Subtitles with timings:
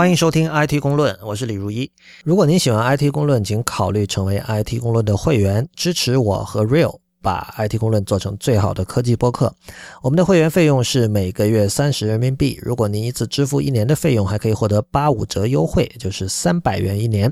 [0.00, 1.92] 欢迎收听 IT 公论，我是李如一。
[2.24, 9.54] 如果您喜欢 IT 公论，请考虑成为 IT 公论的会员，支持我和 Real 把 IT 公论做成最好的科技播客。
[10.00, 17.30] 我们的会员费用是每个月三十人民币，如果您一次支付一年的费用，还可以获得八五折优惠，就是三百元一年。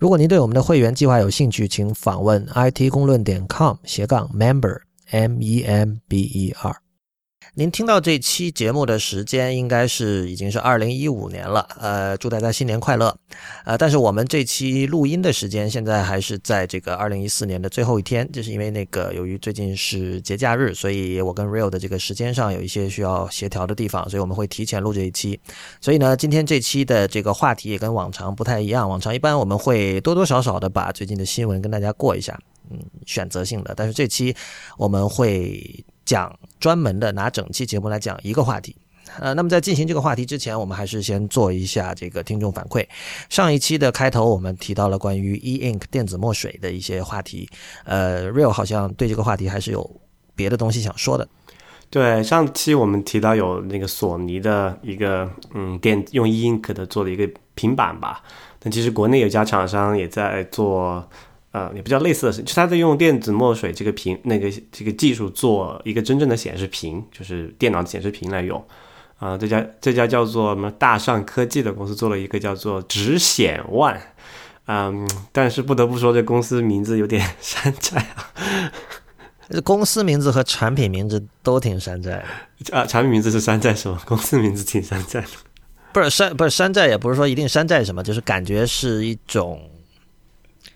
[0.00, 4.80] 如果您对我们的会员计划有兴趣，请访问 IT 公论点 com 斜杠 member
[5.12, 6.89] m e m b e r。
[7.54, 13.14] 您听到这期节目的时间应该是已经是二零一五年了，呃，祝大家新年快乐，
[13.64, 25.40] 呃，但是我们这期录音的时间现在还是在这个二零一四年的最后一天，就是因为那个由于最近是节假日，所以我跟 Real 的这个时间上有一些需要协调的地方，所以我们会提前录这一期。
[25.80, 32.38] 所以呢，今天这期的这个话题也跟往常不太一样，往常一般我们会多多少少的把最近的新闻跟大家过一下，
[32.70, 34.36] 嗯，选择性的，但是这期
[34.78, 35.84] 我们会。
[36.10, 38.74] 讲专门的拿整期节目来讲一个话题，
[39.20, 42.84] 呃，那么在进行这个话题之前，我们还是先做一下这个听众反馈。
[43.28, 47.48] 上一期的开头我们提到了关于 e ink 电子墨水的一些话题，
[47.84, 49.88] 呃，real 好像对这个话题还是有
[50.34, 51.28] 别的东西想说的。
[51.90, 58.20] 对，上期我们提到有那个索尼的一个嗯电用 e ink 的做的一个平板吧，
[58.58, 61.08] 但其实国内有家厂商也在做。
[61.52, 68.64] 呃，也不叫类似的事，就他在用电子墨水这个屏那个这个技术做一个真正的显示屏，就是电脑显示屏来用。
[69.18, 73.60] 啊，这家这家叫做什么大上科技的公司做了一个叫做直显
[74.66, 78.30] 嗯，但是不得不说这公司名字有点 山寨啊。
[79.50, 82.24] 这公司名字和产品名字都挺山寨
[82.68, 82.78] 的。
[82.78, 84.00] 啊，产品名字是山寨是吗？
[84.06, 85.26] 公司名字挺山寨的。
[85.92, 89.60] 不是山不是山寨，也不是说一定山寨什么，就是感觉是一种。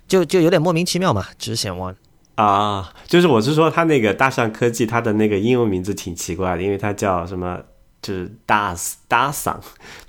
[0.06, 1.94] 就就有点莫名其妙嘛，直显 One
[2.34, 7.58] 啊，就是我是说他那个大上科技，它的那个英文名字挺奇怪的，因为它叫什么，
[8.02, 8.74] 就是大
[9.06, 9.56] 大嗓，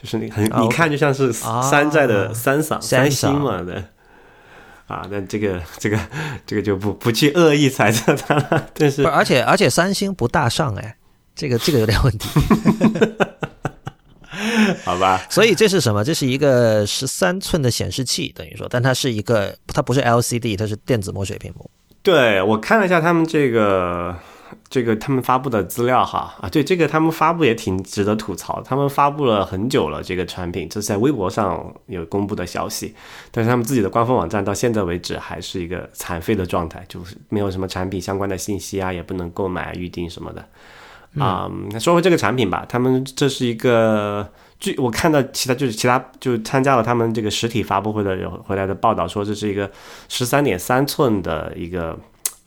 [0.01, 3.84] 就是那很你看就像是山寨的三桑三星嘛的
[4.88, 6.00] 啊，那这个这个
[6.45, 10.97] 这个就不不去恶意猜测它了，但是而且而且三星不大上哎，
[11.35, 12.29] 这个这个有点问题。
[14.83, 16.03] 好吧，所以这是什么？
[16.03, 21.69] 这是一个十三寸的显示器，等于说，但它是一个，它不是 LCD，它是电子墨水屏幕。
[22.01, 24.16] 对我看了一下他们这个
[24.69, 28.61] 这个他们发布的资料哈啊，对这个他们发布也挺值得吐槽。
[28.63, 32.93] 他们发布了很久了这个产品，这是在微博上有公布的消息，
[33.31, 40.47] 但是他们自己的官方网站到现在为止还是一个残废的状态，就是没有什么产品相关的信息啊，也不能购买预定什么的。
[41.17, 44.29] 啊，那说回这个产品吧，他们这是一个，
[44.66, 49.70] 据我看到其他就是其他就参加了他们这个实体发布会的人回来的报道说，这是一个
[50.09, 51.96] 十三点三寸的一个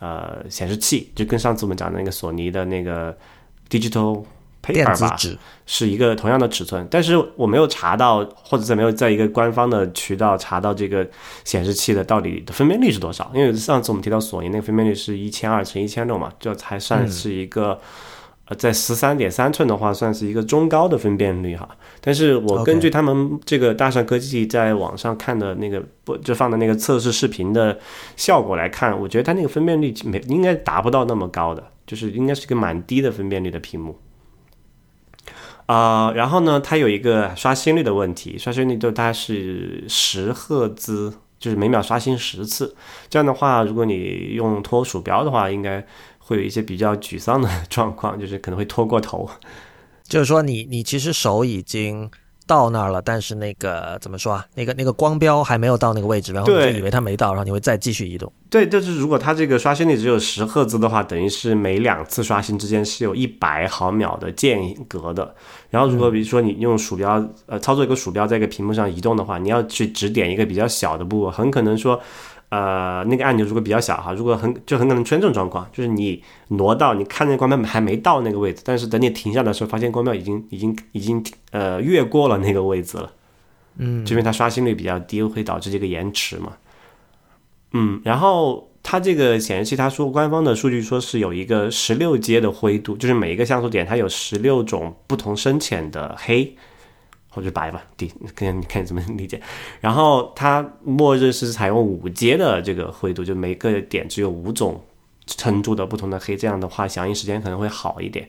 [0.00, 3.16] 呃显示器，就跟上次我们讲的那个索尼的那个
[3.70, 4.24] Digital
[4.60, 5.16] Paper 吧，
[5.64, 11.08] 是一个同样的尺寸，但是我没有查到，或者在没有在一个官方的渠道查到这个
[11.44, 17.80] 显示器的到底的分辨率是多少，因为上次我们提到索尼那个分辨率是一千二乘一千六嘛，这才算是一个。
[18.48, 21.68] 呃，在十三点三寸的话，算是一个中高的分辨率哈。
[22.00, 27.78] 但是我根据他们这个大上科技在网上看的那个不就放的那个测试视频的
[28.16, 33.98] 效果来看，我觉得它那个分辨率没应该达不到那么高的，就是应该是一个蛮低的分辨率的屏幕。
[35.66, 42.74] 啊，然后呢，它有一个刷新率的问题，刷新率就它是十赫兹，就是每秒刷新十次。
[43.10, 45.86] 这样的话，如果你用拖鼠标的话，应该。
[46.28, 49.28] 会有一些比较沮丧的 状况，就是可能会拖过头。
[50.06, 52.10] 就是说，你你其实手已经
[52.46, 54.46] 到那儿了，但是那个怎么说啊？
[54.54, 58.30] 那个那个光标还没有到那个位置，然后你就以为它没到，然后你会再继续移动。
[58.50, 65.34] 对，就是如果它这个刷新率只有十赫兹的话，等于是每两次刷新之间是有一百毫秒的间隔的。
[65.70, 71.98] 然后，如果比如说你用鼠标呃操作一个鼠标在一个屏幕上移动的话，你要去指点一个比较小的部位，很可能说。
[72.50, 83.12] 呃，那个按钮如果比较小哈，如果很就很可能出现这种状况，就是你挪到你看那个光标还没到那个位置，但是等你停下的时候，发现光标已经已经已经呃越过了那个位置了，
[83.76, 86.54] 嗯，这边它刷新率比较低，会导致这个延迟嘛，
[87.72, 96.56] 嗯，然后它这个显示器，它说官方的数据说是有一个十六阶的灰度，就是每一个像素点它有十六种不同深浅的黑。
[97.28, 99.40] 或者白吧，底看你看怎么理解。
[99.80, 104.82] 然后它默认是采用五阶的这个灰度，就每个点只有五种
[105.26, 108.28] 撑住的不同的黑，这样的话响应时间可能会好一点。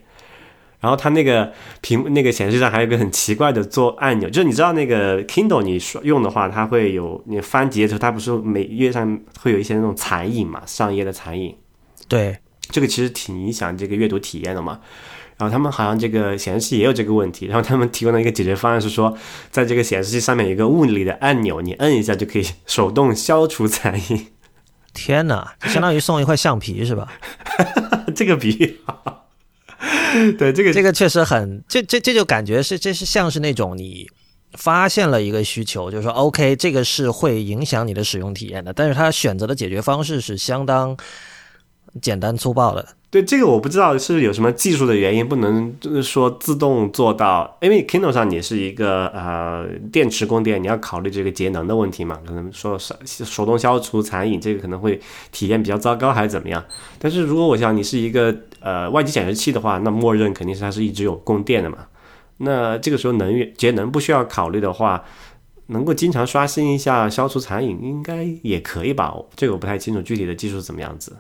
[0.82, 1.52] 然后它那个
[1.82, 11.54] 屏那个显示器上还有一个很奇怪的做按钮，就是你知道那个 Kindle 你用的话，它会有你翻页的时候，它不是每页上会有一些那种残影嘛，上页的残影。
[12.08, 12.38] 对，
[12.70, 14.80] 这个其实挺影响这个阅读体验的嘛。
[15.40, 19.18] 然后他们好像这个显示器也有这个问题，然后他们提供的一个解决方案是说，
[19.50, 24.28] 在这个显示器上面有一个物理的按钮，你摁一下就可以手动消除残影。
[24.94, 27.08] 天哪，相当于送一块橡皮是吧？
[28.14, 28.80] 这个比喻，
[30.38, 34.10] 对这个这个确实很，这这这就感觉是这是像是那种你
[34.56, 40.98] 发现了一个需求，就是说 OK，这个是会影响你的使用体验的，但是他选择的解决方式是相当
[42.02, 42.86] 简单粗暴的。
[43.12, 55.02] 对这个我不知道是有什么技术的原因，不能就是说自动做到，因为 Kindle 上你是一个呃电池供电，你要考虑这个节能的问题嘛，可能说手手动消除残影，这个可能会
[55.32, 56.64] 体验比较糟糕还是怎么样？
[57.00, 61.80] 但是如果我想你是一个呃外接显示器的话，那默认肯定是它是一直有供电的嘛，
[62.38, 65.04] 那这个时候能源节能不需要考虑的话，
[65.66, 69.16] 能够经常刷新一下消除残影，应该也可以吧？
[69.36, 71.16] 这个我不太清楚具体的技术怎么样子。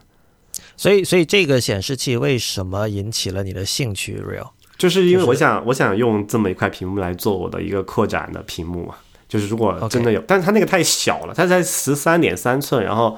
[0.80, 8.96] 所以，所以这个显示器为什么引起了你的兴趣？Real，就是因为我想，我想用这么一块屏幕来做我的一个扩展的屏幕嘛。
[9.28, 13.18] 就是如果真的有，但是它那个太小了，它才十三点三寸，然后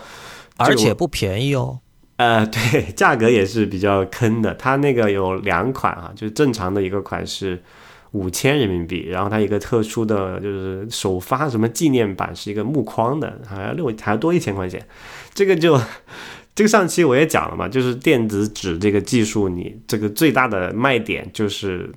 [0.57, 1.79] 而且不便宜哦。
[2.15, 4.55] 呃， 对，价格也是比较坑的。
[4.55, 7.61] 它那个有两款啊，就是正常的一个款是
[8.13, 14.83] 五千人民币，然后它一个特殊的就是首发什么纪念版是一个木框的，好像六还要多一千块钱，
[15.35, 15.79] 这个就。
[16.53, 21.89] 这个上期我也讲了嘛，就是电子纸这个技术，你这个最大的卖点就是，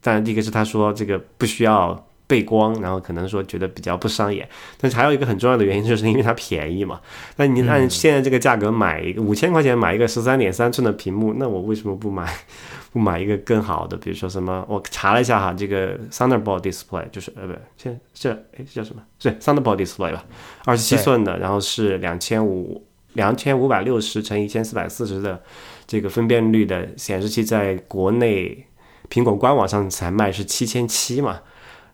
[0.00, 4.48] 当然第一个是他说这个不需要背光，然后可能说觉得比较不伤眼，
[4.80, 7.00] 但是还有一个很重要的原因，就是因为它便宜嘛。
[7.36, 12.32] 那你按现在这个价格买一个五千块钱买一个十三点三寸的屏幕，那我为什么不买
[12.92, 13.96] 不买一个更好的？
[13.96, 14.64] 比如说什么？
[14.68, 19.02] 我查了一下哈，这个 Thunderbolt Display 就是呃不，现这哎叫什么？
[19.18, 20.24] 是，Thunderbolt Display 吧，
[20.66, 22.84] 二十七寸的，然后是两千五。
[23.18, 25.42] 两千五百六十乘一千四百四十的
[25.88, 28.64] 这个分辨率的显示器，在国内
[29.10, 31.40] 苹果官网上才卖是七千七嘛，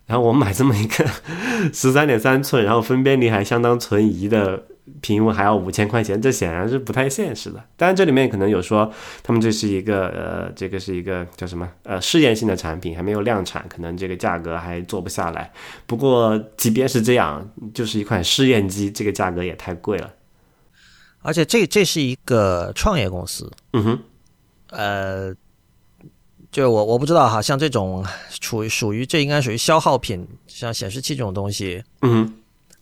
[0.05, 1.07] 然后我买这么一个
[1.73, 4.67] 十三点三寸，然后分辨率还相当存疑的
[5.01, 7.65] 屏幕，还要五千块钱，这显然是不太现实的。
[7.79, 8.93] 当然，这里面可能有说
[9.23, 15.51] 他们这是一个呃，这个是一个叫什么呃试验性的产品，还没有量产，可能这个价格还做不下来。
[15.87, 20.11] 不过，即便是这样，就是一款试验机，这个价格也太贵了。
[21.25, 23.99] 而且这这是一个创业公司，嗯哼，
[24.69, 25.35] 呃，
[26.53, 32.31] 就我我不知道哈，像这种属于属于这应该属于消耗品，像显示器这种东西，嗯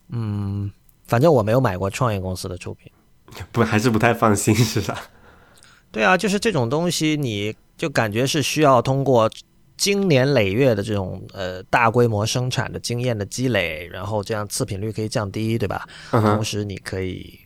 [0.09, 0.73] 嗯，
[1.07, 2.91] 反正我没有买过创业公司的出品，
[3.53, 5.01] 不还是不太放心是吧？
[5.93, 9.31] 对啊，就是这种东西，你就感觉是需要通过
[9.77, 15.87] 经年累月的这种呃大规模生产的经验的积累，然后这样次品率可以降低，对吧？
[16.11, 17.39] 同时你可以。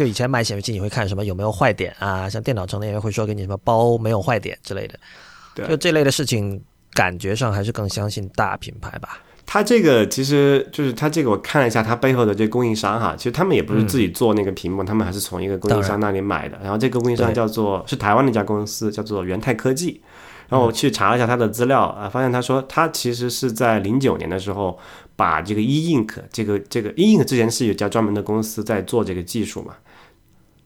[0.00, 2.26] 就以前买显示器，你会看什么有没有坏点啊？
[2.26, 6.58] 像电脑城那边会说给你什么包没有坏点之类的，就这类的事情，
[6.94, 9.18] 感觉上还是更相信大品牌吧。
[9.44, 16.58] 它这个其实就是它这个，我看了一下它背后的这供应商哈，其实他们也不是自己做那个屏幕，他们还是从一个供应商那里买的。
[16.62, 20.00] 然后这个供应商叫做是台湾的一家公司，叫做元泰科技。
[20.48, 24.78] 然后我去查了一下它的资料啊，发现他说他其实是在零九年的时候。
[25.16, 29.74] 把这个 E Ink 这个这个 E Ink 之前是有家专门的公司在做这个技术嘛？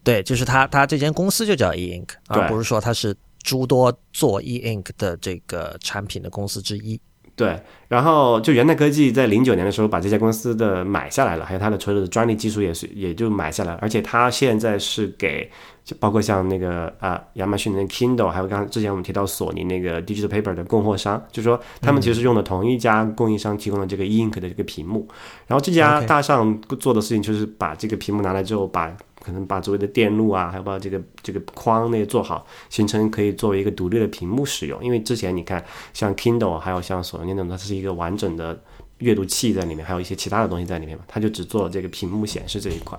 [0.04, 7.00] 对，就是他他这间公司就叫 E Ink，而不是说他是诸多做 E Ink 的这个产品的公司之一。
[7.36, 15.50] 对，然后就元泰科技在零九年的时候把这家公司的买下来了，还有它的所有的专利技术也是也就买下来了，而且它现在是给。
[15.84, 25.06] 就包括像那个啊，亚马逊的 Kindle，还有刚刚之前我们提到索尼那个 Digital Paper 的供货商，就是说他们其实用的同一家供应商提供的这个 E Ink 的这个屏幕。
[25.46, 34.84] 然后这家大上做的事情就是把这个屏幕拿来之后，把可能把周围的电路啊，还有把这个这个框那些做好，形成可以作为一个独立的屏幕使用。
[34.84, 38.62] 因为之前你看像 Kindle，还有像索尼那种，它是一个完整的
[38.98, 42.98] 阅读器在里面，还有一些其他的东西在里面嘛，它就只做这个屏幕显示这一块。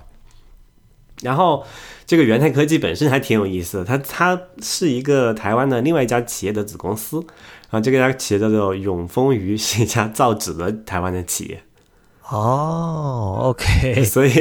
[1.22, 1.64] 然后，
[2.06, 7.18] 这个元泰科技本身还挺有意思的，它它是一个台湾的另外一家企业的子公司，
[7.70, 11.64] 然后这个家企业叫做永丰余，是一家造纸的台湾的企业。
[12.30, 14.32] 哦，OK， 所以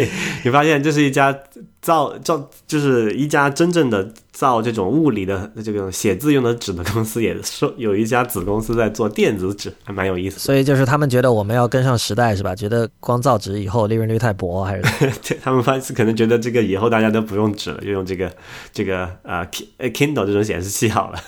[0.42, 1.36] 你发现这是一家
[1.82, 10.38] 造造，就是一家真正的造这种物理的这个写字用的纸的公司，也说有一家子公司在做电子纸，还蛮有意思。
[10.40, 12.54] 所以就是他们觉得我们要跟上时代，是吧？
[12.54, 18.32] 觉得光造纸以后利润率太薄，还是 他们发现可能觉得这个以后大家都不用纸了，就用这个
[18.72, 19.46] 这个啊
[19.78, 21.20] Kindle 这种显示器好了。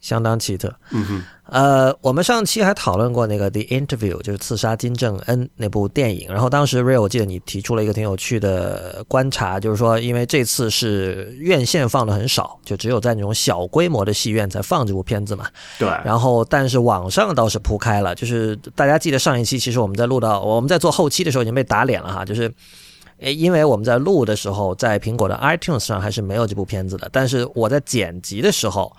[0.00, 0.74] 相当奇特。
[0.90, 6.28] 嗯哼，呃，我们上期还讨论过那个《The Interview》，就是刺杀金正恩那部电影。
[6.28, 15.46] 然后当时 Real，我记得你提出了一个挺有趣的观察，就是说，因为这次是院线放的很少，就只有在那种小规模的戏院才放这部片子嘛。
[15.78, 15.88] 对。
[16.04, 22.52] 然后，但是网上倒是铺开了，就是大家记得上一期，其实我们在录到我们在做后期的时候已经被打脸了哈，就是。
[23.20, 27.08] 诶，因为我们在录的时候，在苹果的 iTunes 上还是没有这部片子的。
[27.10, 28.96] 但是我在剪辑的时候，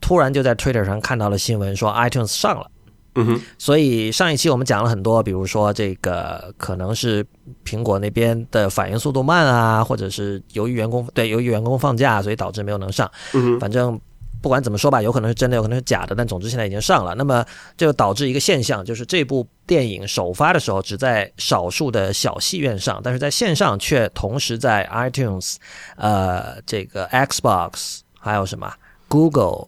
[0.00, 2.70] 突然就在 Twitter 上看到了新闻，说 iTunes 上了。
[3.14, 3.40] 嗯哼。
[3.58, 7.26] 所以上一期我们讲了很多，比如说这个可能是
[7.64, 13.10] 苹果那边的反应速度慢啊，或者是由于员工对由于员工放假，所以导致没有能上。
[13.32, 13.60] 嗯哼。
[13.60, 14.00] 反正。
[14.40, 17.12] 不管怎么说吧，有可能是真的，有可能是假的，但总之现在已经上了。
[17.16, 17.44] 那么
[17.76, 25.56] 这就导致一个现象，就是这部电影首发的时候只在少数的小戏院上，但是在线上却同时在 iTunes、
[25.96, 28.72] 呃，这个 Xbox 还有什么
[29.08, 29.66] Google，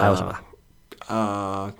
[0.00, 0.34] 还有什么
[1.08, 1.72] 呃，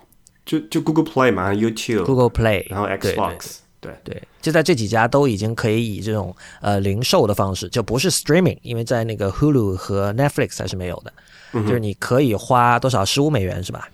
[0.44, 11.12] 就就 Google Play 嘛，YouTube、Google Play，然后 Xbox，对对，就在这几家都已经可以以这种呃零售的方式，就不是 Streaming，因为在那个 Hulu 和 Netflix 还是没有的。
[11.52, 13.04] 就是你可以花多少？
[13.04, 13.86] 十五美元是吧？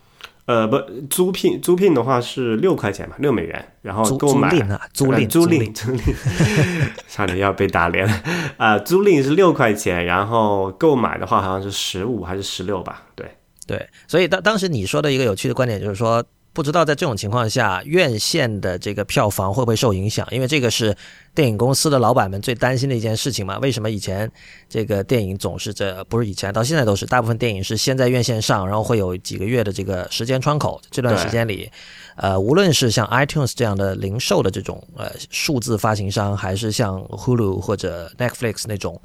[0.46, 0.78] 呃，不，
[1.10, 3.72] 租聘租聘的话是六块钱嘛，六美元。
[3.82, 6.14] 然后购买租赁啊，租赁租赁租赁，
[7.08, 8.22] 差点要被打脸了
[8.58, 8.78] 啊！
[8.78, 13.02] 租赁是六块钱，然后购买的话好像是十五还是十六吧？
[13.16, 13.28] 对
[13.68, 16.24] 对，所以当当时你说的一个有趣的观点就是说。
[16.54, 20.26] 不知道在这种情况下，院线的这个票房会不会受影响？
[20.32, 20.96] 因为这个是
[21.32, 23.58] 电影公司的老板们最担心的一件事情嘛。
[23.60, 24.28] 为什么以前
[24.68, 30.80] 这个电影总是这不是以前到现在都是大部分电影是先在院线上，然后会有几个月的这个时间窗口。
[30.90, 31.70] 这段时间里，
[32.16, 39.00] 呃，无论是像 iTunes 这样的零售的这种呃数字发行商，还是像 Hulu 或者 Netflix 那种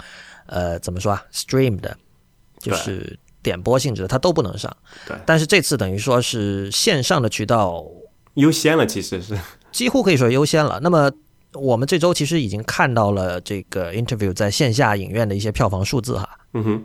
[0.48, 1.96] 呃怎么说啊 Stream 的，
[2.58, 3.20] 就是。
[3.43, 4.75] 点播性质的，它都不能上。
[5.05, 7.85] 对，但是这次等于说是线上的渠道
[8.35, 9.38] 优先了，其实是
[9.71, 10.79] 几乎可以说优先了。
[10.81, 11.12] 那么
[11.53, 16.27] 我们这周其实已经看到了这个 interview 在线下影院的一些票房数字哈。
[16.53, 16.83] 嗯哼，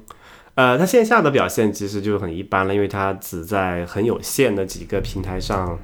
[0.57, 5.79] 呃，它线下的表现其实就很一般了，因为它只在很有限的几个平台上，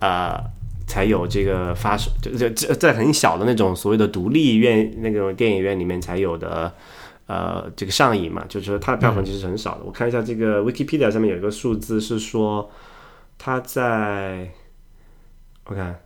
[0.00, 0.38] 呃，
[0.86, 6.72] 才有这个发售，就就在很小的那种所谓的独立院那种电影院里面才有的。
[7.26, 9.84] 呃，这个上瘾嘛，就是说它的票房其实很少的。
[9.84, 12.70] 我看一下这个 Wikipedia 上面有一个数字是说，
[13.36, 14.48] 它在
[15.64, 16.00] 我看，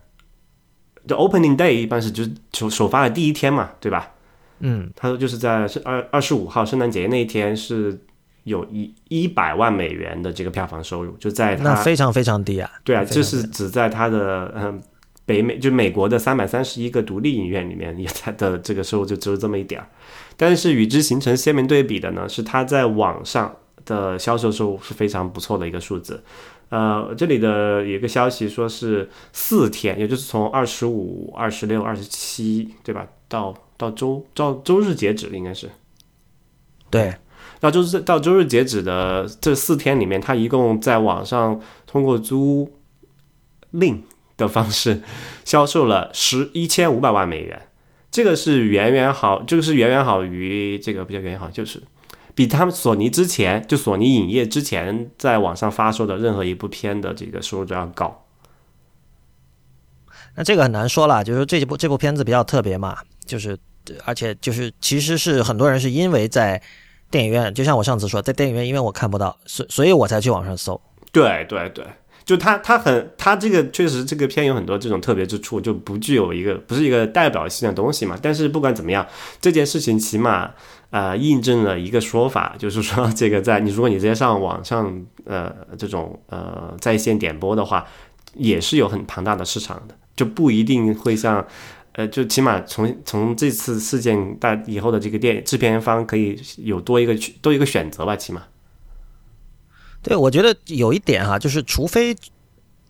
[1.07, 4.13] 就 Opening Day 一般是就是首首发的第一天嘛，对吧？
[4.63, 7.99] 嗯，他说就是在是二二十五号圣诞节那一天是
[8.43, 12.69] 有一一百万美元的这个票房收入，就在那非常非常低啊。
[12.83, 14.81] 对啊，这是只在它的嗯
[15.25, 19.87] 北美就美国的三百三十一个独立影院里面，它的这个收入就只有这么一点儿。
[20.41, 23.55] 但是与之形成鲜明对比的呢，是它在网上
[23.85, 26.23] 的销售收入是非常不错的一个数字。
[26.69, 33.05] 呃，这里的有一个消息说是四天，也就是从二十五、二十六、二十七，对吧？
[33.27, 35.69] 到到周到周日截止，应该是。
[36.89, 37.13] 对，
[37.59, 42.71] 到周日到周日截止的这四天里面，它一共在网上通过租
[43.73, 43.99] 赁
[44.37, 45.03] 的方式
[45.45, 47.67] 销售了十一千五百万美元。
[48.11, 51.81] 这个是远远好，这个是远远好于这个比较远远好，就是
[52.35, 58.25] 比他们索尼之前就索尼影业之前在网上发售的任何一部片的这个收入都要高。
[60.35, 63.57] 那这个很难说了，就是这部这部片子比较特别嘛，就是
[64.05, 66.61] 而且就是其实是很多人是因为在
[67.09, 70.79] 电影院，就像我上次说，在电影院因为我看不到，所所以我才去网上搜。
[71.11, 71.85] 对对对。
[72.23, 78.17] 就他，他很，他这个确实这个片有很多这种特别之处，就不具有一个不是一个代表性的东西嘛。
[78.21, 79.05] 但是不管怎么样，
[79.41, 80.51] 这件事情起码
[80.91, 87.85] 呃印证了一个说法，就是说这个在你如果你直接上网上呃这种呃在线点播的话，
[88.35, 91.45] 也是有很庞大的市场的，就不一定会像
[91.93, 98.43] 呃就起码从从这次事件大以后的这个电制片方可以有多一个多一个选择吧，起码。
[100.03, 102.15] 对，我觉得有一点哈，就是除非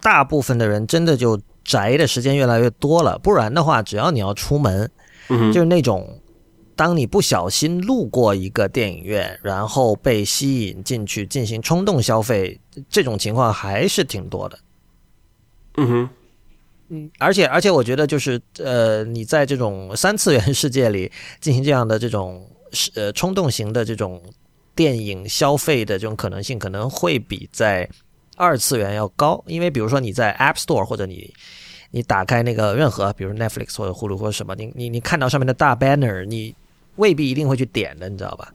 [0.02, 4.90] 大部分的人真的就宅的时间越来越多了，不然的话，只要你要出门，
[5.28, 6.22] 就是那种
[6.76, 12.58] 当你不小心路过一个电影院，然后被吸引进去进行冲动消费，
[12.90, 14.60] 这种情况还是挺多的。
[15.76, 16.10] 嗯哼，
[16.88, 22.50] 嗯，而且而且我觉得就是呃，你在这种三次元世界里进行这样的这种
[22.96, 24.22] 呃冲动型的这种。
[24.76, 27.90] 电影消费的这种可能性可能会比在
[28.38, 31.32] 二次元要高，因为比如说你在 App Store 或者你
[31.92, 36.56] 你打开那个任何，比如 Netflix 或者 Hulu 或者什么，你你你看到上面的大 banner，你
[36.96, 38.54] 未必一定会去点的，你知道吧？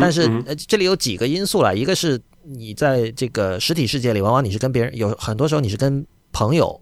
[0.00, 6.78] 但是呃，这里有几个因素了，一个是你在这个实体世界里，往往你是跟别人有很多时候你是跟朋友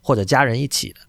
[0.00, 1.00] 或者家人一起的。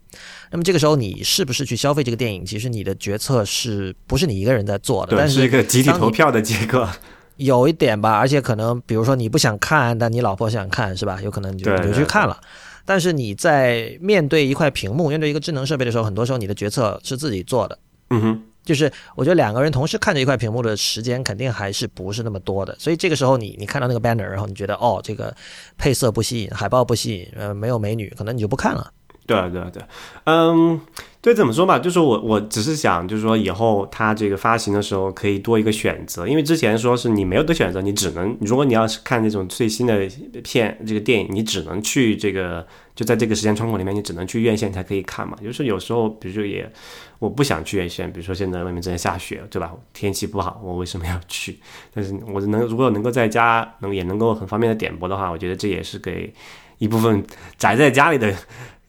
[0.50, 2.46] 那么这个时候，你是不是去消费这个电影？
[2.46, 5.16] 其实你的决策是不是你一个人在做的？
[5.16, 6.90] 但是一个集体投票的结果。
[7.38, 11.20] 有一点吧，而且可能比如说你不想看，但你老婆想看，是吧？
[11.22, 12.40] 有可能你就就去看了。
[12.86, 17.80] 但是你在面对一块屏幕、面对一个智能设备的时候，很多时候你的决策是自己做的。
[18.10, 18.44] 嗯哼。
[18.64, 25.34] 就是我觉得两个人同时看着一块屏幕的时间肯定还是不是那么多的，所以这个时候你你看到那个 banner，然后你觉得哦这个
[25.78, 28.92] 配色不吸引，海报不吸引，呃没有美女，可能你就不看了。
[29.28, 29.84] 对对对，
[30.24, 30.80] 嗯，
[31.22, 40.08] 对，怎么说吧，就是我我只是想，就是说以后它这个发行的时候可以多一个选择，因为之前说是你没有的选择，你只能如果你要是看那种最新的
[40.42, 42.66] 片这个电影，你只能去这个
[42.96, 45.38] 就在这个时间窗口里面，你只能去院线才可以看嘛。
[45.44, 46.72] 就是有时候，比如说也
[47.20, 49.74] 我不想去院线，比如说现在外面正在下雪，对吧？
[49.92, 51.60] 天气不好，我为什么要去？
[51.94, 56.34] 但是我能如果能够在家能也能够很方便的点播的话，我觉得这也是给
[56.78, 57.22] 一部分
[57.58, 58.34] 宅在家里的。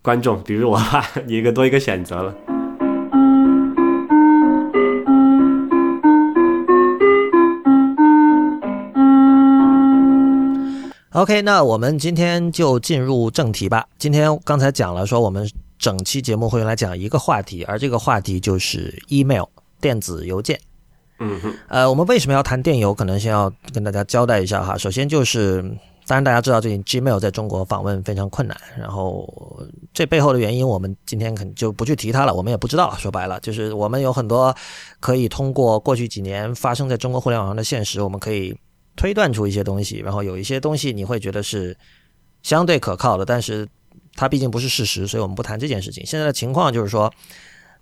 [0.09, 0.81] 观众，比如我，
[1.27, 2.35] 一个多一个选择了。
[11.11, 13.85] OK，那我们今天就进入正题吧。
[13.99, 15.47] 今天刚才讲了，说我们
[15.79, 19.45] 整期节目会用来讲一个话题，而这个话题就是 email
[19.79, 20.59] 电子邮件。
[21.19, 22.95] 嗯哼，呃，我们为什么要谈电邮？
[22.95, 24.79] 可能先要跟大家交代一下哈。
[24.79, 25.63] 首先就是。
[26.09, 29.29] 当然，大家知道最近 Gmail 在中国访问非常困难，然后
[29.93, 32.33] 这背后的原因，我们今天可能就不去提它了。
[32.33, 34.57] 我们也不知道，说白了，就是我们有很多
[35.01, 38.59] 可以通过过去几年发生在中国互联网上的现实，我们可以
[38.97, 39.99] 推断出一些东西。
[39.99, 41.77] 然后有一些东西你会觉得是
[42.43, 43.69] 相对可靠的，但是
[44.15, 46.07] 它毕竟不是事实，所以我们不谈这件事情。
[46.07, 47.13] 现在的情况就是说。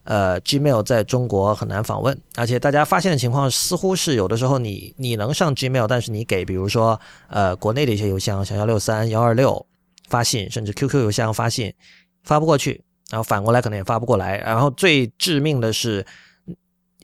[0.07, 9.67] 呃，Gmail 在中国很难访问，而且大家发现的情况似乎是有的时候你你能上 Gmail，但是你给比如说呃国内的一些邮箱，像幺六三幺二六
[10.09, 11.75] 发信，甚至 QQ 邮箱发信
[12.23, 16.07] 发不过去，然后反过来可能也发不过来，然后最致命的是，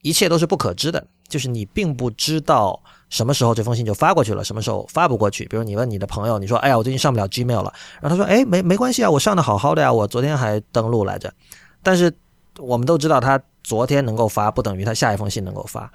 [0.03, 2.81] 一切都是不可知的，就是你并不知道
[3.11, 5.45] 什么时候这封信就发过去了，什么时候发不过去。
[5.47, 11.35] 比如你问你的朋友，你说哎呀我最近上不了 Gmail 了，然后他说哎没没关系啊，我上的好好的呀，我昨天还登录来着，
[11.83, 12.17] 但是。
[12.59, 15.91] 我们都知道，他昨天能够发，不等于他下一封信能够发。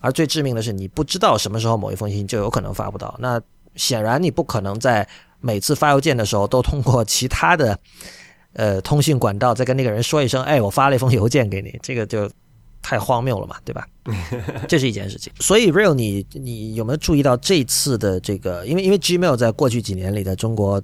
[0.00, 3.14] 而最致命的是，你不知道什么时候某一封信就有可能发不到。
[3.18, 3.40] 那
[3.76, 5.06] 显然你不可能在
[5.40, 7.78] 每次发邮件的时候都通过其他的
[8.54, 12.30] 呃通讯管道再跟那个人说一声：“哎，我发了一封邮件给你。”这个就
[12.82, 13.86] 太荒谬了嘛，对吧？
[14.68, 15.32] 这是一件事情。
[15.40, 18.66] 所以，Real，你你有没有注意到这次的这个？
[18.66, 20.82] 因为因为 Gmail 在过去几年里在中国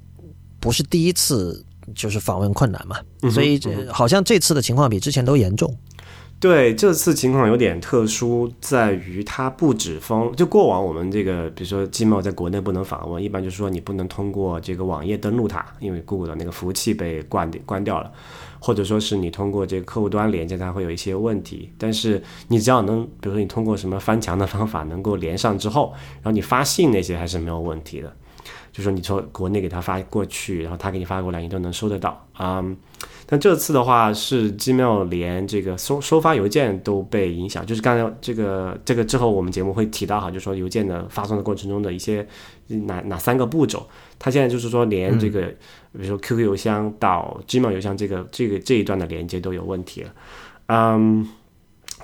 [0.58, 1.64] 不是第一次。
[1.94, 2.96] 就是访问困难嘛，
[3.30, 5.76] 所以这好像这次的情况比之前都严重。
[6.38, 18.10] 对，这次情况有点特殊，在于它不止封，就过往我们这个，比如说 Gmail 在国内不能访问，一般就是说你不能通过这个网页登录它，因为 Google 的那个服务器被关关掉了，
[18.58, 21.70] 或者说是你通过这个客户端连接它会有一些问题。
[21.76, 28.10] 但是你只要能，比如说你通过什么翻墙的方法能够连上之后，然后你发信那些还是没有问题的。
[28.72, 32.64] 就说你从国内给他发过去，然后他给你发过来，你都能收得到啊。
[33.26, 42.26] 但这次的话是 Gmail 连这个收收发邮件都被影响，就是刚才这个这个之后我们节目会提到哈，就说邮件的发送的过程中的一些
[42.66, 43.86] 哪哪三个步骤，
[44.18, 45.42] 它现在就是说连这个
[45.92, 50.10] 比如说 QQ 邮箱到 Gmail 邮箱这个这个这一段的连接都有问题了，
[50.66, 51.28] 嗯。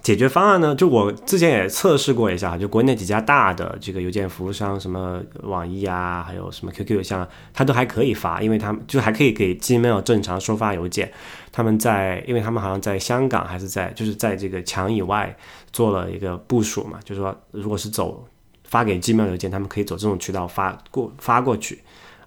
[0.06, 0.72] 解决方案呢？
[0.72, 11.12] 就我之前也测试过一下，就国内几家大的这个邮件服务商，什么网易啊，还有什么 QQ 邮箱，它都还可以发，因为他们就还可以给 Gmail 正常收发邮件。
[11.50, 15.36] 他们在，因为他们好像在香港还是在，就是在这个墙以外
[15.72, 18.24] 做了一个部署嘛，就是说，如果是走
[18.62, 21.80] 发给 Gmail 邮件，他们可以走这种渠道发过发过去，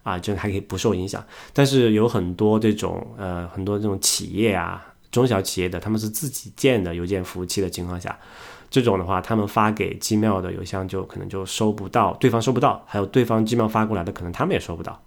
[0.03, 1.23] 啊，就还可以不受影响。
[1.53, 4.85] 但是有很多这种呃，很多这种企业啊。
[5.11, 8.17] 中小企业的他们是自己建的邮件服务器的情况下，
[8.69, 15.01] 这种的话，他们发给 Gmail 的邮箱就可能就收不到，对方收不到，还有对方 Gmail 发过来的可能他们也收不到，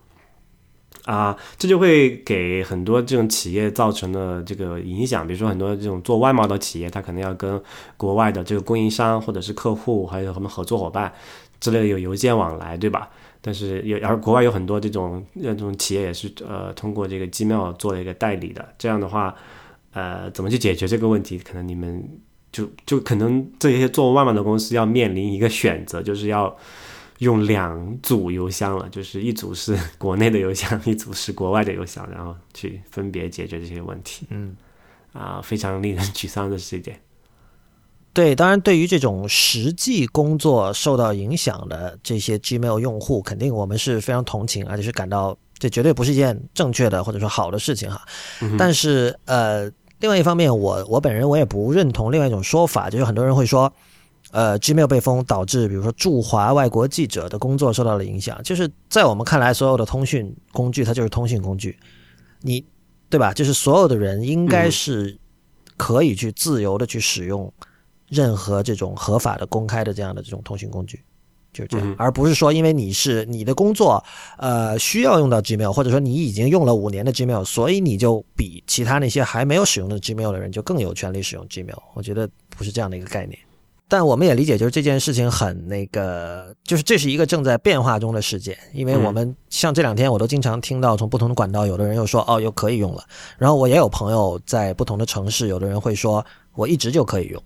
[1.04, 5.24] 啊，这就会给很多这种企业造成的这个影响。
[5.24, 7.62] 比如说很多这种做外贸的企业，他可能要跟
[7.96, 11.12] 国外的这个供应商或者是客户，还有什么合作伙伴
[11.60, 13.08] 之类的有邮件往来，对吧？
[13.40, 19.32] 但是有而国外有很多这种这种企业也是呃通过这个 Gmail 做了一个代理的，这样的话。
[19.92, 21.38] 呃，怎么去解决这个问题？
[21.38, 22.02] 可能你们
[22.50, 26.54] 就就可能这些做外贸的公司要面临一个选择，就是要
[27.18, 34.26] 用两组邮箱了，就是一组是国内的邮箱，一组是国外的邮箱，然后去分别解决这些问题。
[34.30, 34.56] 嗯，
[35.12, 37.00] 啊，非常令人 沮丧的是一点。
[38.14, 48.02] 对，当然，对于这种实际工作受到影响的这些 Gmail 用户，肯定我们是非常同情，而且是感到这绝对不是一件正确的或者说好的事情哈。
[48.58, 49.70] 但是，呃，
[50.02, 53.72] 另外一方面，我我本人我也不认同另外一种说法，就是很多人会说，
[54.32, 58.42] 呃，Gmail 被封导致比如说驻华外国记者的工作受到了影响。
[58.42, 61.78] 就是在我们看来，所有的通讯工具它就是通讯工具，
[62.40, 62.62] 你
[63.08, 63.32] 对吧？
[63.32, 65.16] 就是所有的人应该是
[65.76, 67.50] 可以去自由的去使用。
[68.08, 71.02] 任何这种合法的、公开的这样的这种通讯工具，
[71.52, 74.02] 就是这样，而不是说因为你是你的工作，
[74.38, 81.78] 呃，需要用到 Gmail，或者说你已经用了五年的 Gmail，所以你就比其他那些还没有使用的 Gmail 的人就更有权利使用 Gmail。
[81.94, 83.38] 我觉得不是这样的一个概念，
[83.86, 93.04] 但我们也理解，就是这件事情很那个，就是这是一个正在变化中的事件，因为我们像这两天我都经常听到从不同的管道，有的人又说哦又可以用了，
[93.36, 97.42] 然后我也有朋友在不同的城市，有的人会说我一直就可以用。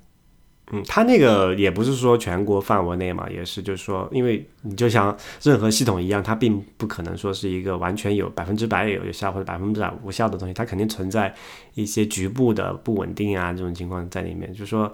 [0.72, 11.34] 嗯，他那个也不是说全国范围内嘛，也是就是说，因为你就像任何系统一样，它并不可能说是一个完全有百分之百有效或者百分之百无效的东西，它肯定存在
[11.74, 14.92] 一些局部的不稳定啊这种情况在里面，就是说。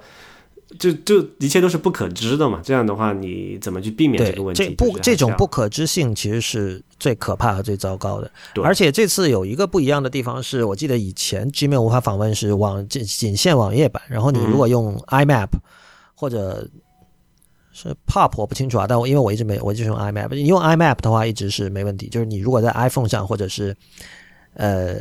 [0.78, 4.64] 就就一切都是不可知的嘛，这样的话你怎么去避免这个问题？
[4.64, 8.30] 这不这种不可知性其实是最可怕和最糟糕的。
[8.64, 15.48] 而且这次有一个不一样的地方是，我记得以前 Gmail 无法访问是网仅仅限网页版，然后你如果用 IMAP
[16.14, 16.66] 或者
[17.72, 22.08] 是 POP 我不清楚啊，但我因为我一直没我就用 IMAP，你用 IMAP 的话一直是没问题。
[22.08, 23.76] 就是你如果在 iPhone 上或者是
[24.54, 24.96] 呃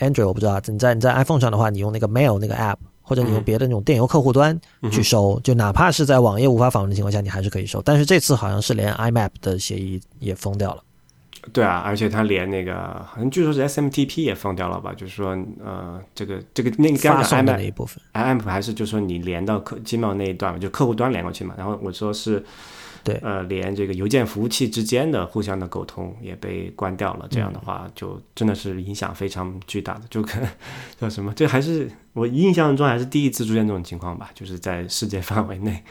[0.00, 2.78] Android 我不知道，你在你在 iPhone 上的话，你用那个 Mail 那个 App。
[3.08, 7.80] 或者你用别的那种电邮客户端去收，就哪怕是在网页无法访问的情况下，你还是可以收。
[7.80, 10.82] 但是这次好像是连 IMAP 的协议也封掉了。
[11.54, 12.74] 对啊，而且它连那个
[13.08, 14.92] 好像据说是 SMTP 也封掉了吧？
[14.94, 15.30] 就是说，
[15.64, 21.54] 呃，这个这个那个发送的那一部分，IMAP 还是就是说你连到客 Gmail 那一段嘛，就客户端连过去嘛。
[21.56, 22.44] 然后我说是。
[23.08, 27.26] 对，呃，连这个邮件服务器之间的互相的沟通也被关掉了。
[27.30, 30.02] 这样的话，就真的是影响非常巨大的。
[30.10, 30.48] 就可能
[31.00, 31.32] 叫什么？
[31.34, 34.30] 这还是我印象中还是第一次出现这种情况吧？
[34.34, 35.82] 就是在世界范围内。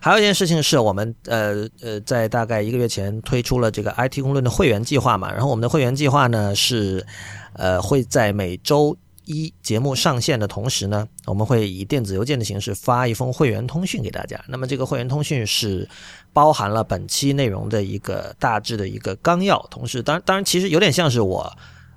[0.00, 5.32] 还有一件事情是我们呃呃，在大概一个月前推出了这个 IT 公论的会员计划嘛。
[5.32, 7.06] 然后我们的会员计划呢是
[7.54, 8.96] 呃会在每周。
[9.32, 14.38] 一节目上线的同时呢，我们会以电子邮件的形式发一封会员通讯给大家。
[14.46, 15.88] 那么这个会员通讯是
[16.32, 21.50] 包含了本期内容的一个大致的一个纲要，同时当然当然其实有点像是我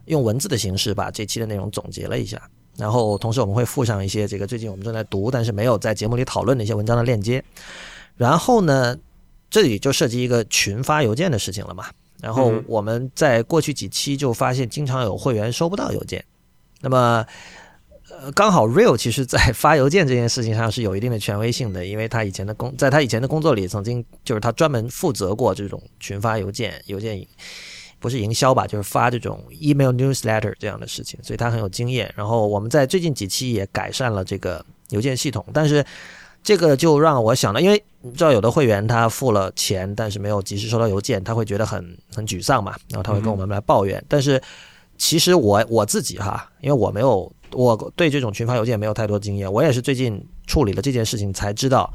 [0.06, 2.42] 用文字的形式把这期的内容总结了一下。
[2.78, 7.44] 然后同时我们会附上一些这个最近我们正在读但是没有在节目里讨论的一些文章的链接。
[8.18, 8.98] 然后呢，
[9.50, 11.86] 这里就涉及一个群发邮件的事情了嘛。
[12.22, 16.24] 然后我们在过去几期就发现经常有会员收不到邮件。
[16.86, 17.26] 那么，
[18.12, 27.26] 呃，刚好 Real 其实在发邮件这件事情上是有一定的权威性的，因为他以前的工，在他以前的工作里，曾经就是他专门负责过这种群发邮件、邮件
[28.00, 32.14] 不是营销吧，就是发这种 email newsletter 这样的事情，所以他很有经验。
[32.16, 35.84] 然后我们在最近几期也改善了这个邮件系统，但是
[36.44, 44.40] 这个就让我想到，因为你知道有的会员他付了钱，但是没有及时收到邮件，他会觉得很很沮丧嘛，然后他会跟我们来抱怨，但是。
[44.98, 51.92] 其实我我自己哈，因为我没有我对这种群发邮件没有太多经验，我也是最近处理了这件事情才知道，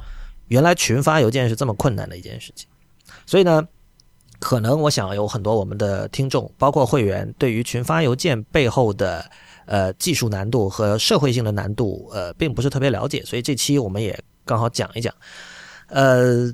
[0.48, 2.68] 原来群发邮件是这么困难的一件事情。
[3.26, 3.66] 所以呢，
[4.38, 9.24] 可能我想有很多我们的听众，包括会员，对于群发邮件背后的
[9.66, 15.14] 呃技术难度和社会性的难度，呃，并不是特别了解，所以这期我们也刚好讲一讲，
[15.88, 16.52] 呃。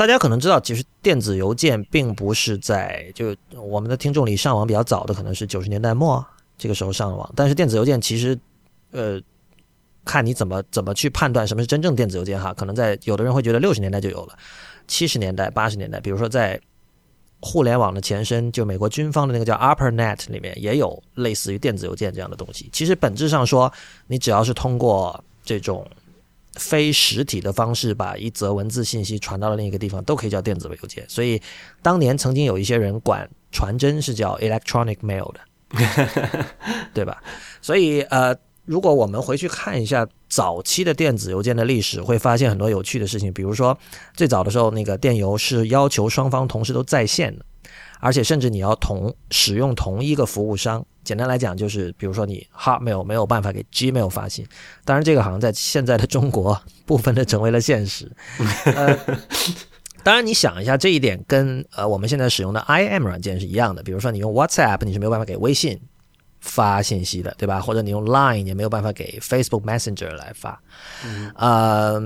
[0.00, 6.24] 大家可能知道，其实电子邮件并不是在就我们的听众里上网比较早的，可能是九十年代末
[6.56, 7.30] 这个时候上网。
[7.36, 8.34] 但是电子邮件其实，
[8.92, 9.20] 呃，
[10.02, 12.54] 看你怎么怎么去判断什么是真正电子邮件哈。
[12.54, 14.34] 可能在有的人会觉得六十年代就有了，
[14.88, 16.58] 七十年代、八十年代，比如说在
[17.42, 22.70] 互联网的前身，就美国军方的那个叫 ARPANET 里面也有类似于电子邮件这样的东西。
[22.72, 23.70] 其实本质上说，
[24.06, 25.86] 你只要是通过这种。
[26.54, 31.04] 非实体的方式把一则文字信息传到了另一个地方，都可以叫电子邮件。
[31.08, 31.40] 所以
[31.82, 35.40] 当年曾经有一些人管传真是叫 electronic mail 的，
[36.92, 37.22] 对吧？
[37.62, 43.32] 所以呃，如果我们回去看一下早期的电子邮件的历史，会发现很多有趣的事情。
[43.32, 43.76] 比如说
[44.14, 47.44] 最早的时候，那个电邮是要求双方同时都在线的。
[48.00, 54.46] 而且甚至你要同使用同一个服务商，简单来讲就是，比如说你 Hotmail 没有办法给 Gmail 发信，
[54.84, 58.10] 当然这个好像在现在的中国部分的成为了现实。
[58.64, 58.98] 呃，
[60.02, 65.78] 当然你想一下这一点跟呃我们现在使用的 IM 软件是一样的，比如说你用 WhatsApp 你是没有办法给微信
[66.40, 67.60] 发信息的，对吧？
[67.60, 70.58] 或者你用 Line 也没有办法给 Facebook Messenger 来发。
[71.34, 72.00] 呃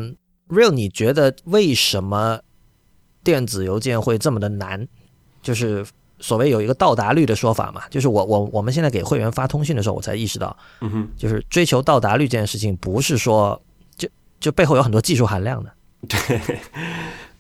[0.49, 2.41] ，Real，你觉得为什么
[3.23, 4.89] 电子邮件会这么的难？
[5.45, 5.87] 就是
[6.19, 13.61] 所谓有一个到达率的说法嘛，就是我我我们现在给会员发通讯的时候，我才意识到，嗯哼，就是追求到达率这件事情，不是说
[13.97, 14.09] 就
[14.41, 15.71] 就背后有很多技术含量的。
[16.09, 16.41] 对，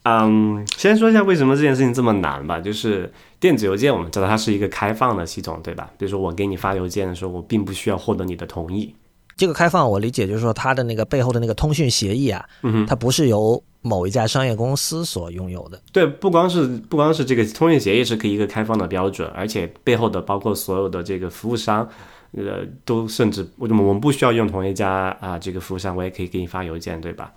[0.02, 2.60] 嗯，先说一下为什么这件事情这么难吧。
[2.60, 5.90] 就是电子邮件，我们知道它是一个开放的系统，对吧？
[5.96, 8.94] 比如说我给你发邮件的时候，我并不需要获得你的同意。
[9.36, 15.80] 这个开放，我理解就是说，它的那个背后的那个通讯协议啊，嗯，它不是由某一家商业公司所拥有的。
[15.92, 21.88] 对，不光是不光是这个通讯协议是可以一个开放的标准，而且背后的包括所有的这个服务商，
[22.32, 27.32] 呃，都甚至我我们不需要用同一家啊这个服务商，我也可以给你发邮件，对吧？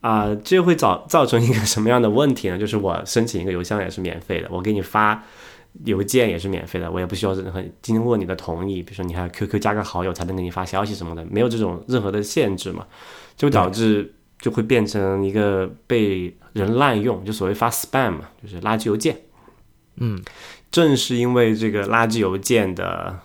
[0.00, 2.56] 啊，这会造造成一个什么样的问题呢？
[2.56, 5.24] 就是我申请一个邮箱也是免费的，我给你发
[5.84, 12.86] 邮件也是免费的，我也不需要任何经过你的同意，比如说你还要 QQ 加个好友才能给你发消息什么的，没有这种任何的限制嘛，
[13.36, 19.16] 就导致就会变成一个被人滥用，就所谓发 spam 嘛，就是垃圾邮件。
[19.96, 20.20] 嗯，
[20.70, 23.18] 正是因为这个垃圾邮件的，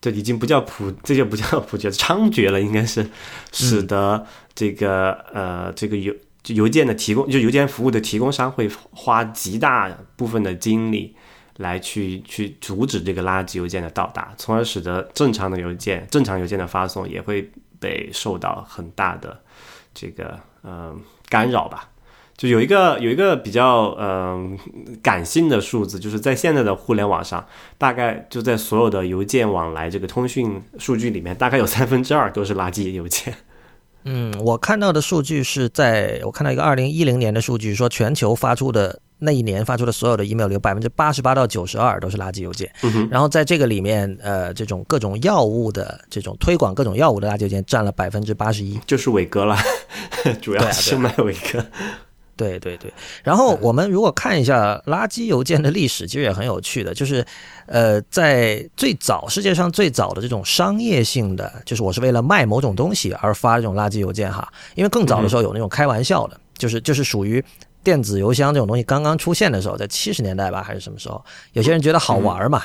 [0.00, 3.08] 这已经不叫普，这就不叫普及， 猖獗了，应该是
[3.52, 11.16] 使得这个、呃这个邮就邮件的提供，就邮件服务的提供商会花极大部分的精力
[11.58, 19.38] 来去去阻止这个垃圾邮件的到达，从而使得正常的邮件、正常邮件的发送也会被受到很大的
[19.92, 20.94] 这个呃
[21.28, 21.90] 干扰吧。
[22.36, 24.58] 就有一个有一个比较嗯、
[25.00, 27.46] 感性的数字，就是在现在的互联网上，
[27.78, 33.32] 大概就在所有的邮件往来这个通讯数据里面，大概有 三分之二都是垃圾邮件。
[34.02, 42.70] 嗯，我看到的数据是在我看到一个二零一零年的数据，说全球发出的那一年发出的所有的 email 里，有百分之八十八到九十二都是垃圾邮件。
[42.82, 48.78] 嗯，然后在这个里面，呃，这种各种药物的这种推广各种药物的垃圾邮件占了百分之八十一。
[48.86, 49.56] 就是伟哥了，
[50.40, 51.64] 主要是卖伟哥。
[52.36, 57.24] 对对对，然后我们如果看一下垃圾邮件的历史，其实也很有趣的，就是，
[57.66, 67.40] 呃，在最早世界上最早的这种商业性的，就是我是为了卖某种东西而发这种垃圾邮件哈，因为更早的时候有那种开玩笑的，就是就是属于
[67.84, 72.62] 电子邮箱这种东西刚刚出现的时候，在七十年代吧还是什么时候，有些人觉得好玩嘛。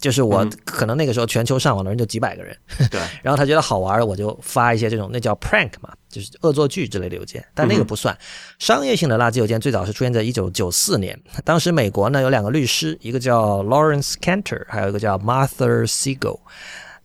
[0.00, 2.56] 就是我嗯可能那个时候全球上网的人就几百个人，
[2.90, 8.18] 对， 然后他觉得好玩，我就发一些这种那叫 prank 嘛，就是恶作剧之类的邮件，但那个不算。
[8.58, 16.40] 商业性的垃圾邮件最早是出现在一九九四年，当时美国呢有两个律师，一个叫 Lawrence Cantor，还有一个叫 Martha Siegel，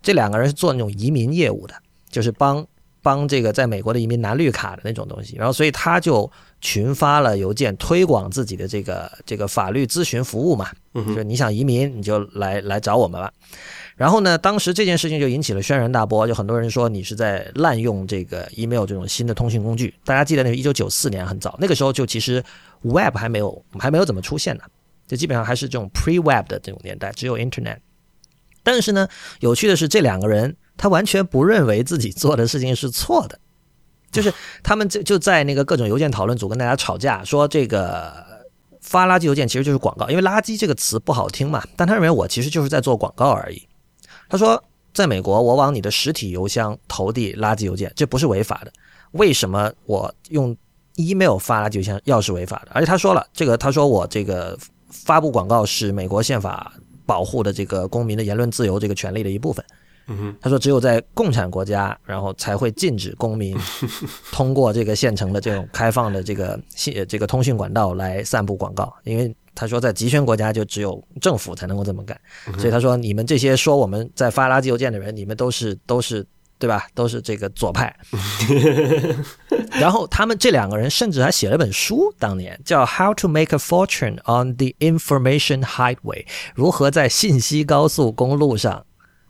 [0.01, 1.75] 这两个人是做那种移民业务的，
[2.09, 2.65] 就是帮
[3.03, 6.27] 帮这个在美国的移民拿绿卡的那种东西，然后所以他就
[6.59, 13.31] 群发了邮件推广自己的这个这个法律咨询服务嘛，嗯就是你想移民你就来来找我们吧。
[13.95, 19.93] 然后呢，当时这件事情就引起了轩然大波，就很多人说你是在滥用这个 email 这种新的通讯工具。
[20.05, 22.43] 大家记得那是一九九四年很早，那个时候就其实
[22.81, 24.63] web 还没有还没有怎么出现呢，
[25.07, 27.77] 就基本上还是这种 pre web 的这种年代，只有 internet。
[28.61, 29.07] 但是呢，
[29.39, 33.39] 有趣的是这两个人他完全不认为自己做的事情是错的，
[34.11, 38.11] 就是他们就就在那个各种邮件讨论组跟大家吵架，说这个
[38.81, 43.61] 发垃圾邮件其实就是广告，因为“垃圾”这个词不好听嘛，但他认为我其实就是在做广告而已。
[44.29, 48.71] 他说，在美国，我往你的实体邮箱投递垃圾邮件，这不是违法的，
[49.11, 50.55] 为什么我用
[50.95, 52.71] email 发垃圾邮箱要是违法的？
[52.73, 54.57] 而且他说了，这个他说我这个
[54.89, 56.73] 发布广告是美国宪法
[57.05, 59.63] 保护的这个公民的言论自由这个权利的一部分。
[60.07, 63.57] 嗯，他说，只有在共产国家，然后才会禁止公民
[64.31, 72.19] 通过这个现成的这种开放的这个信这个通讯管道来散布广告，因为他说在集权国家就只有政府才能够这么干，
[72.57, 76.25] 所以他说你们这些说我们在发垃圾邮件的人，你们都是都是
[76.59, 76.87] 对吧？
[76.95, 77.95] 都是这个左派。
[79.79, 88.85] 然后他们这两个人甚至还写了本书，当年叫《How to Make a Fortune on the Information Highway》，如何在信息高速公路上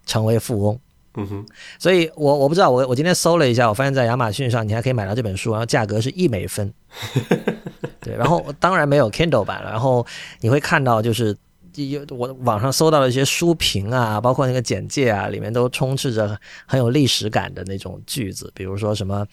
[0.07, 0.79] 成为富翁。
[1.13, 1.45] 嗯哼，
[1.77, 6.73] 所以我我不知道，我我今天搜了一下，我发现在亚马逊上你还可以买到这本书，然后价格是一美分。
[8.01, 10.03] 对，然后当然没有 Kindle 版了，然后
[10.41, 11.37] 你会看到就是。
[11.77, 19.23] 有我网上搜到的一些书评啊，包括那个简介啊，里面都充斥着很有历史感的那种句子，比如说什么，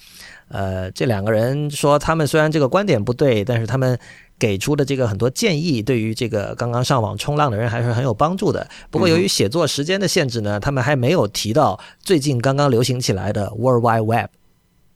[0.48, 3.98] 呃，这两个人说他们虽然这个观点不对，但是他们
[4.44, 8.68] 给出的这个很多建议，对于这个刚刚上网冲浪的人还是很有帮助的。
[8.90, 14.28] 不过由于写作时间的限制呢，他们还没有提到最近刚刚流行起来的 World Wide Web。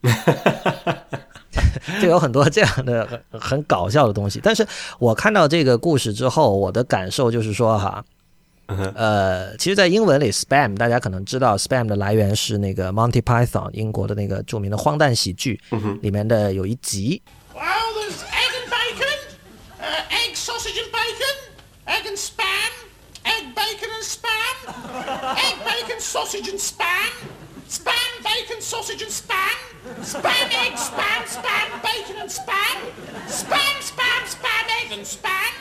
[1.99, 4.63] 就有很多这样的很很搞笑的东西，但是
[4.99, 8.05] 我看到这个故事之后，我的感受就是说哈，
[8.93, 15.59] 呃，其实，在英文里，spam 大家可能知道，spam 的来源是那个 Monty Python 英国的那个著名的荒诞喜剧
[16.03, 17.19] 里面的有一集。
[22.19, 22.71] Spam,
[23.25, 24.55] egg, bacon and spam,
[25.39, 27.11] egg, bacon, sausage and spam,
[27.69, 29.55] spam, bacon, sausage and spam,
[30.03, 32.75] spam, egg, spam, spam, bacon and spam,
[33.23, 35.53] spam, spam, spam, egg and spam,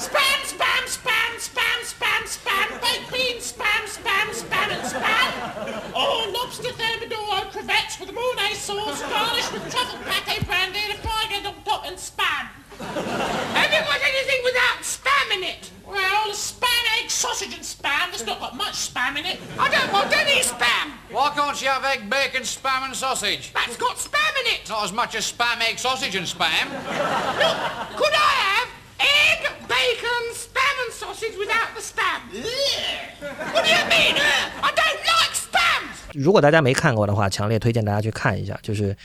[0.00, 5.92] spam, spam, spam, spam, spam, spam, baked beans, spam, spam, spam and spam.
[5.94, 11.32] Oh, lobster thermidor, crevettes with Mornay sauce, garnished with truffle pate brandy and a fried
[11.32, 12.48] egg on top and spam.
[12.78, 14.97] Have you got anything without spam
[15.35, 15.71] in it?
[15.85, 18.11] Well, spam, egg, sausage and spam.
[18.11, 19.39] There's not got much spam in it.
[19.57, 20.91] I don't want any spam.
[21.11, 23.51] Why can't you have egg, bacon, spam and sausage?
[23.53, 24.69] That's got spam in it.
[24.69, 26.69] Not as much as spam, egg, sausage and spam.
[27.41, 27.57] Look,
[27.97, 32.19] could I have egg, bacon, spam and sausage without the spam?
[32.33, 33.53] Ugh.
[33.53, 34.15] What do you mean?
[34.15, 34.51] ugh?
[34.63, 35.83] I don't like spam.
[36.13, 38.57] 如果大家没看过的话，强烈推荐大家去看一下。
[38.61, 38.95] 就是，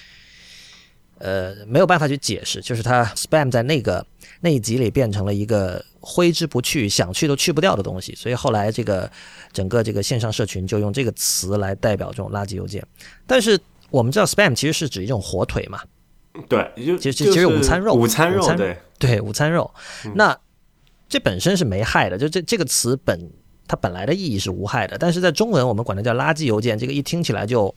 [1.18, 4.06] 呃，没有办法去解释，就是它 spam 在那个
[4.40, 9.09] 那一集里变成了一个 挥之不去、想去都去不掉的东西，所以后来这个
[9.53, 12.85] 整个这个线上社群就用这个词来代表这种垃圾邮件。
[13.25, 13.57] 但是
[13.89, 15.79] 我们知道 spam 其实是指一种火腿嘛，
[16.49, 19.73] 对，就其实就其实午餐肉午餐肉餐对，对，午餐肉。
[20.15, 20.37] 那
[21.07, 23.31] 这本身是没害的，就这这个词本
[23.65, 27.73] 它本来的意义是无害的，但是在中文我们管它叫垃圾邮件，这个一听起来就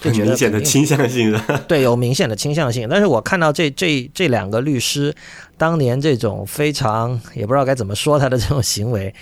[0.00, 1.40] 就觉得很明显的倾向性的。
[1.68, 2.88] 对，有明显的倾向性。
[2.88, 5.14] 但是我看到这这这两个律师
[5.56, 9.14] 当年这种非常也不知道该怎么说他的这种行为，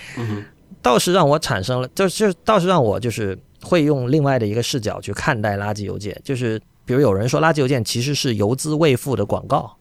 [0.81, 6.19] 倒是让我产生了，就是就是倒是让我就是会用另外的一个视角去看待垃圾邮件。
[6.23, 9.73] 就是比如有人说垃圾邮件其实是邮资未付的广告，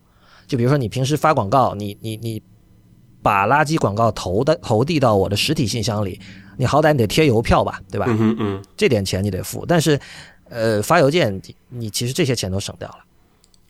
[0.46, 2.40] 就比如说你平时发广告，你你你
[3.22, 6.20] 把垃圾广告投的投递到我的实体信箱里，
[6.56, 8.06] 你好歹你得贴邮票吧，对吧？
[8.08, 9.98] 嗯嗯，这点钱你得付，但是，
[10.52, 12.98] 呃，发邮件你其实这些钱都省掉了。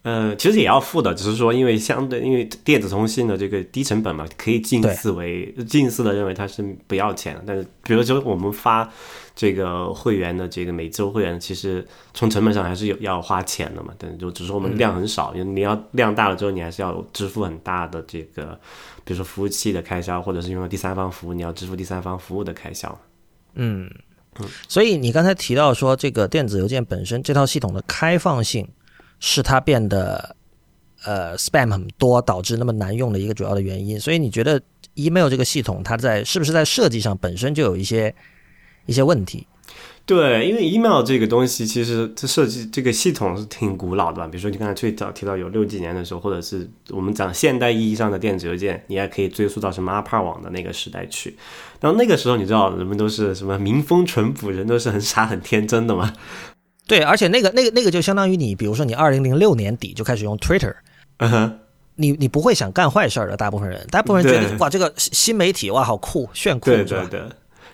[0.03, 7.45] 呃，其实也要付的，只是说因为相对因为电子通信的这个低成本嘛，可以近似为近似的认为它是不要钱的。
[7.47, 8.91] 但是比如说我们发
[9.37, 13.95] 这个会员的这个每周会员，其实从成本上还是有要花钱的嘛。
[13.97, 18.59] 但就只是我们量很少，因为你要量大了之后，你还是要支付很大的这个，
[19.05, 23.01] 比如说服务器的开销，或者是用了第三方服务，你要支付第三方服务的开销。
[23.55, 23.89] 嗯
[24.69, 28.69] 所以你刚才提到说，这个电子邮件本身这套系统的开放性，
[29.21, 30.35] 是它变得
[31.05, 34.01] 呃 spam 很多，导致那么难用的一个主要的原因。
[34.01, 34.61] 所以你觉得
[34.95, 38.15] email 这个系统它在是不是在设计上本身就有一些
[38.87, 39.47] 一些问题？
[40.05, 44.27] 对，因为 email 这个东西，其实它设计这个系统是挺古老的吧？
[44.27, 51.37] 比如说你刚才最早提到有六几年的时候，或者是我们讲现代意义上的电子邮件，你还可以追溯到什么阿帕网的那个时代去。
[51.81, 56.13] 然后那个时候，你知道人们都是什么民风淳朴，人都是很傻很天真的嘛。
[56.89, 60.75] 对，而且那个那个那个就相当于你，比如说你二零零六年底就开始用 Twitter，
[61.19, 61.59] 嗯哼，
[61.95, 67.23] 你你不会想干坏事儿的，大部分人，大部分人觉得哇，这个新媒体哇好酷，炫酷，对对对。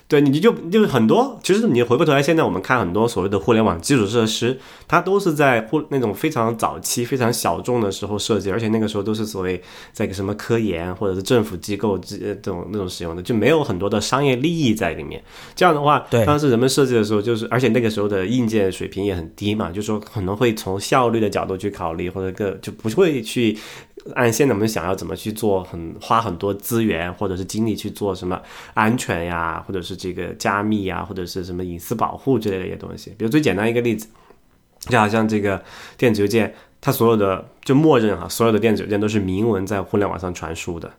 [0.09, 15.23] 对，你就就是很多，其实你回过头来，现在我们看很多所谓的互联网基础设施，它都是在互那种非常早期、非常小众的时候设计，而且那个时候都是所谓在一个什么科研或者是政府机构之呃这种那种使用的，就没有很多的商业利益在里面。
[15.55, 23.59] 这样的话，对当时人们设计的时候，就是而且那个时候的硬件水平也很低嘛，就说可能会从效率的角度去考虑，或者个就不会去
[24.15, 28.41] 按现在我们想要怎么去做很花很多资源或者是精力去做什么
[28.73, 33.13] 安全呀，或者是这个加密啊，或者是什么隐私保护之类的一些东西。
[33.19, 34.09] 比如最简单一个例子，
[34.89, 35.63] 就好像这个
[35.97, 40.91] 电子邮件，它所有的就默认哈，所有的电子邮件都是明文在互联网上传输的。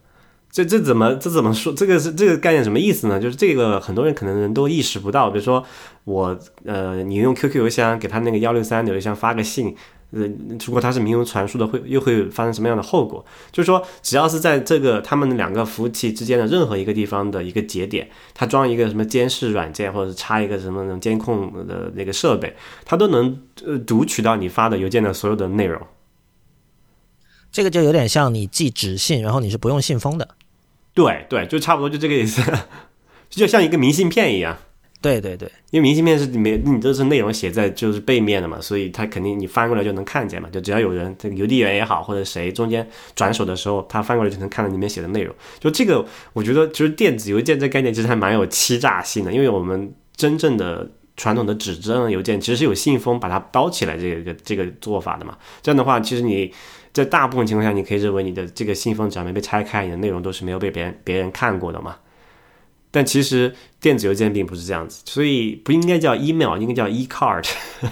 [0.51, 1.71] 这这怎么这怎么说？
[1.73, 3.19] 这个是这个概念什么意思呢？
[3.19, 5.29] 就是这个很多人可能人都意识不到。
[5.29, 5.63] 比如说
[6.05, 9.75] 我呃，你用 QQ 邮箱给他那个幺六三邮箱发个信，
[10.11, 10.27] 呃，
[10.65, 13.23] 如果他是明文传输的，会又会发生什么样的后果？
[13.51, 25.79] 就是说，只要是在这个他们两个服务器之间的任何一个地方的一个节点，它装一个什么监视软件，或者是插一个什么那种监控的那个设备，它都能呃读取到你发的邮件的所有的内容。
[27.51, 30.27] 这个就有点像你寄纸信，然后你是不用信封的。
[31.03, 32.41] 对对，就差不多就这个意思，
[33.29, 34.57] 就像一个明信片一样。
[35.01, 40.49] 对对对，因为明信片是里面你都是内容写在就是背面的嘛，所以它肯定你翻过来就能看见嘛。
[40.51, 42.85] 就只要有人这个邮递员也好，或者谁中间
[43.15, 45.33] 转手的时候，他翻过来就能看到里面写的内容。
[45.57, 50.85] 就这个，我觉得就是电子邮件这概念其实还蛮有欺诈性的，因为我们真正的
[51.15, 55.37] 传统的纸质邮件其实是有信封把它包起来这个这个做法的嘛。
[55.61, 56.53] 这样的话，其实你
[56.91, 61.97] 在大部分情况下，你可以认为你的这个信封只要没被拆开，你的内容都是没有被别人别人看过的嘛。
[62.91, 67.47] 但其实电子邮件并不是这样子，所以不应该叫 email，应该叫 e card。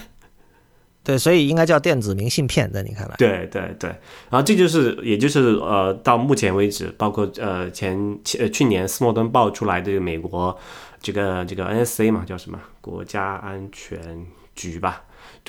[1.03, 3.15] 对，所以应该叫电子明信片，在你看来？
[3.17, 3.89] 对对对，
[4.29, 10.57] 然后这就是，也就是呃，到目前为止，包括呃前前呃去年斯诺登爆出来的这个美国
[11.01, 15.03] 这个这个 NSA 嘛，叫什么国家安全局吧，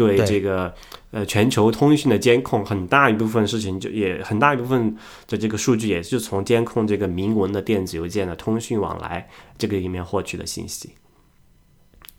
[0.06, 0.72] 对对这个
[1.10, 4.96] 呃全球通讯的监控，很大一部分事情就也很大一部分
[5.26, 10.90] 的这个数据也是从监控这个明文的电子邮件的通讯往来这个里面获取的信息。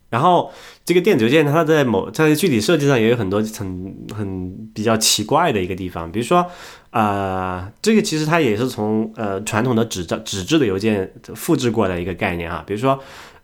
[0.10, 0.52] 然后
[0.84, 6.46] 这个电子邮件，它在某在具体设计上也有很多很很比较奇怪的一个地方，比如说，
[6.90, 13.00] 呃，这个其实它也是从呃传统的纸张纸质的邮件复制过来的一个概念啊，比如说。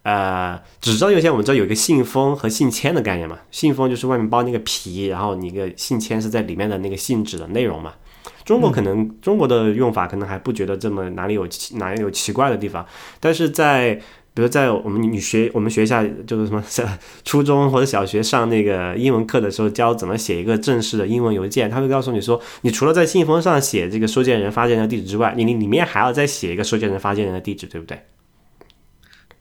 [0.05, 7.91] 呃，纸张邮件我们知道有一个信封和信签的概念嘛，信封就是外面包那个皮，然后你个信签是在里面的那个信纸的内容嘛。
[8.43, 11.47] 中国可能、中国的用法可能还不觉得这么哪里有
[11.77, 12.85] 哪里有奇怪的地方，
[13.19, 13.95] 但是在
[14.35, 16.63] 比如在我们你学我们学校就是什么
[17.23, 27.97] 初中或者小学上那个英文课的时候教怎么写一个正式的英文邮件，他会告诉你说，你除了在信封上写这个收件人、发件人的地址之外，你你里面还要再写一个收件人、发件人的地址，对不对？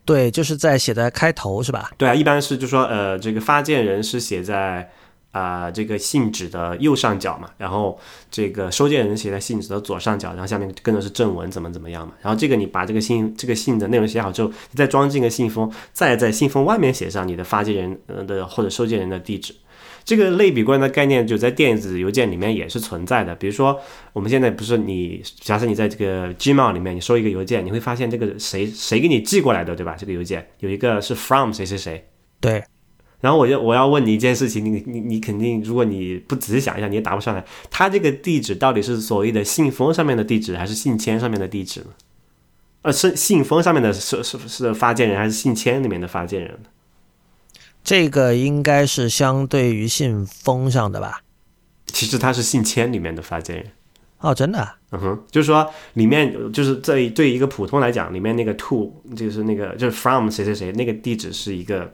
[0.04, 1.90] 对，就是在写在开头是吧？
[1.96, 4.90] 对啊，一般是就说呃，这个发件人是写在
[5.32, 7.98] 啊、这个信纸的右上角嘛，然后
[8.30, 12.14] 这个收件人写在信纸的左上角，然后下面跟的是正文怎么怎么样嘛。
[12.22, 17.74] 然后这个你把这个信这个信的内容写好之后，你再装进个信封，再在信封外面写上你的发件
[18.06, 19.52] 人的或者收件人的地址。
[20.04, 23.34] 这个类比关的概念就在电子邮件里面也是存在的。
[23.36, 23.80] 比如说，
[24.12, 29.96] 我们现在不是你，假设你在这个 Gmail 里面你收一个邮件，你会发现这个谁谁给你寄过来的，对吧？
[29.98, 32.06] 这个邮件有一个是 from 谁谁谁，
[32.40, 32.62] 对，
[33.20, 37.42] 然后我就我要问你一件事情，你你你肯定，如果你不仔细想一下，你也答不上来。
[37.70, 41.86] 他这个地址到底是所谓的信封上面的地址，还是信签上面的地址呢？
[42.82, 46.58] 呃，是信封上面的是是是发件人，还是信签里面的发件人？
[47.84, 51.20] 这个应该是相对于信封上的吧？
[51.86, 53.66] 其实他是信签里面的发件人。
[54.18, 54.78] 哦，真的啊？
[54.92, 61.92] 嗯哼，就是说里面就是在对一个普通来讲，里面那个 to 就是那个就是 from 谁谁谁那个地址是一个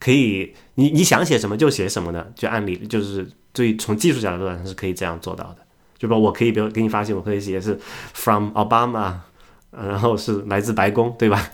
[0.00, 5.58] 可以你你想写什么就写什么的，就按理就是对从技术角度上是可以这样做到的。
[5.98, 7.78] 就说我可以比如给你发信，我可以写是
[8.14, 9.12] from Obama，
[9.70, 11.50] 呃然后是来自白宫，对吧？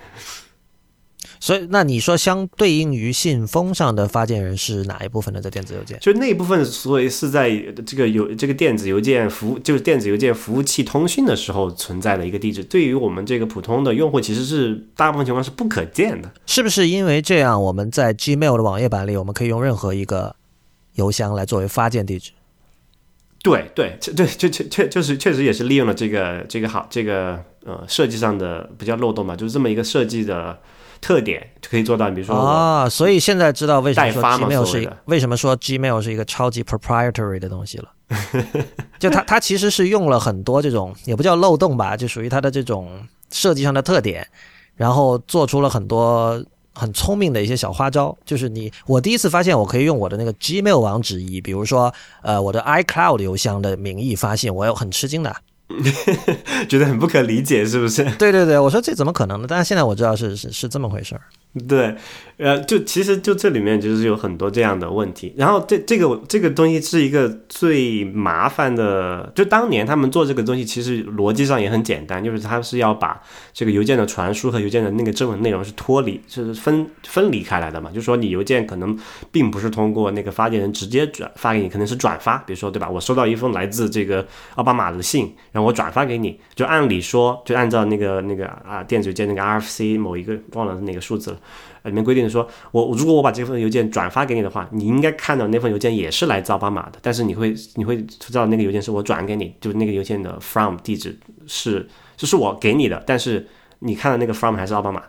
[1.42, 5.98] 所以那你说相对应于信封上的发件人是哪一部分的这电子邮件？
[5.98, 7.50] 就那一部分，所以是在
[7.84, 16.32] 这个邮这个电子邮件服务，就是电子邮件服务器通讯的时候存在的一个地址，对于我们这个普通的用户，其实是大部分情况是不可见的。
[16.46, 20.36] 是不是因为这样，我们在 Gmail 的网页版里，我们可以用任何一个
[20.94, 22.30] 邮箱来作为发件地址？
[23.42, 30.56] 对对，这对确确确就是确实也是利用了这个这个好这个呃设计上的比较漏洞嘛，就是这么一个设计的
[31.02, 32.10] 特点可以做到。
[32.10, 37.90] 比如说我啊，所以现在知道为什么说 Gmail 是为什么说 Gmail 是一个超级 proprietary 的东西了。
[38.98, 42.88] 就它它其实是用了很多这种也不叫漏洞吧，就属于它的这种
[43.30, 44.26] 设计上的特点，
[44.76, 46.42] 然后做出了很多
[46.74, 48.16] 很聪明的一些小花招。
[48.24, 51.92] 就是你我第一次发现我可以用我的那个 Gmail 网址以比如说
[52.22, 55.34] 呃我的 iCloud 邮箱的名义发信，我有很吃惊的。
[56.68, 58.04] 觉得很不可理解，是不是？
[58.18, 59.46] 对对对，我说这怎么可能呢？
[59.48, 61.22] 但是现在我知道是是是这么回事儿。
[61.68, 61.94] 对，
[62.38, 73.20] 呃，就其实就这里面就是有很多这样的问题，然后这这个这个东西是一个最麻烦的，就当年他们做这个东西，其实逻辑上也很简单，就是他是要把
[73.52, 78.98] 这个邮件的传输和邮件的那个正文内容是脱离，就是分分离开来的嘛，就说你邮件可能
[79.30, 82.88] 并不是通过那个发件人直接转发给你，可能是转发，比如说对吧？
[82.88, 91.36] 我收到一封来自这个奥巴马的信，然后我转发给你，就按理说，就按照那个那个啊电子邮件那个 RFC 某一个忘了是哪个数字了。
[91.82, 103.48] 呃里面规定说，我如果我把这份邮件转发给你的话，你应该看到那份邮件也是来自奥巴马的，但是你会你会知道那个邮件是我转给你，就是那个邮件的 from 地址是就是我给你的，但是
[103.80, 105.02] 你看到那个 from 还是奥巴马。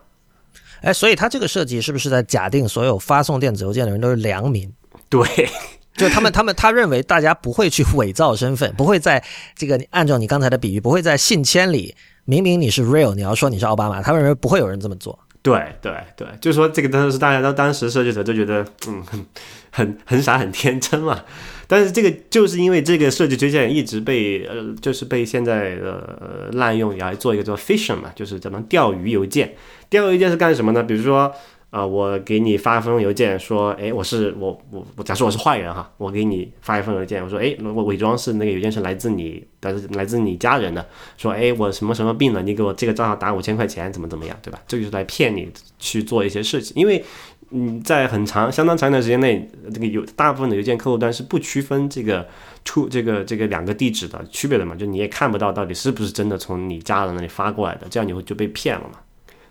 [0.81, 4.69] 哎，所以他这个设计是不是在假定所有发送电子邮件的人都是良民？
[5.07, 5.21] 对，
[5.95, 9.23] 就他们，他们他认为大家不会去伪造身份，不会在
[9.55, 15.17] 这个按照你刚才的比喻，不会在信签里明明你是 real，你要说你是奥巴马，他们认为不会有人这么做。
[15.43, 19.25] 对对对，就是说这个当时大家都当时设计者都觉得嗯很
[19.69, 21.25] 很很傻很天真嘛，
[21.67, 29.53] 但是这个就是因为这个设计缺陷一直被呃就是被现在呃滥用来做一个叫 fishing 嘛，就是咱们钓鱼邮件。
[29.89, 30.81] 钓鱼邮件是干什么呢？
[30.81, 31.29] 比如说
[31.73, 40.85] 呃，我给你发一封邮件说，哎，我是我我我，假设我是坏人哈，我给你发一封邮件，我说，哎，我伪装是那个邮件是来自你，但是来自你家人的，
[41.17, 44.61] 说，哎，我什么什么病了，你给我这个账号打五千块钱，怎么怎么样，对吧？
[44.67, 47.03] 这就是来骗你去做一些事情，因为
[47.49, 52.27] 你在很长相当长一段时间内，这个邮大部分的邮件客户端是不区分这个
[52.63, 58.99] 出这个这个两个地址的区别的嘛，就你也看不到到底是不是真的从你家人那里发过来的，这样你会就被骗了嘛。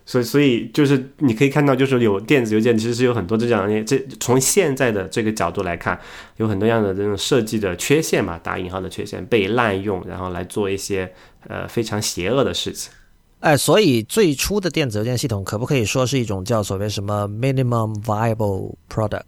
[0.05, 5.99] 所以，所以就是你可以看到，就是有电子邮件其实是有很多这样的，这从现在的这个角度来看，
[6.37, 11.13] 有很多样的这种设计的缺陷嘛，打引号的缺陷被滥用，然后来做一些
[11.47, 12.91] 呃非常邪恶的事情。
[13.39, 19.23] 哎，所以最初的电子邮件系统可不可以说是一种叫所谓什么 minimum viable product？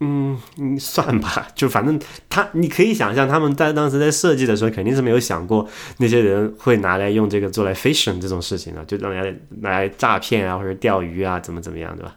[0.00, 5.66] 嗯，嗯，算吧，就反正他，你可以想象他们在当时在设计的时候，肯定是没有想过
[5.98, 12.14] 那些人会拿来用这个做来 phishing 这种事情的，就用来拿来诈骗啊，或者钓鱼啊，怎么怎么样，对吧？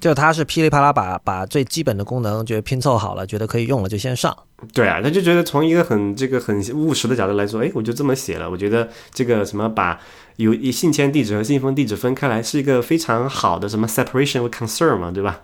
[0.00, 4.36] 就他是噼里啪啦把把最基本的功能觉得拼凑好了，觉得可以用了就先上。
[4.74, 10.00] 对啊，他就觉得从一个很这个很务实的角度来说，哎，我就这么写了，我觉得这个什么把
[10.38, 15.42] 有信签地址和信封地址分开来是一个非常好的什么 separation with concern 嘛，对吧？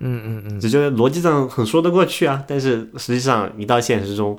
[0.00, 4.38] 嗯嗯嗯，只觉得逻辑上很说得过去啊，但是实际上一到现实中，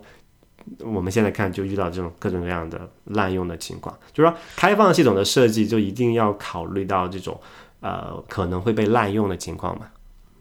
[0.80, 3.96] 我们现在看就遇到这种各种各样的滥用的情况。
[4.12, 7.40] 就是说，开放系统的设计就一定要考虑到这种
[7.80, 9.86] 呃可能会被滥用的情况嘛。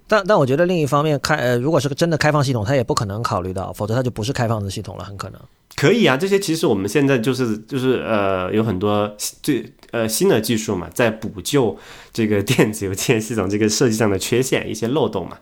[0.08, 5.40] 但但我觉得另一方面开呃，如果是个真的开放系统，它也不可能考虑到，否则它就不是开放的系统了，很可能。
[5.76, 11.78] 可以啊，这些其实我们现在就是就是呃有很多最呃新的技术嘛，在补救
[12.12, 15.38] 这个 电子邮件系统这个设计上的缺陷一些漏洞嘛。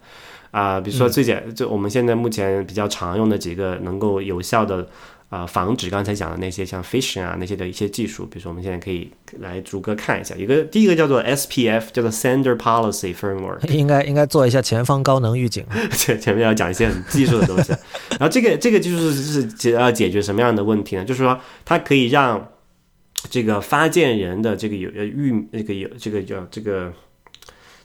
[0.50, 4.88] 啊、比如说最简就我们现在目前比较常用的几个能够有效的
[5.28, 9.10] 啊、防止刚才讲的那些像 phishing 啊那些的一些技术，比如说我们现在可以
[9.40, 13.66] 来逐个看一下，一个第一个叫做 SPF，叫做 Sender Policy Framework。
[13.68, 15.66] 应该应该做一下前方高能预警。
[15.92, 17.72] 前前面要讲一些很技术的东西，
[18.18, 21.04] 然后这个这个技术是是解要解决什么样的问题呢？
[21.04, 22.48] 就是说它可以让
[23.28, 26.90] 这个发件人的这个有呃域这个有这个叫这个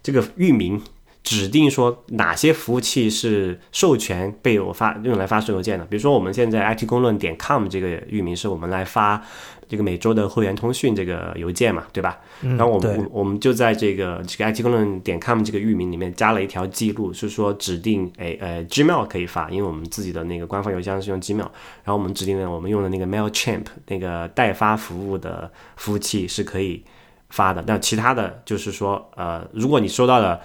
[0.01, 0.81] 这个域名
[1.24, 5.86] 指定说哪些服务器是授权被我发用来发送邮件的。
[5.86, 9.24] 比如说我们现在 it 公论点 com 这个域名是我们来发
[9.69, 12.19] 这个每周的会员通讯这个邮件嘛，对吧？
[12.41, 26.84] 然后我们我我们就在这个这个 IT 公论点 com 这个域名里面加了一条记录，是说指定诶呃 Gmail 可以发，因为我们自己的那个官方邮箱是用 Gmail，然后我们指定了我们用的那个 Mailchimp 那个代发服务的服务器是可以
[27.30, 27.63] 发的。
[27.65, 30.41] 那其他的就是说呃，如果你收到了。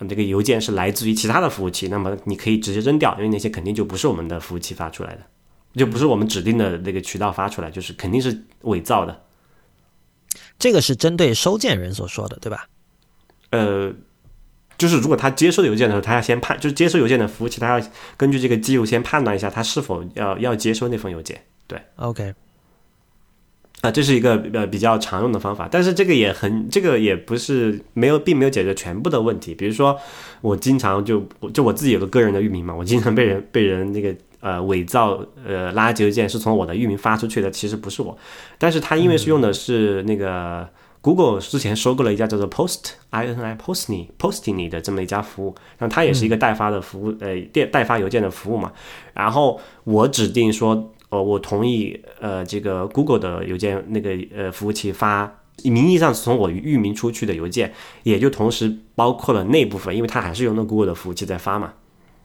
[0.00, 5.22] 嗯这个邮件是来自于其他的服务器，那么你可以直接扔掉，因为那些肯定就不是我们的服务器发出来的，
[5.74, 9.24] 就不是我们指定的那个渠道发出来，就是肯定是伪造的。
[10.58, 12.68] 这个是针对收件人所说的，对吧？
[13.50, 13.92] 呃，
[14.76, 17.86] 就是如果他接收邮件的时候，他要先判，就是接收邮件的服务器，他要
[18.16, 21.44] 根据这个记录先判断一下他是否要要接收那封邮件。
[21.66, 22.34] 对，OK，
[23.80, 29.54] 啊，这是一个呃比较常用的方法，但是这个也很，这个也不是没有，并没有解决全部的问题。
[29.54, 29.96] 比如说，
[30.40, 31.24] 我经常就
[31.54, 38.18] 就我自己有个个人的域名嘛，我经常被人被人那个呃伪造呃垃圾邮件是从我的域名发出去的，其实不是我，
[38.58, 40.68] 但是他因为是用的是那个
[41.00, 48.72] Google 之前收购了一家叫做 Post I N I Postini Postini 的这么一家服务，然后它也是一个代发的服务，呃电代发邮件的服务嘛，
[49.14, 50.92] 然后我指定说。
[51.10, 61.72] 呃，我同意，呃，这个 Google 的邮件那个呃服务器发名义上是从我域名出去的邮件，也就同时包括了那部分，因为它还是用那 Google 的服务器在发嘛。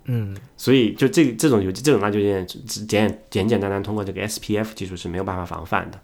[0.06, 6.00] 嗯，所以就这这种邮这种垃圾邮件，只简简简单单通过这个 SPF 技术是没有办法防范的。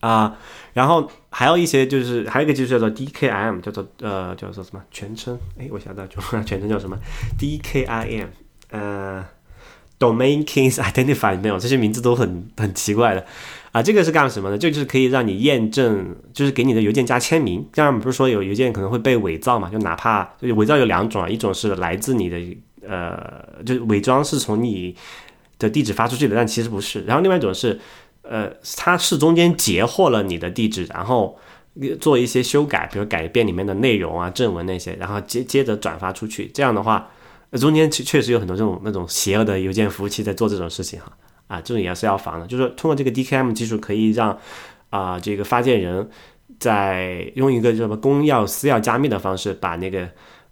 [0.00, 0.38] 啊、
[0.74, 5.36] 然后还有一些就是还有一个技术叫做 DKIM，叫做呃叫做什么全称？
[5.58, 6.96] 哎，我想到就 全称叫什么
[7.36, 8.28] DKIM，
[8.70, 9.26] 呃
[9.98, 13.26] ，Domain Keys Identifier 没有，这些名字都很很奇怪的
[13.72, 13.82] 啊。
[13.82, 14.58] 这个是干什么呢？
[14.58, 17.66] 这就是可以让你验证，就是给你的邮件加签名。
[17.72, 19.68] 这样不是说有邮件可能会被伪造嘛？
[19.68, 22.38] 就哪怕就伪造有两种啊，一种是来自你的
[22.86, 24.94] 呃，就是伪装是从你
[25.58, 27.02] 的地址发出去的，但其实不是。
[27.02, 27.78] 然后另外一种是，
[28.22, 31.36] 呃，它是中间截获了你的地址，然后
[32.00, 36.50] 做一些修改，比如改变里面的内容啊、正文那些，然后接接着转发出去。
[36.54, 37.10] 这样的话，
[37.52, 41.10] 中间确确实有很多这种那种邪恶的邮件服务器在做这种事情哈。
[41.46, 42.46] 啊，这种也是要防的。
[42.46, 44.38] 就是说通过这个 DKIM 技术，可以让
[44.90, 46.08] 啊、这个发件人
[46.58, 50.06] 在用一个什么公钥私钥加密的方式，把那个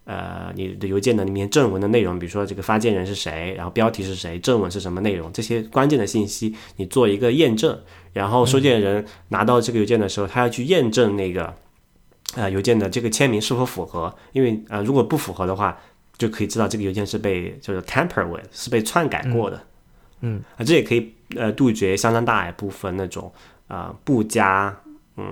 [0.04, 7.78] 呃你的邮件的里面正文的内容，比如说这个发件人是谁，然后标题是谁，正文是什么内容，这些关键的信息，你做一个验证，
[8.14, 11.52] 然后收件人拿到这个邮件的时候，他要去验证那个。
[12.34, 15.78] 呃邮件的这个签名是否符合，因为呃如果不符合的话，
[16.18, 19.60] 就可以知道这个邮件是被就是 tamper with 是被篡改过的。
[20.20, 23.30] 嗯啊，这也可以呃杜绝相当大一部分那种
[23.68, 24.74] 啊、呃不加
[25.16, 25.26] 嗯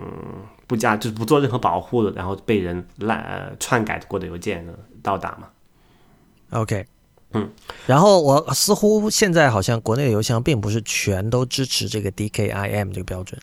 [0.67, 5.49] 不加就是不做任何保护的，然后被人滥呃篡改过的邮件的到达嘛。
[6.51, 6.87] OK，
[7.33, 7.51] 嗯，
[7.87, 13.41] 然后我似乎现在好像国内的邮箱并不是全都支持这个 DKIM 这个标准。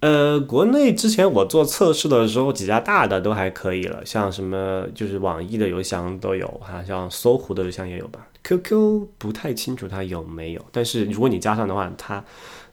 [0.00, 8.26] 呃，国内之前我做测试的时候，几家大的都还可以了，像什么就是网易的邮箱都有，哈，像搜狐的邮箱也有吧。
[8.42, 12.24] QQ 不太清楚它有没有，但是如果你加上的话，它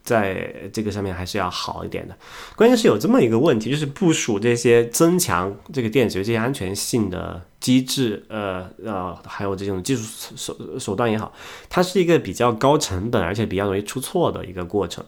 [0.02, 2.16] 在这个上面还是要好一点的。
[2.56, 11.34] 关键是有这么一个问题，就是部署这些增强这个电子邮件安全性的机制，呃呃，还有这种技术手手段也好，
[11.68, 15.04] 它是一个比较高成本而且比较容易出错的一个过程。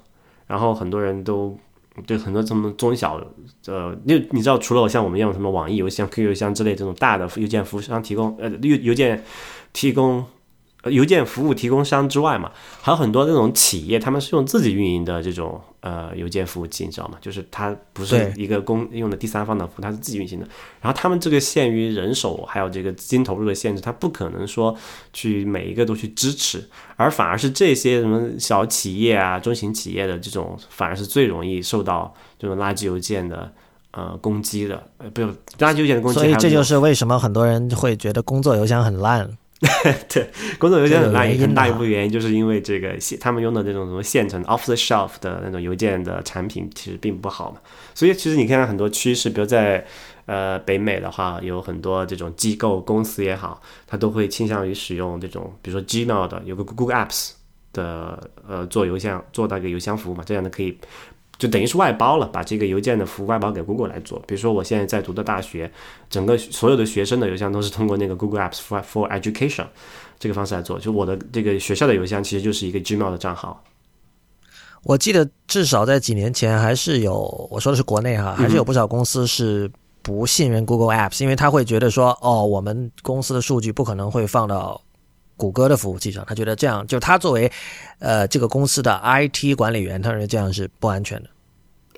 [0.45, 1.55] 然后很多人都
[2.03, 3.21] 对很多这么中小
[3.67, 9.23] 呃，你你知道，除了像我们用什么网易邮箱、QQ 邮箱之类这种大的邮件服务商提供呃邮邮件
[9.73, 10.25] 提供。
[10.81, 12.49] 呃，邮件服务提供商之外嘛，
[12.81, 17.17] 还有很多那种企业，他们是用自己运营的这种呃邮件服务器，你知道吗？
[17.19, 20.47] 就是它不是一个公用的第三方的服务，它是自己运行的。
[20.79, 24.73] 然后他们这个限于人手还有这个资金投入的限制，它不可能说
[25.11, 26.63] 去每一个都去支持，
[26.95, 33.51] 而反而是这些什么小企业啊、中型企业的这种，反而是最容易受到这种垃圾邮件的
[33.91, 35.27] 呃攻击的，呃，不是
[35.57, 39.29] 垃圾邮件的攻击，所以这就是为什么很多人会觉得工作邮箱很烂。
[40.07, 47.57] 对，工作邮件很大很大一部分原因就是因为这个现他们用的这种什么现成 off the shelf 的那种邮件的产品其实并不好嘛，
[47.93, 49.85] 所以其实你看很多趋势，比如在
[50.27, 57.31] 呃北美的话，有很多这种机构公司也好，它都会倾向于使用这种，比如说 Gmail 的有个 Google Apps
[57.73, 60.77] 的呃做邮箱做那个邮箱服务嘛，这样的可以
[61.39, 64.21] 就等于是外包了，把这个邮件的服务外包给 Google 来做。
[64.27, 65.71] 比如说我现在在读的大学，
[66.09, 69.65] 整个所有的学生的邮箱都是通过那个 Google Apps for for Education
[70.19, 70.77] 这个方式来做。
[70.77, 73.63] 就我的这个学校的邮箱其实就是一个 Gmail 的账号。
[74.83, 79.69] 我记得至少在几年前还是有，我说的是国内哈，还是有不少公司是
[80.01, 84.81] 不信任 Google Apps，因为他会觉得说，哦，我们公司的数据不可能会放到
[85.39, 87.49] 谷歌的服务器上，他觉得这样，就他作为
[87.99, 91.29] 呃这个公司的 IT 管理员，他认为这样是不安全的。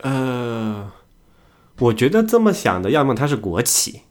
[0.04, 0.92] 呃，
[1.80, 4.02] 我觉得这么想的，要么他是国企，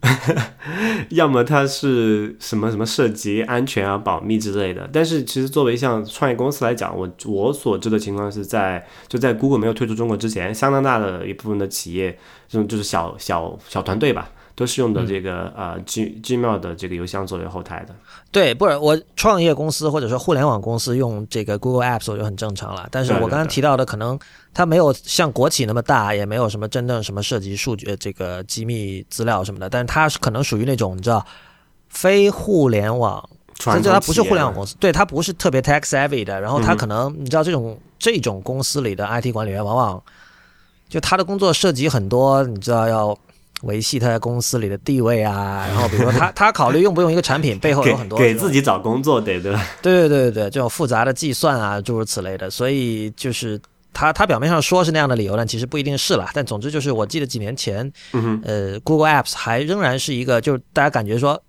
[1.10, 4.88] 要么它是什么什么涉及安全啊、保密之类的。
[4.92, 12.16] 但是其实作为像创业公司来讲，我我所知的情况是在就在 Google 没有退出中国之前，相当大的一部分的企业，
[12.48, 17.94] 这种就是小小小团队吧，都是用的这个、呃 G Gmail 的这个邮箱作为后台的。
[18.32, 24.18] 对，不是我创业公司或者说互联网公司用这个 Google Apps 我就很正常了，但是我刚刚提到的可能
[24.52, 31.24] 它没有像国企那么大，也没有什么真正什么涉及数据呃这个机密资料什么的，但是它是可能属于那种你知道
[31.88, 33.22] 非互联网
[33.54, 40.02] 传甚至它不是互联网公司，对，它不是特别 tech savvy 的，然后它嗯可能、你知道这种这种公司里的 IT 管理员，往往
[40.88, 43.16] 就他的工作涉及很多，你知道要
[43.62, 49.66] 维系他在公司里的地位啊， 然后比如说他他考虑用不用一个产品，背后有很多给自己找工作得对吧？
[49.82, 53.60] 对对对对，这种复杂的计算啊，诸如此类的，所以就是
[53.92, 56.28] 他他表面上说是那样的理由，但其实不一定是了。
[56.32, 61.40] 但总之就是，我记得几年前，嗯，呃，Google Apps 还仍然是一个，就是大家感觉说，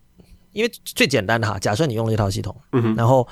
[0.53, 3.27] 因为最简单的哈，假设你用了这套系统，嗯，然后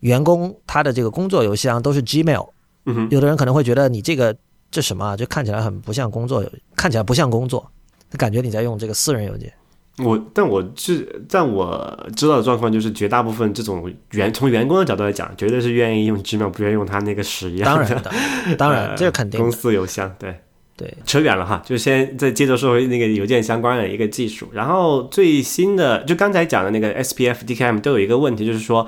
[0.00, 2.48] 员工他的这个工作邮箱都是 Gmail，
[2.86, 3.06] 嗯。
[3.10, 4.34] 有的人可能会觉得你这个
[4.72, 6.44] 这什么啊，就看起来很不像工作，
[6.74, 7.70] 看起来不像工作，
[8.16, 9.52] 感觉你在用这个私人邮件。
[9.98, 17.84] 我，但我是，在我知道的状况就是，绝大部分这种员从员工的角度来讲，绝对是愿意用 Gmail，不愿意用他那个屎一样的。
[17.84, 18.10] 当然的，
[18.56, 20.34] 当然呃这是肯定公，司邮箱，对。
[20.76, 20.96] 对。
[21.04, 24.48] 扯远了哈，就先再接着说回那个邮件相关的一个技术。
[24.52, 28.86] 然后最新的，就刚才讲的那个 SPF、DKIM 都有一个问题，就是说，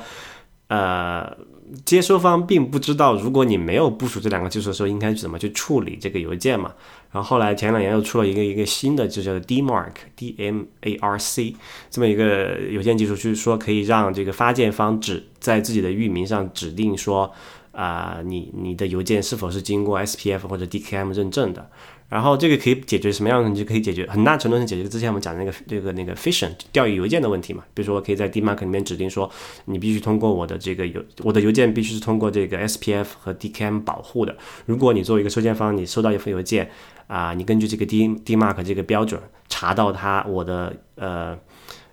[0.68, 1.36] 呃，
[1.84, 6.72] 接收方并不知道，如果你没有部署这两个技术的时候，应该怎么去处理这个邮件嘛。
[7.12, 11.56] 然后后来前两年又出了一个一个新的，就叫 DMARC D M A R C
[11.90, 17.32] 这么一个邮件技术，就是说可以让这个发件方指在自己的域名上指定说，
[17.72, 21.68] 啊、你你的邮件是否是经过 SPF 或者 DKM 认证的。
[22.08, 23.64] 然后这个可以解决什么样的问题？
[23.64, 27.62] 可以解决很大程度上解决之前我们讲的那个这个那个 phishing 钓鱼邮件的问题嘛。
[27.72, 29.30] 比如说，我可以在 DMARC 里面指定说，
[29.66, 34.36] 你必须通过我的这个邮，我的邮件必须是通过这个 SPF 和 DKM 保护的。
[34.66, 36.68] 如果你作为一个收件方，你收到一封邮件
[37.10, 41.36] 啊、你根据这个 D DMark 这个标准查到它我的呃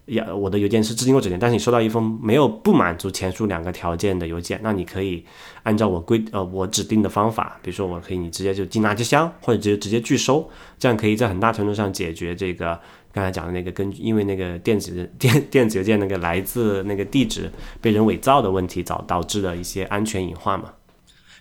[0.05, 5.26] 要我的邮件是自定义指令，但是你收到一封没有不满足前述两个条件的邮件，那你可以
[5.63, 10.47] 按照我规呃我指定的方法，比如说我可以你直接就进垃圾箱，或者直接直接拒收，
[10.78, 12.80] 这样可以在很大程度上解决这个
[13.11, 17.51] 刚才讲的那个根据因为那个电子电电子邮件那个来自那个地址
[17.82, 20.72] 被人伪造的问题导导致的一些安全隐患嘛。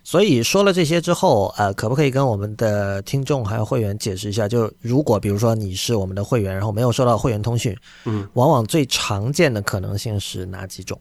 [0.07, 4.47] 所以说了这些之后，呃，可不可以跟我们的听众还有会员解释一下？
[4.47, 10.97] 就如果比如说你是我们的会员，然后没有收到会员通讯，嗯，往往最常见的可能性是哪几种？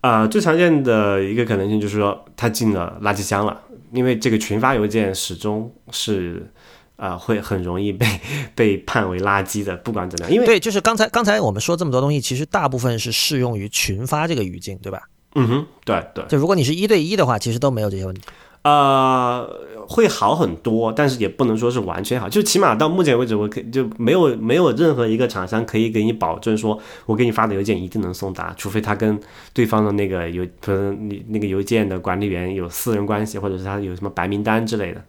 [0.00, 3.60] 啊、最常见的一个可能性就是说他进了垃圾箱了，
[3.92, 6.50] 因为这个群发邮件始终是
[6.96, 8.06] 啊、会很容易被
[8.56, 15.02] 被判为垃圾的，不管怎么样，因为对，就是刚才刚才我们说这么多东西，其实大部分是适用于群发这个语境，对吧？
[15.34, 18.22] 嗯哼，对对，就如果你是一对一的话，其实都没有这些问题。
[18.62, 19.48] 呃，
[19.88, 29.18] 会好很多，但是也不能说是完全好，就起码到目前为止，我可就没有没有任何一个厂商可以给你保证说，我给你发的邮件一定能送达，除非他跟
[29.54, 35.02] 对方的那个邮，可能你那个邮件的管理员有私人关系，或者是他有什么白名单之类的。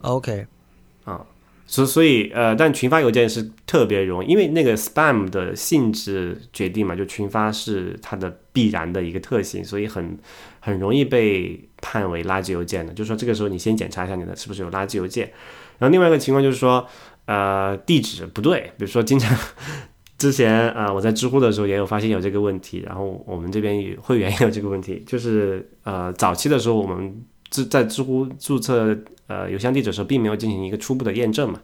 [0.00, 0.46] OK，
[1.74, 10.16] 所所以呃，但群发邮件是特别容易，因为那个 spam 的性质决定嘛，就群发是它的必然的一个特性，所以很
[10.60, 12.92] 很容易被判为垃圾邮件的。
[12.92, 15.26] 就是说，这个时候你先检查一下你的是不是有垃圾邮件。
[15.78, 16.86] 然后另外一个情况就是说，
[17.24, 19.36] 呃，地址不对，比如说经常
[20.16, 27.20] 之前啊、我在知乎的时候也有发现有这个问题，然后我们这边有会员也有这个问题，就是呃早期的时候我们
[27.50, 28.96] 知在知乎注册
[29.26, 31.60] 呃邮箱地址的时候，并没有进行一个初步的验证嘛，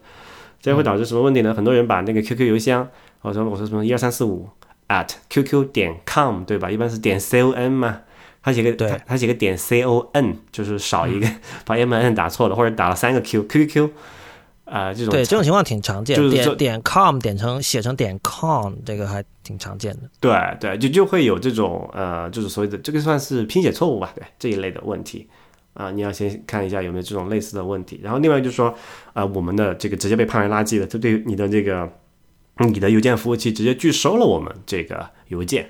[0.61, 1.53] 这会导致什么问题呢？
[1.53, 2.87] 很多人把那个 QQ 邮箱，
[3.21, 4.49] 我说我说什么一二三四五
[4.87, 6.69] at QQ 点 com 对吧？
[6.69, 8.01] 一般是点 con 嘛。
[8.43, 11.27] 他写个对他他写个点 con，就是少一个，
[11.63, 13.91] 把 m n 打错了，或者打了三个 q q q，
[14.65, 20.09] 啊、这种对，这种情况挺常见，就是点点 com 点成写成点 com，这个还挺常见的。
[20.19, 25.27] 对对，就就会有这种呃，就是所谓的这个算是拼写错误吧，对这一类的问题
[25.73, 27.99] 啊、你要先看一下有没有这种类似的问题。
[28.03, 28.73] 然后另外就是说，
[29.13, 31.89] 呃，我们的这个直接被判为垃圾的，这对你的这个
[32.57, 35.69] 你的邮件服务器直接拒收了我们这个邮件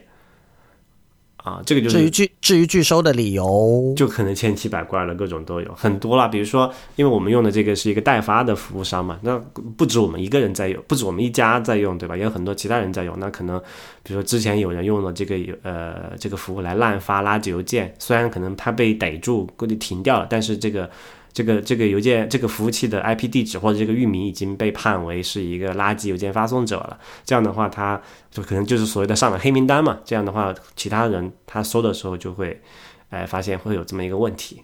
[1.44, 6.28] 啊、这个就是至于拒至于拒收的理由，就可能千奇百怪了，各种都有很多啦。
[6.28, 9.40] 比如说，因为我们用的这个是一个代发的服务商嘛，那
[9.76, 12.16] 不止我们一个人在用，不止我们一家在用，对吧？
[12.16, 13.18] 也有很多其他人在用。
[13.20, 13.60] 那可能，
[14.04, 20.88] 比如说之前有人用了这个呃这个服务来滥发垃圾邮件，虽然可能他被逮住，估计停掉了，但是这个
[21.34, 27.00] 这个这个邮件这个服务器的 IP 地址或者这个域名已经被判为是一个垃圾邮件发送者了。
[27.26, 30.00] 这样的话，他就可能就是所谓的上了黑名单嘛。
[30.04, 32.62] 这样的话，其他人他搜的时候就会，
[33.10, 34.64] 哎，发现会有这么一个问题，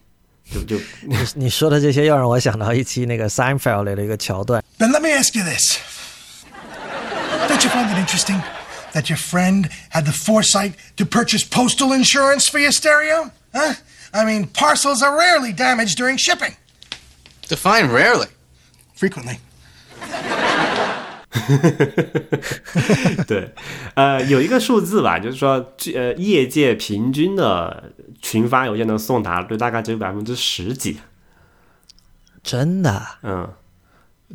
[0.51, 5.77] 就就你你说的这些又让我想到一期那个 Seinfeld 里的一个桥段，Then let me ask you this.
[7.47, 8.41] Don't you find it interesting
[8.93, 13.31] that your friend had the foresight to purchase postal insurance for your stereo?
[13.53, 13.75] Huh?
[14.17, 16.55] I mean, parcels are rarely damaged during shipping.
[17.47, 18.27] Define rarely.
[18.95, 19.37] Frequently.
[23.27, 23.53] 对，
[23.93, 27.91] 呃，有一个数字吧，就是说，呃，业界平均的
[28.21, 30.97] 群发邮件的送达率大概只有百分之十几，
[32.41, 33.47] 真的啊嗯，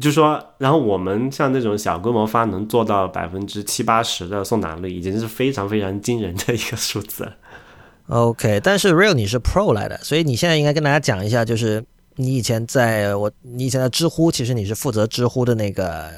[0.01, 7.35] 就是说，然后我们像那种小规模发能做到百分之七八十的送达率，已经是非常非常惊人的一个数字了。
[8.09, 11.83] OK，但是 Real 你是 Pro 来的，所以你现在应该跟大家讲一下，就是
[12.17, 16.11] 你以前在我你以前在知乎，其实你是负责知乎的那个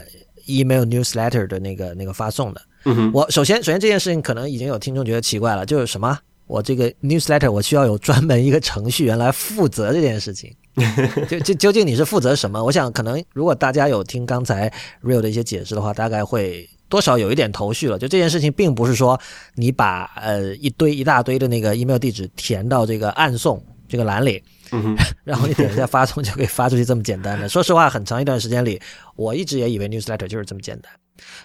[0.47, 2.61] email newsletter 的那个那个发送的。
[2.85, 6.19] 嗯哼，我首先首先这件事情可能已经有听众觉得奇怪了，就是什么？
[6.47, 10.55] 我这个 newsletter 我需要有专门一个程序员来负责这件事情，
[11.27, 12.63] 就就究竟你是负责什么？
[12.63, 14.71] 我想可能如果大家有听刚才
[15.03, 17.99] Real 的一些解释的话，大概会多少有一点头绪了。
[17.99, 19.21] 就这件事情并不是说
[19.57, 24.41] 你把呃一堆一大堆的那个 email 地址填到这个暗送这个栏里，
[25.25, 27.49] 然后你点一下发送就可以发出去这么简单的。
[27.49, 28.81] 说实话，很长一段时间里，
[29.17, 30.93] 我一直也以为 newsletter 就是这么简单。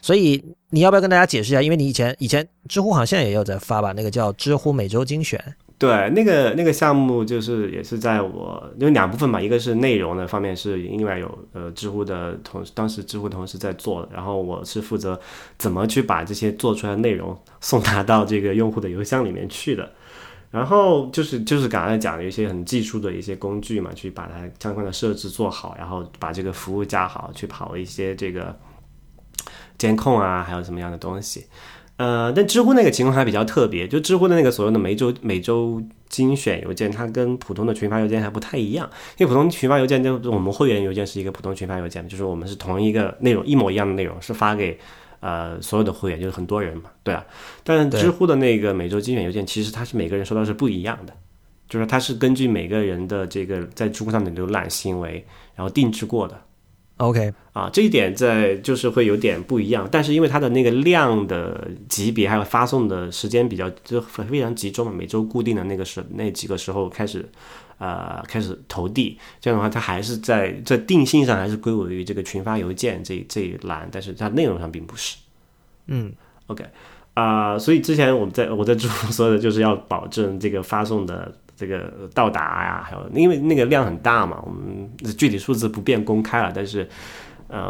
[0.04, 0.40] 所以
[0.70, 1.64] 你要不要跟大家解释一下？
[1.64, 5.44] 因为你以前以前知乎好像现在也有在发吧，那个叫知乎每周精选。
[5.80, 15.18] 对，那个那个项目就是也是在我因为两部分嘛，一个是内容的方面是另外有呃知乎的同，当时知乎同事在做，然后我是负责
[15.58, 19.90] 怎么去把这些做出来的内容 送达到这个用户的邮箱里面去的。
[20.52, 28.54] 然后就是就是刚才讲的一些很技术的一些工具嘛，去把它相关的设置做好，然后把这个服务加好，去跑一些这个
[29.78, 31.46] 监控啊，还有什么样的东西。
[32.00, 38.90] 呃，但知乎那个情况还比较特别，就知乎的那个所谓的每周每周精选邮件，它跟普通的群发邮件还不太一样。
[39.18, 44.80] 因为普通群发邮件就是我们会员邮件是一个普通群发邮件，就是我们是同一个内容一模一样的内容是发给
[45.20, 47.22] 呃所有的会员，就是很多人嘛，对啊。
[47.66, 51.14] 但是知乎的那个每周精选邮件，其实它是每个人收到是不一样的，
[51.68, 56.42] 就是它是根据每个人的这个在知乎上的浏览行为，然后定制过的。
[57.00, 67.26] OK，啊，这一点在就是会有点不一样，但是因为它的那个量的级别还有发送的时间比较就非常集中嘛，每周固定的那个时那几个时候开始，
[67.78, 75.16] 呃，开始投递，这样的话它还是在在定性上还是归为于这个群发邮件这这一栏，但是它内容上并不是。
[75.88, 76.12] 嗯
[76.48, 76.66] ，OK，
[77.14, 86.88] 啊、所以之前我们在我在 知乎说的就是要保证这个发送的这个到达呀，还有因为那个量很大嘛，我们具体数字不便公开了，但是
[87.50, 87.70] 呃，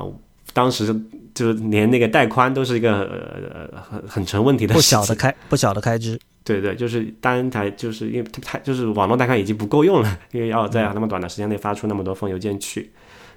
[0.54, 0.96] 当时
[1.34, 6.20] 就是连那个带宽都是一个呃很很成问题的不事情小的开不小的开支。
[6.44, 12.92] 对对，就是单台，就是因为它它就是网络带宽已经不够用了，因为要在那么短的时间内发出那么多封邮件去，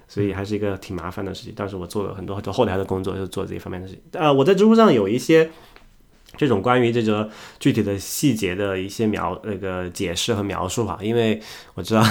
[0.09, 1.53] 所以还是一个挺麻烦的事情。
[1.55, 4.03] 当时我做了很多很多后台的工作，就做这一方面的事情。
[4.13, 5.51] 呃，我在知乎上有一些
[6.37, 7.29] 这种关于这个
[7.61, 11.41] 具体的细节的一些描那个解释和描述哈，因为
[11.75, 12.03] 我知道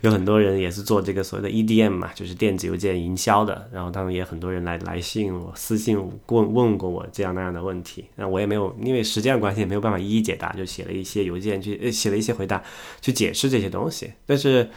[0.00, 12.62] 有很多人也是做这个所谓的 EDM 嘛，就是电子邮件营销的，然后他们也很多人来来信我私信我问问过我这样那样的问题，那我也没有因为时间的关系也没有办法一一解答，就写了一些邮件去呃 写了一些回答
[13.00, 14.68] 去解释这些东西，但是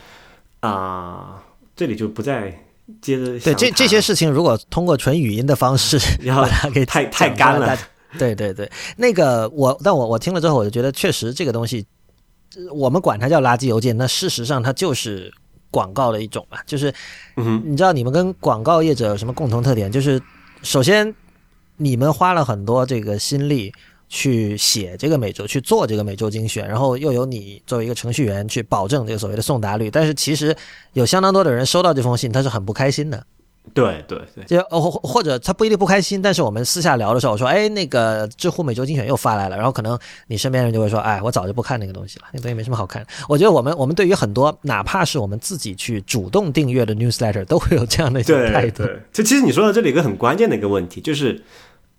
[0.60, 1.42] 啊、
[1.74, 2.56] 这里就不再
[3.00, 7.76] 接着对这这些事情，如果通过纯语音的方式 然后它给太讲太干了
[8.18, 11.86] 对对对，那个我，但我我听了之后，我就觉得确实这个东西，
[12.72, 15.32] 我们管它叫垃圾邮件，那事实上它就是
[15.70, 16.58] 广告的一种嘛。
[16.66, 16.92] 就是
[17.36, 19.90] 嗯你知道你们跟广告业者有什么共同特点？
[19.90, 20.20] 就是
[20.62, 21.14] 首先
[21.76, 23.72] 你们花了很多这个心力。
[24.14, 30.54] 去写这个每周，去做这个每周精选，然后又有你作为一个程序员去保证这个所谓的送达率，但是其实
[30.92, 33.24] 有相当多的人收到这封信，他是很不开心的。
[33.72, 34.44] 对对对。
[34.44, 43.06] 就哦或或者他不一定不开心，但是我们私下聊的时候，我说，哎，那个知乎每周精选又发来了，然后可能你身边人就会说，哎，我早就不看那个东西了，那东西没什么好看。
[43.28, 48.84] 我觉得我们我们对于很多哪怕是我们自己去主动订阅的 newsletter，都会有这样的一种态度。
[48.84, 51.42] 对对，就 其实你说到这里有一个很关键的一个问题，就是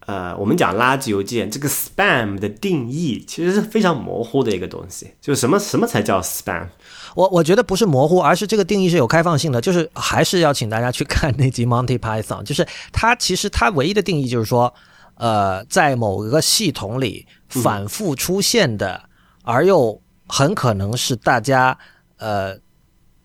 [0.05, 6.68] 呃，我们讲垃圾邮件这个 spam 的定义其实是非常模糊的一个东西，就是什么什么才叫 spam？
[7.16, 14.74] 我我觉得不是模糊，而是这个定义是有开放性的，就是还是要请大家去看那集 Monty Python，就是它其实它唯一的定义就是说，
[15.16, 19.01] 呃，在某个系统里反复出现的，
[19.43, 21.78] 而又很可能是大家
[22.18, 22.57] 呃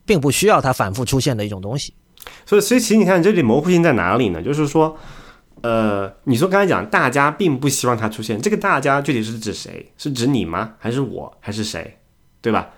[0.05, 1.95] 并不需要它反复出现的一种东西。
[2.45, 4.43] 所以，所以其实你看这里模糊性在哪里呢？
[4.43, 4.95] 就是说，
[5.63, 9.91] 呃，你说刚才讲大家并不希望它出现，这个大家具体是指谁？
[9.97, 10.75] 是指你吗？
[10.79, 11.35] 还是我？
[11.41, 11.99] 还是谁？
[12.43, 12.69] 对吧？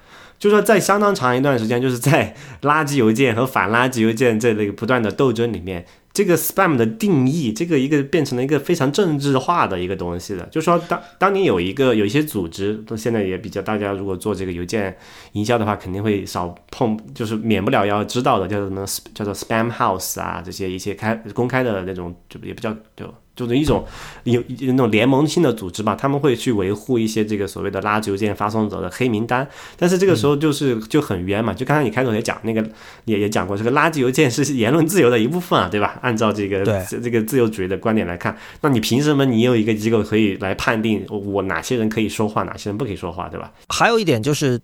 [0.41, 5.85] 就是说，在相当长一段时间，就是在垃圾邮件和反垃圾邮件在这类不断的斗争里面，
[6.15, 10.49] 这个 spam 的定义，这个一个变成了一个非常政治化的一个东西了。
[10.51, 14.97] 就是说当当你有一个有一些组织，都现在也比较，大家如果做这个邮件
[15.33, 18.83] 营销的话，肯定会少碰，就是免不了要知道的，叫什么
[19.15, 23.15] 叫做 spam house 啊，这些一些开公开的那种，就也不叫就。
[23.47, 23.85] 就是一种
[24.25, 32.65] 有有那种联盟性的组织吧，他们会去维护一些这个所谓的垃圾邮件发送者的黑名单，但是这个时候就是就很冤嘛，就刚才你开头也讲那个
[33.05, 35.99] 也也讲过，这个垃圾邮件是言论自由的一部分啊，对吧？
[36.03, 36.65] 按照这个
[37.03, 43.53] 这个自由主义的观点来看，那你凭什么你有一个机构可以来判定我哪些人可以说话，哪些人不可以说话，对吧？
[43.69, 44.59] 还有一点就是，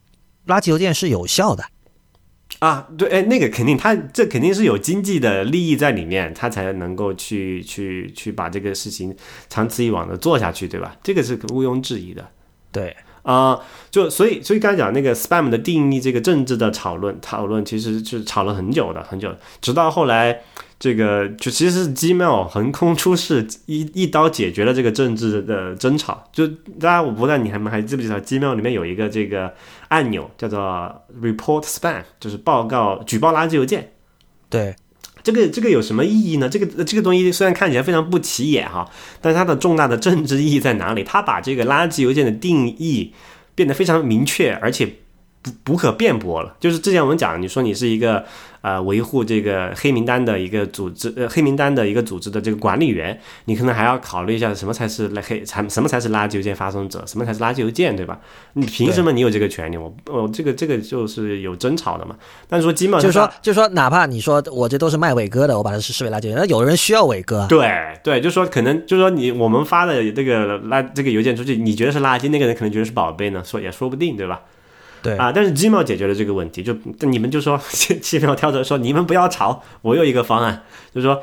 [0.46, 1.64] 垃圾邮件是有效的。
[2.60, 9.14] 啊，对，哎，那个肯定，他这肯定是有经济的利益在里面，他才能够去去去把这个事情
[9.50, 10.96] 长此以往的做下去，对吧？
[11.02, 12.26] 这个是毋庸置疑的。
[12.72, 20.40] 对，啊、就所以所以刚才讲那个 spam 的定义，这个政治的讨论讨论，其实是吵了很久的，很久，直到后来
[20.78, 26.24] 这个就其实是 Gmail 横空出世，一一刀解决了这个政治的争吵。
[26.32, 26.46] 就
[26.78, 29.52] 大家我不知道你还还记不记得 Gmail 里面有一个这个
[29.88, 30.58] 按钮叫做
[31.22, 33.92] report spam，就是报告举报垃圾邮件。
[34.48, 34.74] 对，
[35.22, 36.48] 这个这个有什么意义呢？
[36.48, 38.88] 这个这个东西虽然看起来非常不起眼哈，
[39.20, 41.02] 但是它的重大的政治意义在哪里？
[41.02, 43.12] 它把这个垃圾邮件的定义
[43.54, 44.88] 变得非常明确，而且
[45.46, 46.56] 不不可辩驳了。
[46.58, 48.24] 就是之前我们讲，你说你是一个
[48.62, 58.18] 呃维护这个黑名单的一个组织，呃黑名单的一个组织的这个管理员，你可能还要考虑一下什么才是来黑，才什么才是垃圾邮件发送者，什么才是垃圾邮件，对吧？
[58.54, 59.76] 你凭什么你有这个权利？
[59.76, 62.16] 我我这个这个就是有争吵的嘛。
[62.48, 67.46] 但是说基本上就是说，就是说，哪怕你说我这都是卖伟哥的，我把它是视为垃圾邮件，那有人需要伟哥啊。
[67.48, 67.70] 对
[68.02, 74.40] 对，就说可能就是说你我们发的这个垃这个邮件出去，你觉得是垃圾，那个人可能觉得是宝贝呢，说也说不定，对吧？
[75.06, 81.22] 对啊，但是 Gmail 解决了这个问题，就你们就说 Gmail 跳出来说你们不要吵，我有一个方案，就是说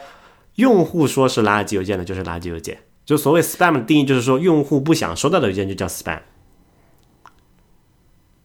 [0.55, 2.77] 用户说是垃圾邮件的，就是垃圾邮件。
[3.05, 6.19] 就所谓 spam 的定义，就是说用户不想收到的邮件就叫 spam。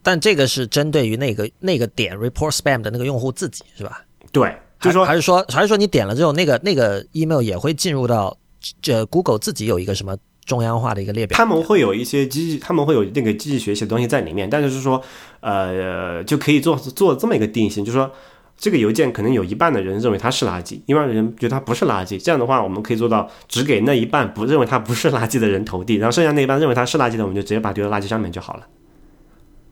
[0.01, 4.03] 但这个是针对于那个那个点 report spam 的那个用户自己是吧？
[4.31, 8.35] 对，就是说还是说还是说你点了之后，那个那个 email 也会进入到
[8.81, 10.17] 这 Google 自己有一个什么
[10.49, 11.37] 中央化的一个列表？
[11.37, 14.99] 他们会有一些机器，他们会有那个机器学习的东西在里面，但是是说，
[15.41, 18.11] 呃，就可以做做这么一个定性，就是说
[18.57, 22.19] 这个邮件可能有一半的人认为它是垃圾，一半的人觉得它不是垃圾。
[22.19, 28.67] 这样的话，我们可以做到只给那一半不认为它不是垃圾的人投递，然后剩下那一半认为它是垃圾的，我们就直接把它丢到垃圾上面就好了。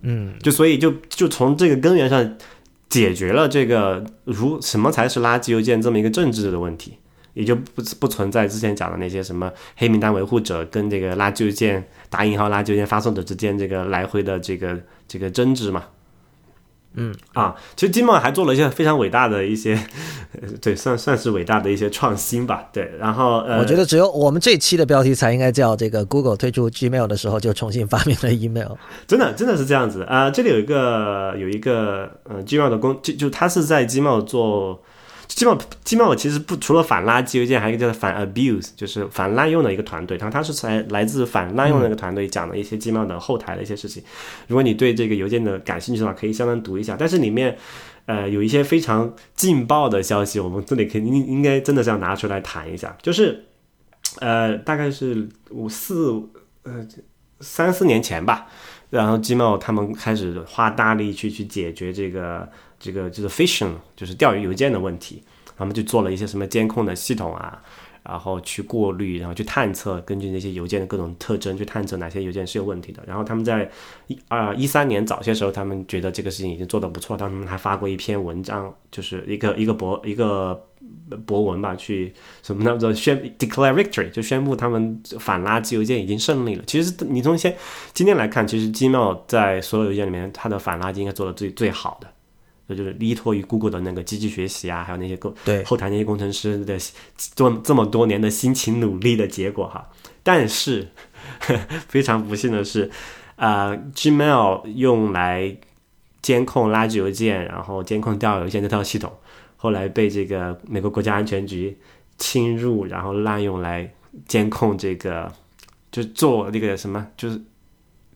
[0.04, 2.38] 嗯，就所以就就从这个根源上
[2.88, 7.00] 解决了这个如什么才是垃圾邮件这么一个政治的问题，
[7.38, 14.76] 也就不不存在之前讲的那些什么黑名单维护者跟这个垃圾邮件打引号垃圾邮件发送者之间这个来回的这个
[15.08, 15.84] 这个争执嘛。
[17.00, 19.76] 嗯啊，其实金茂还做了一些非常伟大的一些，
[20.42, 22.68] 呃 对，算算是伟大的一些创新吧。
[22.74, 28.72] 对，然后呃，我觉得只有我们这期的标题才应该叫这个 Google 推出 Gmail 的时候就重新发明了 email。
[29.06, 34.82] 真的真的是这样子啊、呃这里有一个有一个呃 Gmail 的工，就就他是在 Gmail 做
[35.30, 40.18] Gmail Gmail 其实不除了反垃圾邮件，还有一个叫反 abuse，就是反滥用的一个团队。
[40.18, 44.02] 然后它是来来自反滥用的那个团队讲的一些 Gmail 的后台的一些事情。
[44.48, 46.96] 如果你对这个邮件的感兴趣的话，可以相当读一下。
[46.98, 47.58] 但是里面
[48.06, 53.46] 呃有一些非常劲爆的消息，我们这里肯定应该真的是要拿出来谈一下，就是
[54.20, 56.12] 呃大概是五四
[56.64, 56.88] 呃
[57.42, 58.48] 三四年前吧。
[58.90, 62.50] 然后 Gmail 他们开始花大力去去解决这个
[62.80, 65.24] 这个就是 phishing，就是钓鱼邮件的问题。
[65.58, 67.60] 他们就做了一些什么监控的系统啊，
[68.04, 73.02] 然后去过滤，然后去探测，根据那些邮件的各种特征去探测哪些邮件是有问题的。
[73.08, 73.68] 然后他们在
[74.06, 80.64] 一啊一三年早些时候，他们觉得这个事情已经做得不错，他们还发过一篇文章，就是一个一个博一个
[81.26, 82.14] 博文吧，去
[82.44, 86.64] 什么叫做宣 declare victory，就宣布他们反垃圾邮件已经胜利了。
[86.68, 87.58] 其实你从现
[87.94, 92.08] 今天来看，其实 Gmail 在所有邮件里面，它的反垃圾应该做的最最好的。
[92.68, 96.78] 这就是依托于 Google 的那个机器学习啊，还有那些工对后台那些工程师的
[97.16, 99.90] 做这么多年的辛勤努力的结果哈。
[100.22, 100.90] 但是
[101.88, 102.92] 非常不幸的是，
[103.38, 105.56] 呃，Gmail 用来
[106.22, 109.14] 监控垃圾邮件，然后监控钓鱼邮件这套系统，
[109.56, 111.78] 后来被这个美国国家安全局
[112.18, 113.94] 侵入，然后滥用来
[114.28, 115.32] 监控这个，
[115.90, 117.42] 就做那个什么，就是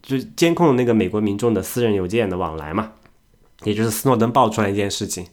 [0.02, 2.92] 就是监控那个美国民众的私人邮件的往来嘛。
[3.64, 5.26] 也就是斯诺登爆出来一件事情，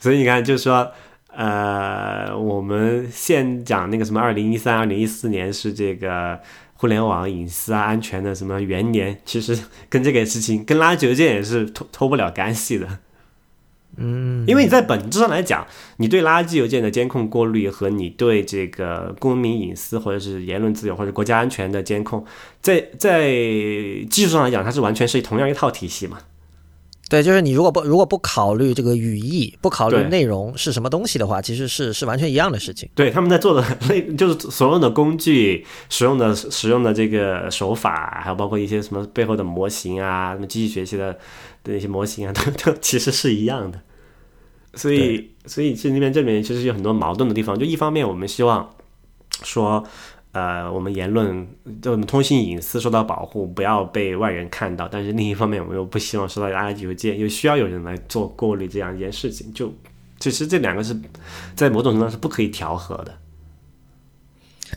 [0.00, 0.90] 所以你看，就是说，
[1.28, 6.40] 呃，我们现讲那个什么，二零一三、二零一四年是这个
[6.74, 9.56] 互联网隐私啊、安全的什么元年，其实
[9.88, 12.98] 跟这个事情、跟垃圾邮件也是脱脱不了干系的。
[13.96, 15.66] 嗯，因为你在本质上来讲，
[15.96, 22.24] 你对垃圾邮件的监控过滤和你对这个公民隐私或者是言论自由或者国家安全的监控，
[22.60, 23.28] 在在
[24.08, 26.18] 技术上来讲，它是完全是同样一套体系嘛。
[27.08, 32.88] 对，就是你如果不如果不考虑这个语义，不考虑内容是什么东西的话，其实是是完全一样的事情。
[32.94, 41.18] 对，他们在做的 类就是所用的工具、使用的使用的这个手法，还有包括一些什么背后的模型啊、什么机器学习的
[41.64, 43.80] 的一些模型啊， 都都其实是一样的。
[44.74, 47.58] 所以，所以这里面这里面其实有很多矛盾的地方。
[47.58, 48.70] 就一方面，我们希望
[49.42, 49.82] 说，
[50.32, 51.48] 呃，我们言论、
[51.80, 59.52] 就我们通信隐私受到保护，不要被外人看到；但是另一方面，我们又不希望收到垃圾邮件，又需要有人来做过滤这样一件事情。
[59.52, 59.72] 就
[60.18, 60.94] 其实这两个是
[61.56, 63.14] 在某种程度上是不可以调和的。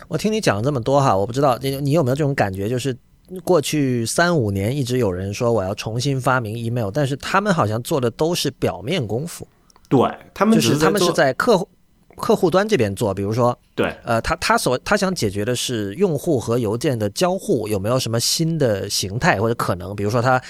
[0.07, 2.97] 我听你讲了这么多哈，我不知道你你有没有这种感觉，就是
[3.43, 9.47] 过去三五年一直有人说我要重新发明 email，但是他们好像做的都是表面功夫，
[9.89, 9.99] 对
[10.33, 11.67] 他们就是他们是在客户
[12.17, 20.41] 客户端这边做，比如说对呃，他他所他想解决的是用户和邮件的交互有没有什么新的形态或者可能，比如说他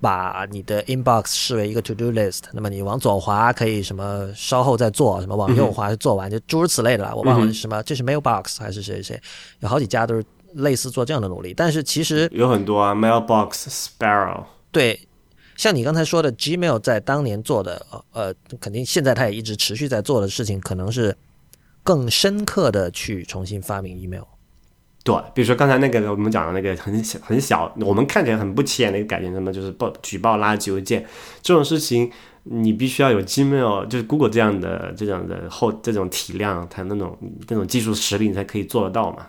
[0.00, 7.14] 把你的 inbox 视为一个 to do list，那么你往左滑可以什么稍后再做，什么往右滑就做完，就诸如此类的啦。
[7.14, 9.20] 我忘了是什么，这是 mailbox 还是谁谁，
[9.60, 15.00] 有好几家都是类似做这样的努力，但是其实有很多啊，Mailbox、Sparrow，对。
[15.56, 21.16] 像你刚才说的，Gmail 在当年做的，呃呃，肯定现在它也一直持续在做的事情，可能是
[21.82, 24.24] 更深刻的去重新发明 email。
[25.02, 31.06] 对，比如说刚才那个我们讲的那个很小很小，我们看起来很不起眼的一个改变，什么就是报举报垃圾邮件
[31.42, 32.10] 这种事情，
[32.42, 37.16] 你必须要有 Gmail，就是 Google 这样的这样的后这种体量，它那种
[37.48, 39.28] 那种技术实力，你才可以做得到嘛。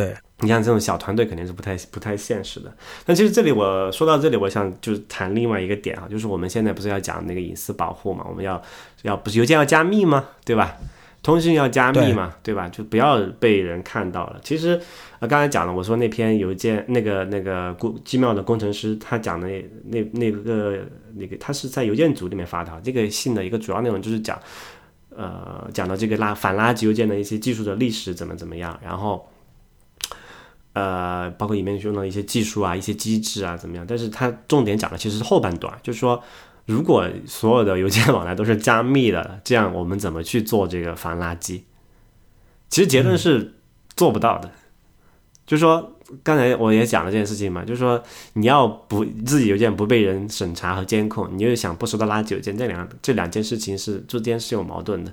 [0.00, 2.72] 对，你像这种小团队肯定是不太不太现实的。
[3.06, 8.60] 那其实这里我说到这里，我想就是谈另外一个点啊，就是我们现在不是要讲那个隐私保护嘛，我们要
[9.02, 10.28] 要不是邮件要加密吗？
[10.44, 10.76] 对吧？
[11.22, 12.66] 通讯要加密嘛，对吧？
[12.70, 14.40] 就不要被人看到了。
[14.42, 14.80] 其实，
[15.18, 20.78] 呃，刚才讲了，我说那篇邮件，那个那个工机妙的工程师，他讲的那那那个
[21.16, 22.72] 那个，他是在邮件组里面发的。
[22.82, 24.40] 这个信的一个主要内容就是讲，
[25.14, 29.30] 呃，讲到这个垃反垃圾邮件的一些技术的历史怎么怎么样，然后，
[30.72, 33.84] 呃，包括里面用的一些技术啊、一些机制啊怎么样。
[33.88, 36.22] 但是他重点讲的其实是后半段，就是说。
[36.66, 41.62] 如果所有的邮件往来都是加密的，这样我们怎么去做这个防垃圾？
[42.68, 43.54] 其实结论是
[43.96, 44.48] 做不到的。
[45.44, 48.00] 就是说，刚才我也讲了这件事情嘛，就是说
[48.34, 55.12] 你要不自己邮件不被人审查和监控，你又想不收到垃圾邮件，这两这两件事情是之间是有矛盾的。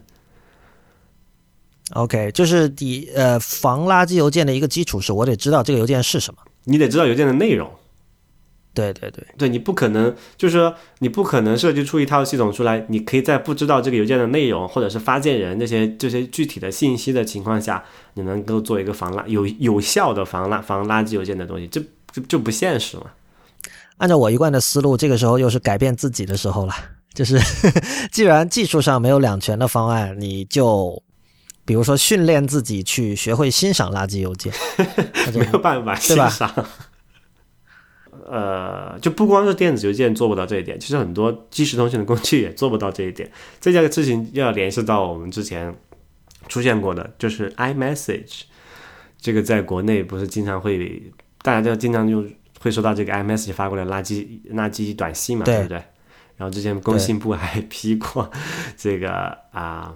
[1.94, 7.70] OK，就是第呃防垃圾邮件的一个基础是我得知道这个邮件是什么，你得知道邮件的内容。
[8.74, 17.84] 对对对，对你不可能，就是说你不可能设计出一套系统出来，你可以在不知道这个邮件的内容或者是发件人这些这些具体的信息的情况下，
[18.14, 21.82] 你能够做一个防垃有有效的防垃防垃圾邮件的东西，这
[22.12, 23.06] 这就不现实嘛。
[23.98, 26.76] 按照我一贯的思路，这个时候又是改变自己的时候了。
[27.16, 27.40] 就是
[28.12, 31.02] 既然技术上没有两全的方案，你就
[31.68, 34.53] 比如说训练自己去学会欣赏垃圾邮件，
[35.36, 36.49] 没有办法欣赏。
[38.26, 43.30] 呃，就不光是电子邮件做不到这一点，其实很多即时通讯的工具也做不到这一点。
[43.59, 45.76] 这件事情要联系到我们之前
[46.47, 48.43] 出现过的，就是 iMessage。
[49.20, 51.11] 这个在国内不是经常会，
[51.41, 52.26] 大家都经常就
[52.61, 55.84] 会收到这个 iMessage 发过来垃圾垃圾短信嘛，对不对？
[56.38, 58.32] 然后之前工信部还 批过
[58.78, 59.93] 这个啊。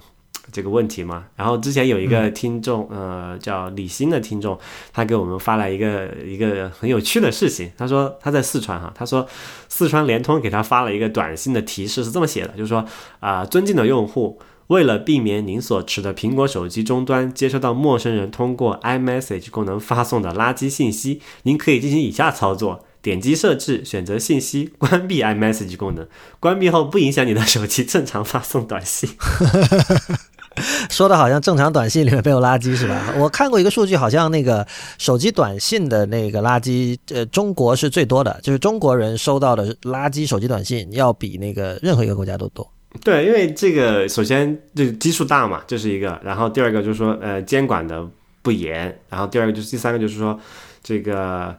[0.50, 4.58] 这个问题嘛，然后之前有一个听众，呃，叫李欣的听众，
[4.92, 7.70] 他给我们发来一个一个很有趣的事情。
[7.78, 9.26] 他说他在四川哈，他说
[9.68, 12.84] 四川联通给他发了一个短信的提示，是这么写的，就是说
[13.20, 26.06] 啊，尊敬的用户，为了避免您所持的苹果手机终端接收到陌生人通过 iMessage 功能发送的垃圾信息，您可以进行以下操作：点击设置，选择信息，关闭 iMessage 功能。
[26.40, 29.10] 关闭后不影响你的手机正常发送短信。
[30.90, 33.14] 说的好像正常短信里面没有垃圾是吧？
[33.18, 34.66] 我看过一个数据，好像那个
[34.98, 42.68] 手机短信的那个垃圾，呃，中国是最多的，就是中国人收到的垃圾手机短信要比那个任何一个国家都多。
[43.02, 48.06] 对，因为这个首先这基数大嘛，这是一个，然后第二个就是说呃监管的
[48.42, 50.38] 不严，然后第二个就是第三个就是说
[50.82, 51.56] 这个。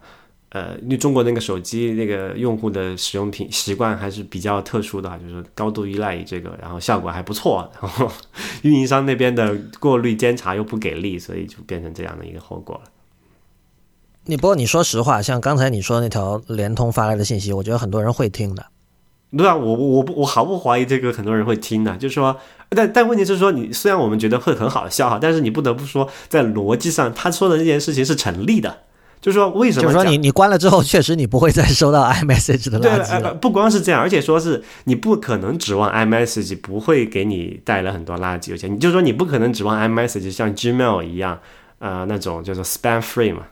[0.54, 8.08] 呃，因为中国那个手机那个用户的使用品习惯还是比较特殊的，就是高度依赖于这个，然后效果还不错，然后
[8.62, 12.92] 运营商那边的过滤监察又不给力，所以就变成这样的一个后果了。
[14.26, 18.64] 你不过你说实话，像刚才你说那条联通发来的信息，我觉得很多人会听的。
[19.36, 22.38] 对啊，我我不我毫不怀疑这个很多人会听的，就是说，
[22.70, 28.84] 但但问题是说，你虽然我们觉得会很好笑哈，但是你不得不说，在逻辑上他说的这件事情是成立的。
[29.24, 29.84] 就是说，为什么？
[29.84, 33.34] 就是说，你你关了之后，确实你不会再收到 iMessage 的垃圾了。
[33.36, 38.70] 不光是这样，而且说是你不可能指望 iMessage 不会给你带来很多垃圾邮件。
[38.70, 41.40] 你就说你不可能指望 iMessage 像 Gmail 一样，
[41.80, 43.44] 呃，那种叫做 spam free 嘛？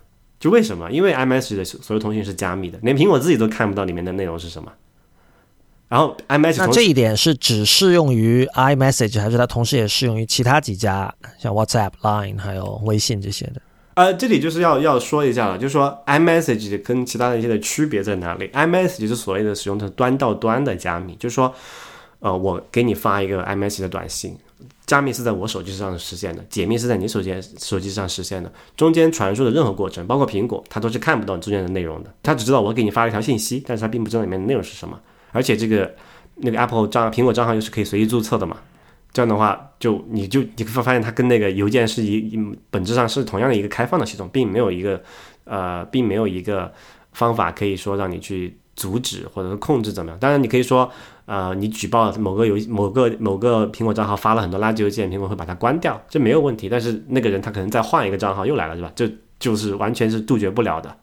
[0.42, 0.92] 就为什么？
[0.92, 4.70] 因为 iMessage 的所有通讯是加密的，连苹果自己都看不到里面的内容是什么。
[5.88, 13.62] 然后 iMessage 那这一点是只适用于 iMessage，还是它同时也适用于其他几家，像 WhatsApp、Line 还有微信这些的？
[13.94, 21.54] 呃，这里就是要要说一下了，就是说 iMessage 跟其他的一些的区别在哪里？iMessage 是所谓的使用的端到端的加密，就是说，
[22.20, 24.38] 呃，我给你发一个 iMessage 的短信，
[24.86, 34.98] 加密是在我手机上实现的，解密是在你手机手机上实现的，中间传输的任何过程，包括苹果，它都是看不到中间的内容的，它只知道我给你发了一条信息，但是它并不知道里面的内容是什么，
[35.34, 35.94] 而且这个
[36.36, 38.56] 那个 Apple 账苹果账号又是可以随意注册的嘛。
[39.14, 42.40] 这样的话，就你就你会发现它跟那个邮件是一
[42.70, 45.02] 本质上是同样的一个开放的系统，并没有一个
[45.44, 46.72] 呃，并没有一个
[47.12, 50.20] 方法可以说让你去阻止或者是控制怎么样。
[50.20, 50.90] 当然，你可以说
[51.26, 56.70] 呃，你举报某个邮某个某个苹果账号发了很多垃圾邮件，苹果会把它关掉，这没有问题。
[56.70, 58.92] 但是那个人他可能再换一个账号又来了，是吧？
[58.96, 60.96] 这就是完全是杜绝不了的。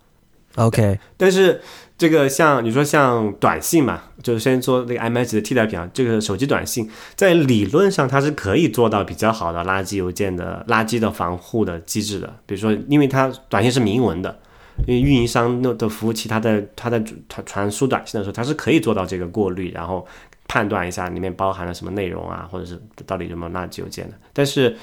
[0.57, 1.61] OK，但是
[1.99, 12.33] 这个像你说像短信嘛，就是先说那个 M S 的替代品啊，这个手机短信在理论上它是可以做到比较好的垃圾邮件的垃圾的防护的机制的。
[12.47, 14.39] 比如说，因为它短信是明文的，
[14.87, 20.07] 因为运营商的的服务器，它在它在传传输短信的时候，它是可以做到这个过滤，然后
[20.49, 24.15] 判断一下里面包含了什么内容啊，或者是到底有没有垃圾邮件的。
[24.33, 24.75] 但是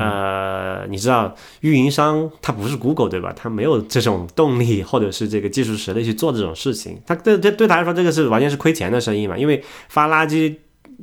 [0.00, 3.32] 呃，你知道运营商他不是 Google 对吧？
[3.36, 7.00] 他没有这种动力或者是这个技术实力去做这种事情。
[7.06, 9.36] 他对对对他来说，这个是完全是亏钱的生意嘛。
[9.36, 10.56] 因为发垃圾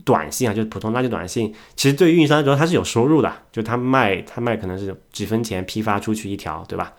[0.03, 6.93] 短信啊，就是普通垃圾短信，其实对运营商来说它是有收入的，就他卖他卖可能是几分钱批发出去一条，对吧？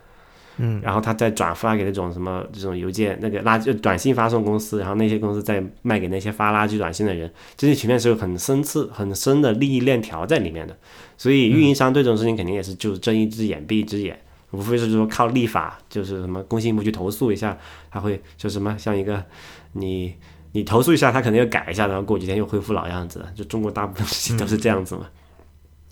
[0.58, 10.76] 嗯，然后他再转发给那种什么这种邮件那个垃圾短信发送公司，然后那些公司再卖给那些发垃圾短信的人，这些前面是有很深次很深的利益链条在里面的，
[11.16, 14.18] 所以运营商对这种事情肯定也是就睁一只眼闭一只眼，
[14.50, 17.56] 无非是说靠立法，就是什么工信部去投诉一下，
[17.90, 19.24] 他会就什么像一个
[19.72, 20.14] 你
[20.52, 25.06] 你投诉一下，他可能要改一下，然后过几天又恢复老样子，就中国大部分事情都是这样子嘛。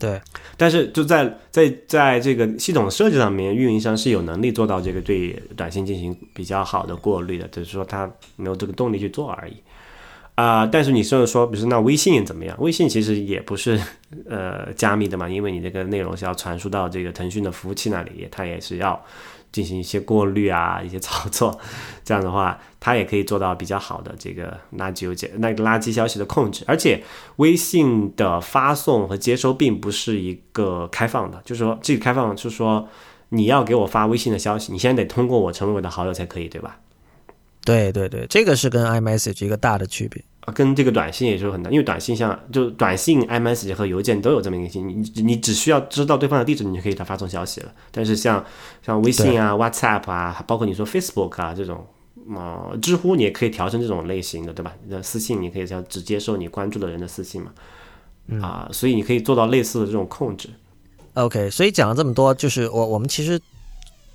[0.01, 0.21] 对，
[0.57, 9.57] 但是就在在在这个系统设计上面，运营商是有能力做到这个对短信进行比较好的过滤的，只是说他没有这个动力去做而已。
[10.37, 12.57] 啊、但是你说说，比如说那微信怎么样？
[12.61, 13.79] 微信其实也不是
[14.27, 18.99] 呃加密的嘛，因为你这个内容是要传输到这个腾讯的服务器那里，它也是要
[19.53, 21.59] 进行一些过滤啊，一些操作。
[22.05, 26.65] 这样的话，它也可以做到比较好的这个垃圾邮件、那个垃圾消息的控制。
[26.67, 27.03] 而且，
[27.37, 32.89] 微信的发送和接收并不是一个开放的，就是说这个开放就是说
[33.29, 36.79] 你要给我发微信的消息，你先得通过我成为我的好友才可以，对吧？
[37.65, 40.25] 对对对，这个是跟 iMessage 一个大的区别。
[40.41, 47.73] 啊，跟这个短信也是有很大，因为短信像就短信、iMessage 和邮件都有这么一个信，你你只需要知道对方的地址，你就可以给他发送消息了。
[47.91, 48.45] 但是像
[48.85, 51.87] 像微信啊、WhatsApp 啊，包括你说 Facebook 啊这种，
[52.35, 54.73] 呃，知乎你也可以调成这种类型的，对吧？
[54.85, 57.53] 你的私信你可以叫只接受你关注的人的私信嘛，
[58.41, 60.49] 啊、所以你可以做到类似的这种控制。
[61.15, 63.39] OK，所以讲了这么多，就是我我们其实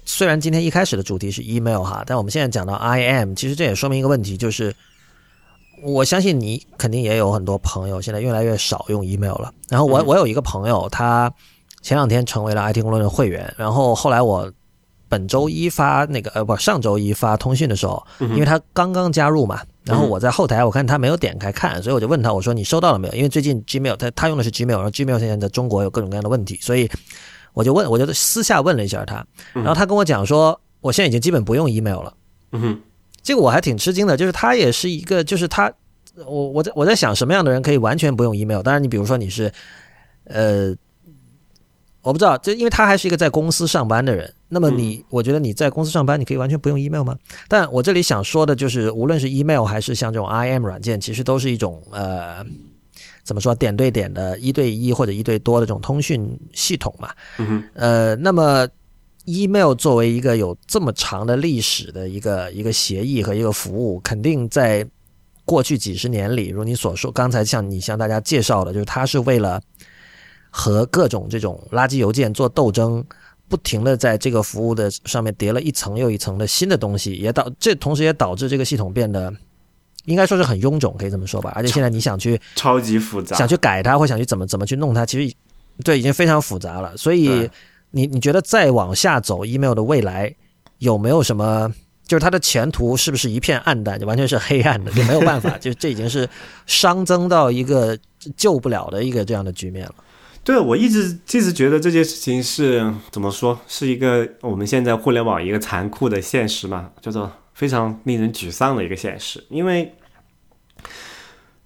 [0.06, 4.74] 虽然今天一开始的主题是 email 哈，但我们现在讲到 IM，其实这也说明一个问题，就是
[5.84, 9.54] 我相信你肯定也有很多朋友现在越来越少用 email 了。
[9.70, 11.32] 然后我我有一个朋友，他
[11.82, 14.52] 前两天成为了 IT 公论的会员，然后后来我
[15.08, 23.14] 本周一发那个呃不上周一发通讯的时候，因为他刚刚加入嘛，然后我在后台我看他没有点开看，所以我就问他我说你收到了没有？
[23.14, 26.90] 因为最近 Gmail 他他用的是 Gmail，然后 Gmail 现在在中国有各种各样的问题，所以
[27.54, 32.14] 我就问我就私下问了一下他，然后他跟我讲说我现在已经基本不用 email 了。
[32.52, 32.82] 嗯哼，
[33.26, 35.74] 这个我还挺吃惊的，就是他也是一个，就是他，
[36.26, 38.62] 我我在我在想什么样的人可以完全不用 email？
[38.62, 39.52] 当然，你比如说你是，
[40.26, 40.74] 呃，
[42.04, 47.18] 我不知道，这因为他还是一个在公司上班的人，那么你，我觉得你在公司上班，你可以完全不用 email 吗？
[47.48, 52.46] 但我这里想说的就是，无论是 email 还是像这种 IM 软件，其实都是一种呃。
[53.24, 57.10] 怎么说点对点的一对一或者一对多的这种通讯系统嘛？
[57.40, 58.68] 嗯哼，呃，那么
[59.26, 64.86] email 作为一个有这么长的历史的一个一个协议和一个服务，肯定在
[65.44, 69.62] 过去几十年里，如你所说，刚才像你向大家介绍的，就是它是为了
[70.50, 73.04] 和各种这种垃圾邮件做斗争，
[73.48, 79.34] 不停的在这个服务的上面叠了一层又一层的新的东西，也导这同时也导致这个系统变得。
[80.06, 81.52] 应该说是很臃肿，可以这么说吧。
[81.56, 83.36] 而且现在你想去超级复杂。
[83.36, 85.36] 想去改它，或想去怎么怎么去弄它，其实
[85.84, 86.96] 对已经非常复杂了。
[86.96, 87.52] 所以对
[87.96, 90.36] 你你觉得再往下走，email 的未来
[90.80, 91.74] 有没有什么？
[92.06, 96.30] 就是它的前途是不是一片暗淡，就完全是黑暗的，就没有办法，就这已经是
[96.68, 97.98] 熵增到一个
[98.36, 99.96] 救不了的一个这样的局面了。
[100.44, 109.44] 对，我一直一直觉得这件事情是怎么说，是一个我们现在互联网一个残酷的现实嘛，叫做非常令人沮丧的一个现实。
[109.50, 109.92] 因为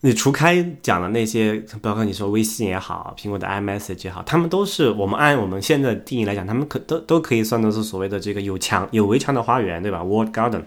[0.01, 10.63] 你除开讲的那些，包括你说微信也好，苹果的 iMessage 也好，他们都是我们按我们现在的定义来讲，他们可都都可以算作是所谓的这个有墙有围墙的花园，对吧？Walled Garden。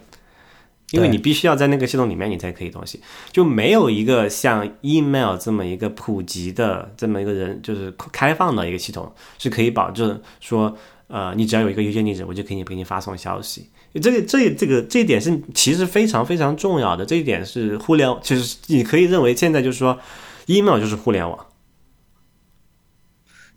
[0.90, 3.00] 因为你必须要在那个系统里面，你才可以东西，
[3.30, 10.76] 就没有一个像 email 这么一个普及的这么一个人，就是开放的一个系统，是可以保证说，
[11.06, 13.70] 呃，你只要有一个邮件地址，我就可以给你发送消息。
[14.00, 19.98] 这个这这个这一点是其实非常非常重要的，这一点是互联，其实你可以认为现在就是说
[20.46, 21.46] ，email 就是互联网，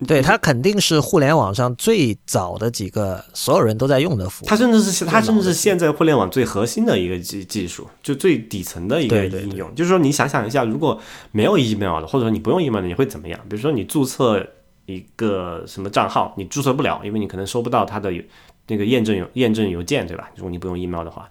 [0.06, 4.48] 对，它肯定是互联网上最早的几个所有人都在用的服务。
[4.48, 9.74] 它甚至是它甚至是现在互联网最核心的一个技技术，就最底层的一个对对对应用。
[9.74, 11.00] 就是说，你想想一下，如果
[11.32, 13.40] 没有 email 的，或者说你不用 email 的，你会怎么样？
[13.50, 14.46] 比如说你注册
[14.86, 18.12] 一个什么账号，你注册不了，因为你可能收不到它的
[18.68, 20.30] 那个验证邮验证邮件，对吧？
[20.36, 21.30] 如果你不用 email 的话，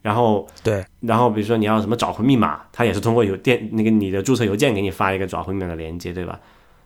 [0.00, 6.40] 然后对然后比如说你要什么找回密码，它也是通过邮电那个你的注册邮件给你发一个找回密码的连接，对吧？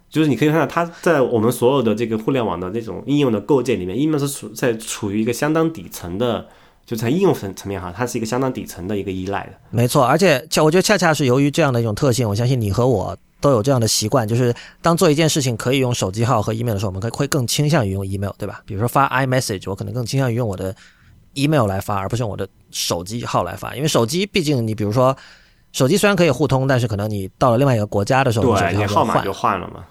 [0.09, 6.47] 就是你可以看到，它在我们所有的这个互联网的这种应用的构建里面，email 是处在处于一个相当底层的，
[6.87, 9.53] 就在应用层层面哈，它是一个相当底层的一个依赖的。
[9.71, 18.63] 没错，而且恰我觉得恰恰是由于这样的一种特性，我相信你和我都有这样的习惯，就是当做一件事情可以用手机号和 email 的时候，我们可以会更倾向于用 email，对吧？
[18.65, 20.75] 比如说发 iMessage，我可能更倾向于用我的
[21.35, 25.17] email 来发，而不是用我的手机号来发，因为手机毕竟你比如说
[25.73, 29.85] 手机虽然可以互通，但是可能你到了另外一个国家的时候，对，你你号码就换了嘛。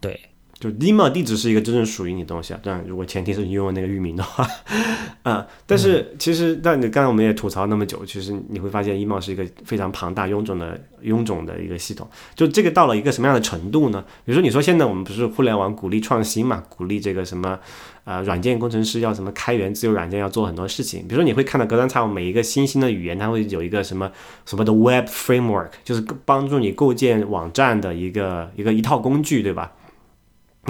[0.00, 0.18] 对，
[0.60, 4.46] 就 email 地址是一个真正属于你的东西啊，当然如果前提是你拥有那个域名的话，
[5.24, 12.06] 啊、但是其实，但你刚才我们也吐槽那么久，其实你会发现 email 是一个非常庞大、臃肿的、臃肿的一个系统。
[12.34, 14.04] 就这个到了一个什么样的程度呢？
[14.26, 17.58] 比如说，你说现在我们不是互联网鼓励创新嘛，鼓励这个什么
[18.04, 21.00] 呃软件工程师要什么开源自由软件，要做很多事情。
[21.08, 24.12] 比如说，你会看到隔三差五每一个新兴的语言，它会有一个什么
[24.44, 29.72] 什么的 Web Framework，就是帮助你构建网站的一个一个一套工具，对吧？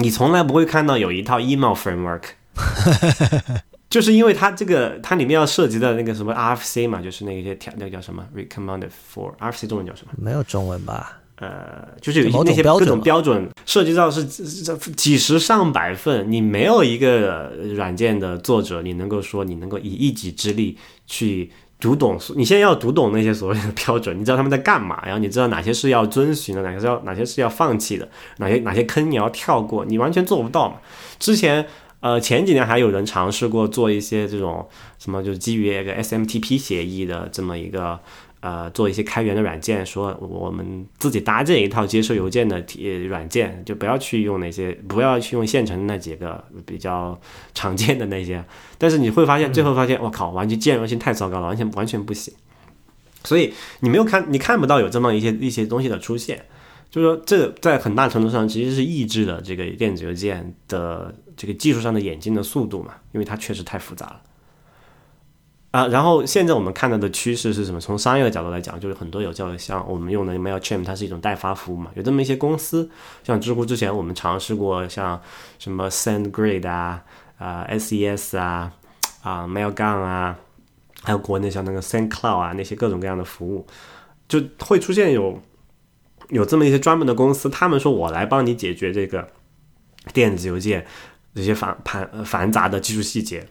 [0.01, 2.23] 你从来不会看到有一套 email framework，
[3.89, 10.13] 就是因为它这个它里面要涉及的那个什么 RFC 嘛，就是那些条那个叫什么 recommended for RFC 中文叫什么？
[10.17, 11.17] 没有中文吧？
[11.37, 21.51] 呃，就是有一某种那些各种标准嘛标准涉及到是这几十上百份，你没有一个软件的作者，你能够说你能够以一己之力去
[21.81, 30.75] 读懂，你现在要读懂那些所谓的标准，你知道他们在干嘛，然后你知道哪些是要遵循的，哪些是要哪些是要放弃的，哪些哪些坑你要跳过，你完全做不到嘛。
[31.19, 31.65] 之前
[31.99, 37.99] 呃前几年还有人尝试过做一些这种什么，就是基于一个 SMTP 协议的这么一个。
[38.41, 47.19] 呃，做一些开源的软件，说我们自己搭建一套接收邮件的体软件，就不要去用那些，不要去用现成的那几个比较
[47.53, 48.43] 常见的那些。
[48.79, 52.33] 但是你会发现，最后发现，我靠，完全兼容性太糟糕了，完全完全不行。
[53.23, 56.43] 所以你没有看，你看不到有这么一些一些东西的出现，
[56.89, 64.21] 就是说，这在很大程度上其实是抑制了这个电子邮件的这个技术上的演进的速度嘛，因为它确实太复杂了。
[65.71, 67.79] 啊，然后现在我们看到的趋势是什么？
[67.79, 72.89] 从商业的角度来讲，就是很多有叫像我们用的 Mailchimp，它是一种代发服务嘛，有这么一些公司，
[73.23, 75.21] 像知乎之前我们尝试过，像
[75.59, 77.01] 什么 SendGrid 啊、
[77.37, 78.73] 啊、SES 啊、
[79.21, 80.37] 啊 Mailgun 啊，
[81.03, 83.65] 还有国内像那个 SendCloud 啊那些各种各样的服务，
[84.27, 85.41] 就会出现有
[86.31, 89.25] 有这么一些专门的公司，他们说我来帮你解决这个
[90.11, 90.85] 电子邮件
[91.33, 93.47] 这些繁繁繁杂的技术细节。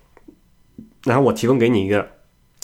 [1.05, 2.09] 然后我提供给你一个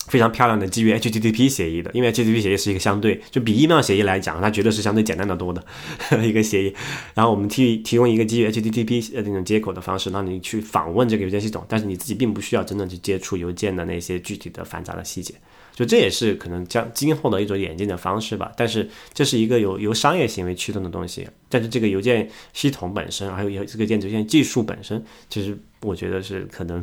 [0.09, 5.65] 非常漂亮的基于 HTTP 协议的，因为 HTTP 协议是一个相对就比 email 协议来讲，它绝对是相对简单的多的
[6.25, 6.73] 一个协议。
[7.15, 15.35] 然后我们提提供一个基于 HTTP 的那种接口的方式，让你去访问这个邮件系统，但是你自己并不需要真正去接触邮件的那些具体的繁杂的细节。
[15.75, 18.53] 就这也是可能将今后的一种演进的方式吧。
[18.57, 26.81] 但是这是一个由由商业行为驱动的东西，但是这个邮件系统本身，还有有这个电子邮件技术本身，其实我觉得是可能。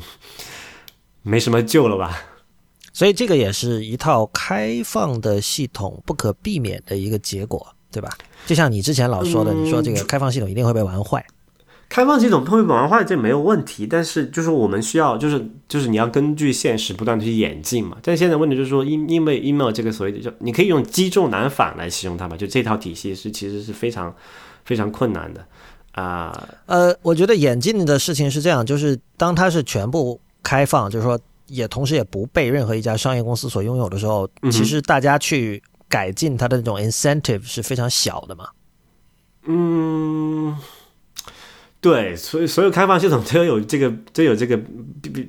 [1.23, 2.21] 没什么救了吧？
[2.93, 8.09] 所以这个也是一套开放的系统不可避免的一个结果，对吧？
[8.45, 11.25] 就像你之前老说的，你说这个开放系统一定会被玩坏。
[11.89, 13.85] 开放系统会被玩坏，这没有问题。
[13.85, 17.97] 但是就是我们需要，就是就是你要根据现实不断的去演进嘛。
[18.01, 22.35] 但现在问题就是说，因因为 email 这个所谓的，就你可以用积重难返来形容它吧。
[22.35, 24.15] 就这套体系是其实是非常
[24.65, 25.45] 非常困难的
[25.91, 26.47] 啊。
[26.65, 38.49] 呃，我觉得演进的事情是这样，就是当它是全部开放，就是说也同时也不被任何一家商业公司所拥有的时候，其实大家去改进它的那种 incentive 是非常小的嘛。
[39.45, 40.57] 嗯，
[41.81, 44.57] 对，所以所有开放系统都有这个都有这个，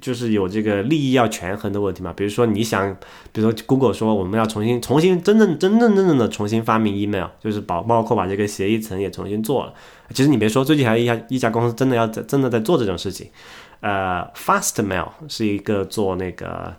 [0.00, 2.12] 就是有这个利益要权衡的问题嘛。
[2.12, 2.96] 比如说你想，
[3.32, 9.74] 比如说 Google 说我们要重新重新真正真正真正的重新发明 email，就是包包括把这个协议层也重新做了。
[10.10, 13.28] 其实你别说，最近还有一家一家公司真的要在真的在做这种事情。
[13.84, 16.74] 呃，Fastmail 是一个做那个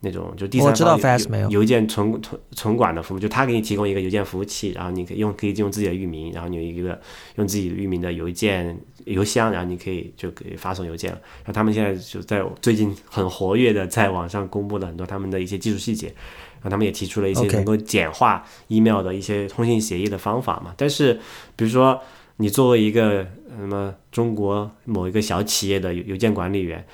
[0.00, 6.98] 那种就第三方邮 Fastmail 邮件存存存管的服务，就他给你提供一个邮件服务器，然后你可以用可以用自己的域名，然后你有一个
[7.34, 8.74] 用自己域名的邮件
[9.04, 11.18] 邮箱，然后你可以就可以发送邮件了。
[11.44, 20.72] 然后他们现在就在最近很活跃的在网上公布了很多他们的一些技术细节，然后他们也提出了一些能够简化 email 的一些通信协议的方法嘛。
[20.74, 21.20] 但是
[21.54, 22.00] 比如说
[22.36, 26.84] 你作为一个呃什么中国某一个小企业的邮邮件管理员。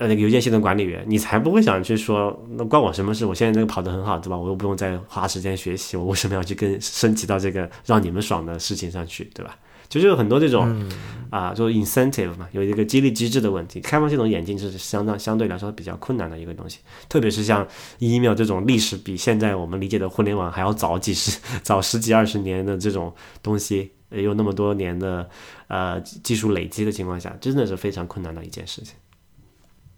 [0.00, 3.26] 呃，那个邮件系统管理员，你才不会想去说，那关我什么事？
[3.26, 4.38] 我现在这个跑得很好，对吧？
[4.38, 9.56] 我又不用再花时间学习，我为什么要去跟升级到这个让你们爽的事情上去，对吧？
[9.88, 10.88] 就是有很多这种
[11.30, 13.80] 啊，就是 incentive 嘛，有一个激励机制的问题。
[13.80, 16.78] 开放系统演进是相当相对来说比较困难的一个东西，
[17.08, 17.66] 特别是像
[17.98, 23.12] email 这种历史比现在我们理解的互联网还要早几十、早十几二十年的这种
[23.42, 25.28] 东西，也有那么多年的
[25.68, 28.94] 呃技术累积的情况下，真的是非常困难的一件事情。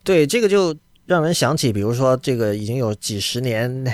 [0.03, 0.75] 对，这个就
[1.07, 3.85] 让人想起，比如说这个已经有几十年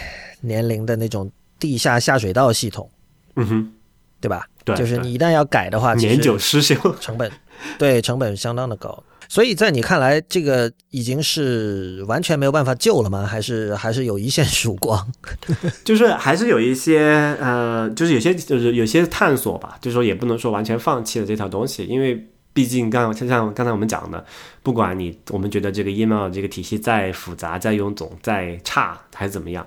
[0.41, 2.91] 年龄的那种地下下水道系统，
[3.35, 3.73] 嗯哼，
[4.21, 4.49] 对吧？
[4.65, 6.75] 对就是你一旦要改的话，年久失修。
[7.01, 7.31] 成本，
[7.79, 9.03] 对成本相当的高。
[9.29, 13.27] 所以在你看来，这个已经是完全没有办法救了吗？
[13.27, 15.07] 还是还是有一线曙光？
[15.85, 24.25] 就是还是有一些呃，就是有些就是有些探索吧，就是说也不能说完全放弃了这条东西，因为毕竟刚就像刚才我们讲的，
[24.63, 29.67] 不管你我们觉得这个 email 这个体系再复杂、再臃肿、再差还是怎么样。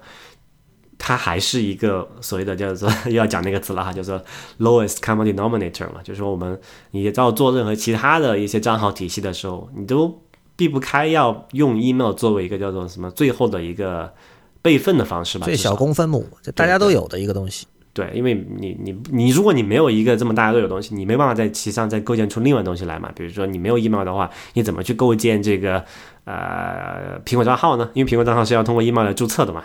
[0.99, 4.21] 它还是一个所谓的叫做 又要讲那个词了哈，叫做
[4.59, 6.59] lowest common denominator 嘛，就是说我们
[6.91, 10.21] 你要做任何其他的一些账号体系的时候，你都
[10.55, 14.13] 避不开要用 email 作为一个叫做什么最后的一个
[14.61, 17.65] 备份的方式吧，最小公分母，这大家都有的一个东西。
[17.91, 23.11] 对，因为你你你，如果你没有一个这么大家都有东西，你没办法在其上再构建出另外东西来嘛。
[23.15, 25.83] 比如说你没有 email 的话，你怎么去构建这个
[26.25, 27.89] 呃苹果账号呢？
[27.93, 29.63] 因为苹果账号是要通过 email 来注册的嘛。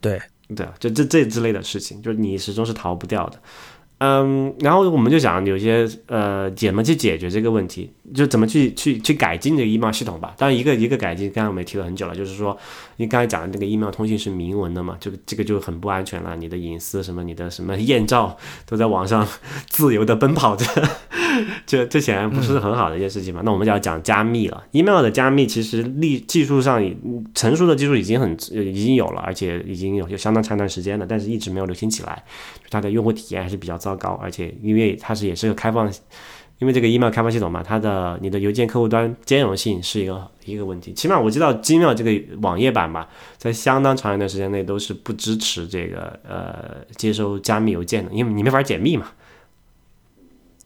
[0.00, 0.20] 对
[0.54, 3.38] 对，就这这之类的事情，就是你始终是逃不掉的。
[3.98, 10.32] 嗯，然后我们就想有些呃怎么去解决这个问题，就怎么去去去改进这个 email 系统吧。
[10.38, 12.56] 当然一个一个改进，刚刚我们也提了很久了，就是说
[12.98, 19.26] 你刚才讲的那个 email 通信是明文的嘛，这个这个就很不安全了，你的隐私什么，你的什么艳照都在网上
[19.68, 20.64] 自由的奔跑着。
[21.64, 23.40] 这这显然不是很好的一件事情嘛？
[23.44, 24.64] 那我们就要讲加密了。
[24.72, 26.82] email 的加密其实技技术上
[27.32, 32.24] 成熟的技术已经很已经有了，而且已经有有相当长一段时间了，但是一直没有流行起来。
[32.70, 35.88] 它的用户体验还是比较糟糕，而且因为它是也是个开放，
[36.58, 40.92] 因为这个 email 开发系统嘛，它的你的邮件客户端兼容性是一个一个问题。
[40.92, 49.06] 起码我知道 Gmail 这个网页版吧，在相当长一段时间内都是不支持这个呃接收加密邮件的，因为你没法解密嘛。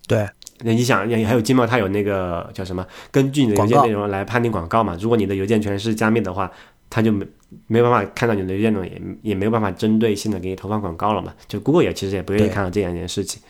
[0.06, 0.28] 对。
[0.64, 2.86] 那你想，还有金茂，它有那个叫什么？
[3.10, 4.96] 根据你的邮件内容来判定广告嘛？
[5.00, 6.48] 如果你的邮件全是加密的话，
[6.88, 7.26] 它就没
[7.66, 11.34] 没办法看到你的邮件内容，也也没有办法针对性的给你投放广告了嘛？
[11.48, 13.42] 就 Google 也其实也不愿意看到这样一件事情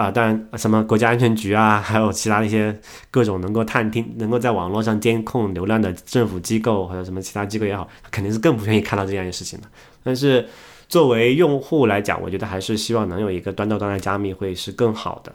[0.00, 0.10] 啊。
[0.10, 2.74] 当然，什么国家安全局啊，还有其他一些
[3.10, 9.66] 各种能够探听、能够在网络上监控流量的政府机构或者什么其他机构也好，肯定是更不愿意看到这样一件事情的。
[10.02, 10.48] 但是
[10.88, 15.34] 作为用户来讲，我觉得还是希望能有一个端到端的加密会是更好的。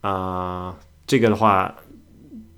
[0.00, 0.76] 啊，
[1.06, 1.74] 这个的话，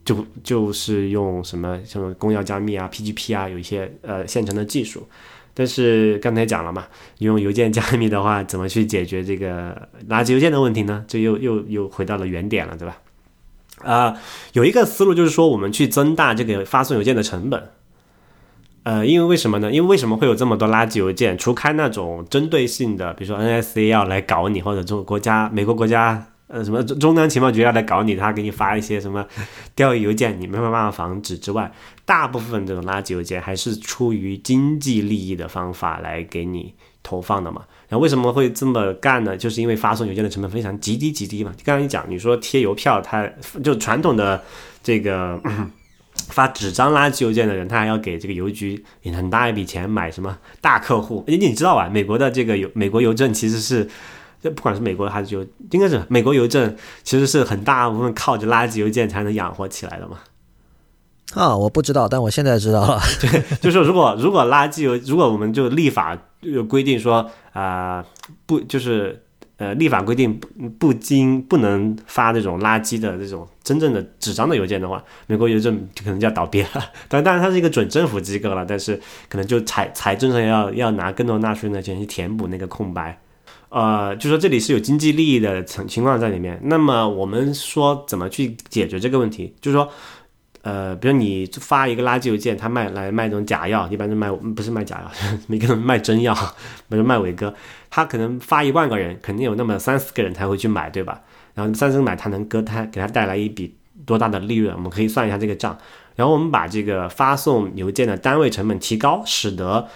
[0.04, 5.08] 就就是用什么像公钥加密啊、PGP 啊，有一些呃现成的技术。
[5.58, 6.86] 但是刚才讲了嘛，
[7.18, 11.04] 用邮件加密的话，怎么去解决这个垃圾邮件的问题呢？
[11.08, 12.96] 这又又又回到了原点了，对吧？
[13.82, 14.16] 啊，
[14.52, 17.70] 有一个思路就是说，我们去增大这个发送邮件的成本。
[18.84, 19.72] 呃，因为为什么呢？
[19.72, 21.36] 因为为什么会有这么多垃圾邮件？
[21.36, 26.28] 除开那种针对性的，比如说 NSA 要来搞你，或者中国家、美国国家。
[26.50, 29.26] 呃，什么中中央情报局要来搞你，他给你发一些什么
[29.74, 31.70] 钓鱼邮件，你没有办法防止之外，
[32.08, 36.72] 大部分这种垃圾邮件还是出于经济利益的方法来给你
[37.02, 37.62] 投放的嘛。
[37.86, 39.36] 然后为什么会这么干呢？
[39.36, 41.52] 就是因为发送邮件的成本非常极低极低嘛。
[41.62, 43.28] 刚才你讲，你说贴邮票，他
[43.62, 44.42] 就传统的
[44.82, 45.38] 这个
[46.32, 51.22] 发纸张垃圾邮件的人，他还要给这个邮局很大一笔钱买什么大客户。
[51.26, 51.90] 你你知道吧？
[51.90, 53.86] 美国的这个邮美国邮政其实是。
[54.40, 60.16] 这不管是美国还是邮，应该是美国邮政，其实是很大部分靠着垃圾邮件才能养活起来的嘛。
[61.34, 63.00] 啊，我不知道，但我现在知道了。
[63.20, 68.04] 对，就是如果如果垃圾邮，如果我们就立法有规定说啊，
[68.46, 69.22] 不就是
[69.58, 76.68] 呃立法规定不不经不能发这种垃圾的这种真正的纸张的邮件的话，美国邮政就可能就要倒闭了。
[77.08, 78.98] 但，当然它是一个准政府机构了，但是
[79.28, 83.20] 可能就财财政上要要拿更多纳税人的钱去填补那个空白。
[83.70, 86.58] 呃，就说这里是有经济利益的情情况在里面。
[86.62, 89.54] 那么我们说怎么去解决这个问题？
[89.60, 89.86] 就是说，
[90.68, 95.10] 呃，比如你发一个垃圾邮件，他卖来卖那种假药，一般都卖不是卖假药，
[95.46, 96.34] 每个人卖真药，
[96.90, 97.54] 比如卖伟哥，
[97.88, 101.22] 他可能发一万个人，肯定有那么三四个人才会去买，对吧？
[101.54, 103.74] 然后三四个买，他能割他给他带来一笔
[104.04, 104.74] 多大的利润？
[104.76, 105.78] 我们可以算一下这个账。
[106.16, 109.88] 然后我们把这个发送邮件的单位成本提高，使得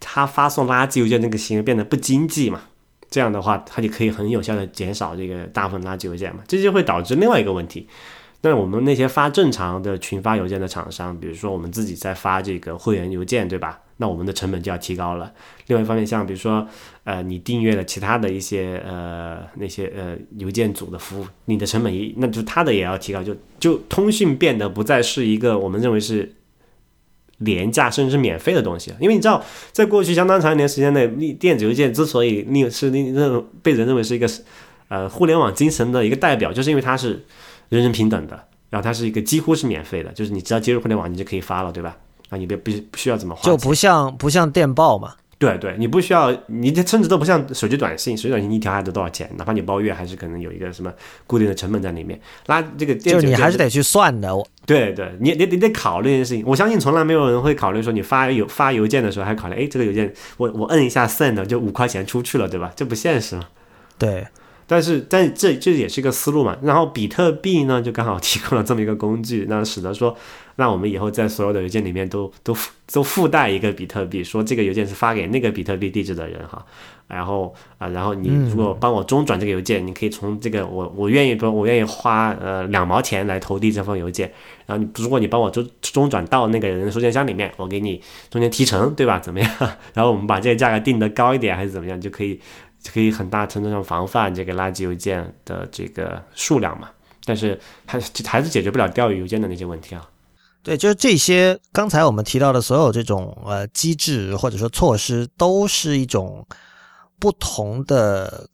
[0.00, 2.62] 他发送垃圾邮件这个行为变得不经济嘛。
[3.10, 7.86] 这样的话，他就可以很有效的减少这个大部分垃圾邮件嘛，这就会导致另外一个问题。
[8.42, 13.80] 那我们那些发正常的群发邮件的厂商，比如说我们自己在发这个会员邮件，对吧？
[13.96, 15.32] 那我们的成本就要提高了。
[15.68, 16.66] 另外一方面，像比如说，
[17.04, 26.34] 呃，你订阅了其他的一些呃那些呃邮件组的服务，你的成本也那就它的也要提高，就就通讯变得不再是一个我们认为是。
[27.38, 34.30] 廉价甚至是免费的东西，因为你知道，在过去相当长一段时间内，你电子邮件之所以你是你认被人认为是一个
[34.86, 37.24] 呃互联网精神的一个代表，就是因为它是
[37.68, 41.96] 人人平等的，然后它是一个几乎是免费的，就是你只要接入互联网，你就可以发了，对吧？
[42.30, 45.14] 啊，你别不不需要怎么花，就不像不像电报嘛。
[45.38, 49.28] 对对，你不需要，你这甚至都不像手机短信，手机短信一条还得多少钱？
[49.36, 50.92] 哪怕你包月，还是可能有一个什么
[51.26, 52.16] 固定的成本在里面。
[52.46, 54.30] 拉这个，就是你还是得去算的。
[54.64, 56.44] 对对，你你你得考虑这件事情。
[56.46, 62.72] 我相信从来没有人会考虑说你发邮发邮件的时候还考虑，哎，这个邮件我我摁一下 send 就五块钱出去了，对吧？
[62.76, 63.42] 这不现实嘛。
[63.98, 64.24] 对，
[64.72, 66.56] 但是，但这这也是一个思路嘛。
[66.62, 70.16] 然后比特币呢，就刚好提供了这么一个工具，那使得说，
[70.56, 72.56] 那我们以后在所有的邮件里面都都
[72.90, 76.64] 都附带一个比特币，说这个邮件是发给那个比特币地址的人哈。
[77.06, 84.32] 然后啊，然后你如果帮我中转这个邮件，你可以从这个我我愿意不我愿意花呃两毛钱来投递这封邮件。
[84.64, 88.00] 然后如果你帮我中中转到那个人的收件箱里面，我给你
[88.30, 89.18] 中间提成，对吧？
[89.18, 89.50] 怎么样？
[89.92, 92.40] 然后我们把这个价格定得高一点，还是怎么样，就可以。
[92.90, 96.90] 可以很大程度上防范这个垃圾邮件的这个数量嘛，
[97.24, 100.08] 但是还还是解决不了钓鱼邮件的那些问题啊。
[100.62, 106.46] 对，就是这些刚才我们提到的所有这种呃机制或者说措施，都是一种
[107.18, 108.48] 不同的，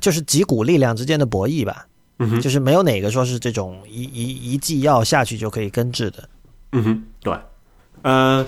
[0.00, 1.86] 就是几股力量之间的博弈吧。
[2.18, 6.28] 嗯哼，就是没有哪个说是这种一一一剂药下去就可以根治的。
[6.72, 7.38] 嗯哼，对，
[8.02, 8.46] 呃。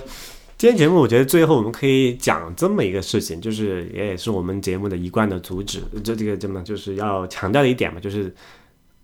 [0.57, 8.33] 今天节目，我觉得最后我们可以讲这么一个事情，就是也也是我们节目的一贯的主旨，这这个怎么就是要强调的一点嘛，就是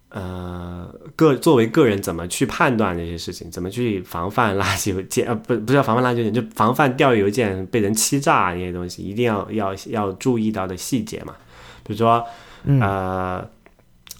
[0.08, 11.36] 呃个作为个人怎么去判断这些事情，怎么去防范垃圾邮件，呃不不是要防范垃圾邮件，就防范钓鱼邮件被人欺诈这些东西，一定要要要注意到的细节嘛，
[11.84, 12.26] 比如说
[12.64, 13.46] 呃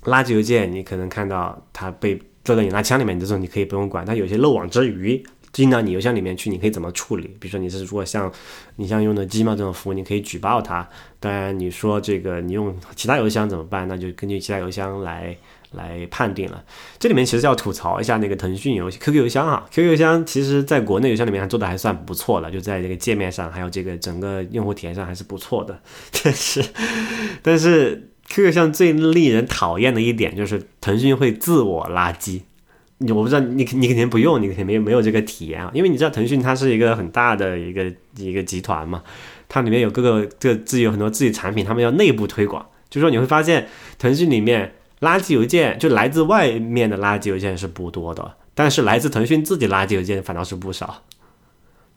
[0.04, 5.24] 垃圾邮件，你可能看到它被坐在你拿枪里面这种，你可以不用管，它有些漏网之鱼。
[5.52, 7.36] 进到你邮箱里面去，你可以怎么处理？
[7.40, 8.32] 比如说你是如果像
[8.78, 10.88] 你像用的 Gmail 这种服务，你可以举报它。
[11.20, 13.88] 当然你说这个你用其他邮箱怎么办？
[13.88, 15.36] 那就根据其他邮箱来
[15.72, 16.64] 来判定了。
[16.98, 25.80] 这里面其实要吐槽一下那个腾讯邮 QQ 邮箱啊，QQ 邮箱其实在国内邮箱里面还做的还算不错了，就在这个界面上还有这个整个用户体验上还是不错的。
[26.24, 26.64] 但是
[27.42, 32.42] 但是 QQ 邮箱最令人讨厌的一点就是腾讯会自我垃圾。
[33.02, 39.02] 你我不知道你你肯定不用，你肯定没有没有这个体验啊，因为你知道腾讯它是一个很大的一个一个集团嘛，
[39.50, 43.68] 它里面有各个各自己有很多自己产品，他们要内部推广，就是说你会发现
[43.98, 51.04] 腾讯里面垃圾邮件就来自外面的垃圾邮件是不多的，但是来自腾讯自己垃圾邮件反倒是不少。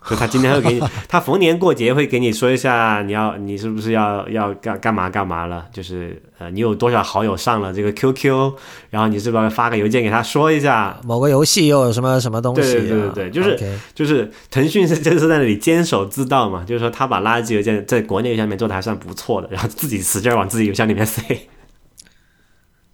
[0.08, 5.64] 就他今天会给你， 他逢年过节会给你说一下，你要你是不是要要干干嘛干嘛了？
[5.72, 8.52] 就是呃，你有多少好友上了这个 QQ，
[8.90, 10.98] 然后你是不是发个邮件给他说一下？
[11.04, 12.60] 某个游戏又有什么什么东西？
[12.74, 13.58] 对对对对对，就是
[13.94, 21.22] 就是腾讯是就是在那里坚守自盗嘛，就是说他把垃圾邮件在国内邮箱里面做的还算不错的，然后自己使劲往自己邮箱里面塞。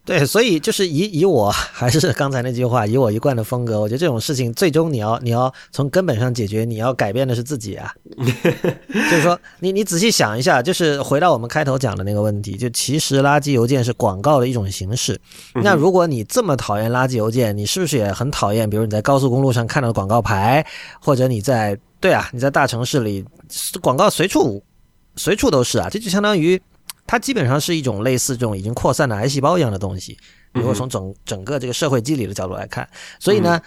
[0.03, 7.93] 对，所以就是以以我还是刚才那句话，以我一贯的风格，我觉得这种事情最终你要你要从根本上解决，你要改变的是自己啊。
[8.17, 15.21] 就是说，你你仔细想一下，就是回到我们开头讲的那个问题，就其实垃圾邮件是广告的一种形式。
[15.55, 18.69] 那如果你这么讨厌垃圾邮件，你是不是也很讨厌？
[18.69, 20.67] 比如你在高速公路上看到的广告牌，
[21.01, 23.25] 或者你在对啊，你在大城市里
[23.81, 24.61] 广告随处
[25.15, 26.61] 随处都是啊，这就相当于。
[27.11, 30.17] 它基本上是一种类似这种已经扩散的癌细胞一样的东西。
[30.53, 32.89] 如果从整整个这个社会机理的角度来看，
[33.19, 33.61] 所以呢，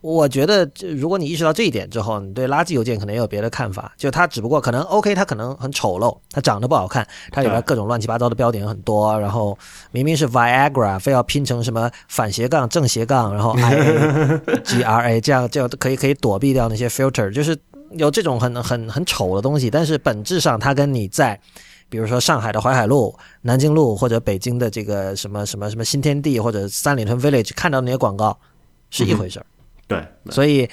[0.00, 3.92] 我觉得如果你意识到这一点之后，你对垃圾邮件可能也有别的看法。
[3.96, 9.56] 就它只不过可能 OK，它可能很丑陋，它长得不好看，它里边各种乱七八糟的标点很多，然后
[9.92, 17.56] 明明是 Viagra，非要拼成什么反斜杠正斜杠，然后 I G R A，这样就可以可以躲避掉那些 filter，就是
[17.92, 19.70] 有这种很很很丑的东西。
[19.70, 21.40] 但是本质上，它跟你在
[21.90, 28.38] 比如说上海的淮海路、南京路，或者北京的这个什么什么什么新天地，或者三里屯 Village 看到那些广告
[28.88, 29.46] 是一回事儿。
[29.88, 30.66] 对，所以，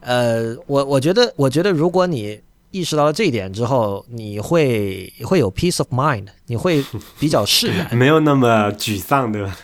[0.00, 6.82] 呃，我我觉得，我觉得如果你意识到了这一点之后，你会会有 peace of mind，你会
[7.18, 9.54] 比较释然， 没有那么沮丧，对吧？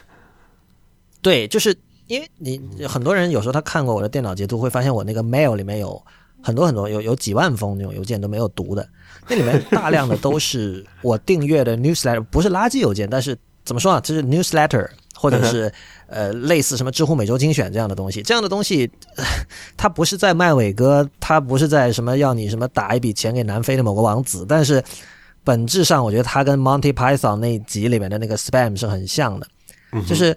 [1.23, 1.75] 对，就是
[2.09, 6.03] 因为你很多人有时候他看过我的电脑截图，会发现我那个 mail 里面有
[6.45, 8.87] 很多很多有有几万封那种邮件都没有读的。
[9.27, 14.01] 那里面 大量的都是我订阅的 newsletter，不是垃圾邮件，但是怎么说啊？
[14.01, 15.73] 就是 newsletter，或者是
[16.07, 18.21] 呃类似什么知乎每周精选这样的东西。
[18.21, 18.91] 这样的东西，
[19.75, 24.85] 它不是在卖伟哥，它不是在什么要你什么打一笔钱给南非的某个王子，但是
[25.43, 29.47] 本质上，我觉得它跟 Monty Python 那集里面的那个 spam 是很像的，
[30.07, 30.37] 就是。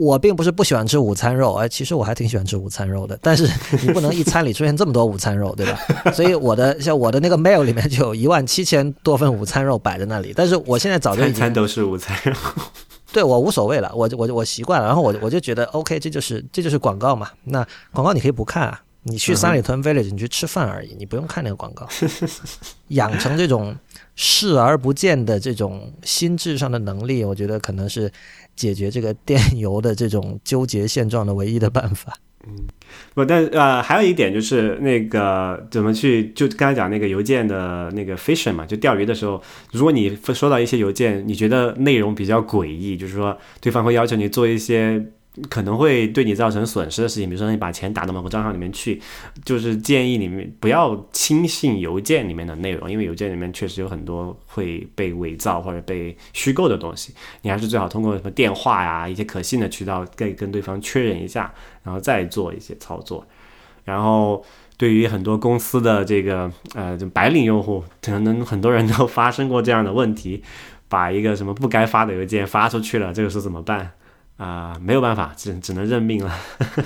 [0.00, 3.18] 我并不是不喜欢吃午餐肉，哎，其实我还挺喜欢吃午餐肉的。
[3.20, 3.46] 但是
[3.82, 5.78] 你不能一餐里出现这么多午餐肉，对吧？
[6.14, 10.32] 所以我的像我的那个 mail 里面就有一万七千多份午餐肉摆在那里。
[10.34, 12.32] 但是我现在早就餐餐都是午餐肉，
[13.12, 14.86] 对我无所谓了，我我我习惯了。
[14.86, 17.28] 然后我我就觉得 OK，这就是这就是广告嘛。
[17.44, 17.62] 那
[17.92, 21.86] 广告你可以不看啊，你去三里屯 Village，你去吃饭而已，你不用看那个广告。
[22.88, 23.76] 养成这种
[24.22, 28.12] 视而不见的这种心智上的能力，我觉得可能是
[28.54, 32.12] 解决这个 电邮的这种纠结现状的唯一的办法。
[32.46, 32.54] 嗯
[33.14, 39.42] 不，但呃，还有一点就是那个怎么去，就刚才讲那个邮件的那个 fishing 嘛，就钓鱼的时候，
[39.72, 45.02] 如果你收到一些邮件，你觉得内容比较诡异，就是说对方会要求你做一些
[45.48, 49.00] 可能会对你造成损失的事情，比如说你把钱打到某个账号里面去，
[49.44, 61.54] 就是建议你们不要轻信邮件里面的内容，因为邮件里面确实有很多会被伪造或者被虚构的东西，你还是最好通过什么电话呀一些可信的渠道跟跟对方确认一下，
[61.84, 63.24] 然后再做一些操作。
[63.84, 64.44] 然后
[64.76, 70.42] 对于很多公司的这个呃就白领用户，可能很多人都发生过这样的问题，
[70.88, 73.92] 把一个什么不该发的邮件发出去了，这个时候怎么办？
[74.40, 76.34] 啊、没有办法，只只能认命了。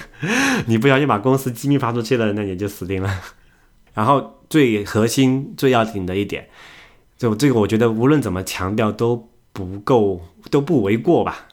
[0.66, 3.08] 你不小心把公司机密发出去了，那你就死定了。
[3.92, 6.48] 然后最核心、最要紧的一点，
[7.16, 10.20] 就这个，我觉得无论怎么强调都不够，
[10.50, 11.46] 都不为过吧。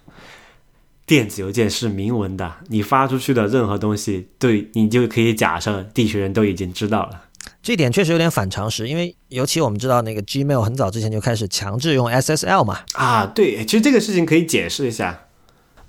[1.05, 7.25] 电子邮件是明文的，你发出去的任何东西，对你就可以假设地球人都已经知道了。
[7.61, 15.27] 这点确实有点反常识，因为尤其我们知道那个 Gmail 很早之前就开始强制用 SSL 嘛，啊，对，其实这个事情可以解释一下。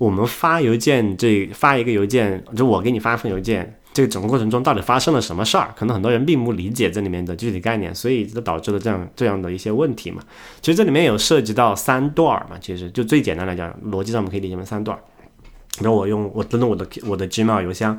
[0.03, 5.73] 我们发邮件，这发一个邮件，就我给你发一份邮件，这个整个过程中到底发生了什么事儿？
[5.77, 10.21] 可能很多人并不理解这里面的具体概念，所以就导致了这样这样的一些问题嘛。
[10.61, 14.97] 其实这里面有涉及到三段嘛，其实就最简单来讲，逻辑上我们可以理解为三段。
[15.79, 17.97] 然后我用我登录我的我的 Gmail 邮箱，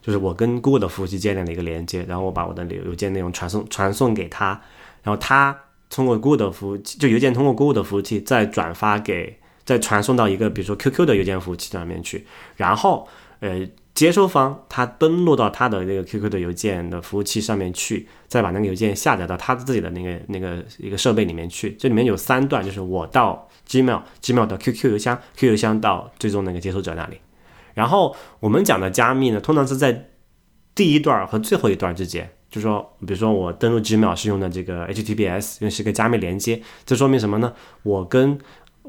[0.00, 4.60] 就是我跟 Google 的服务器建立了一个连接，然后我把我的邮件内容传送传送给他，
[5.02, 5.58] 然后他
[5.90, 12.26] 通过 Google 的服务器，就邮件通过 Google 的服务器再转发给，再传送到一个比如说 QQ 的邮件服务器上面去，
[12.56, 13.06] 然后
[13.40, 21.72] 呃接收方他登录到他的那个 QQ 的邮件的服务器上面去，再把那个邮件下载到他自己的那个那个一个设备里面去。
[21.78, 27.18] 这里面有三段，就是我到 Gmail，Gmail 到 QQ 邮箱，QQ 邮箱到最终那个接收者那里。
[27.74, 30.10] 然后我们讲的加密呢，通常是在
[30.74, 37.52] 第一段和最后一段之间，就说，比如说我登录 Gmail 是用的这个 HTTPS，因为是个加密连接，这说明什么呢？
[37.82, 38.38] 我跟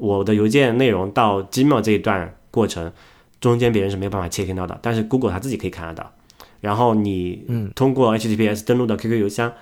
[0.02, 2.92] 我的邮件内容到 Gmail 这一段过程
[3.40, 6.12] 中间，别人是没有办法窃听到的，但是 Google 它自己可以看得到。
[6.60, 9.52] 然后你嗯通过 HTTPS 登录到 QQ 邮箱，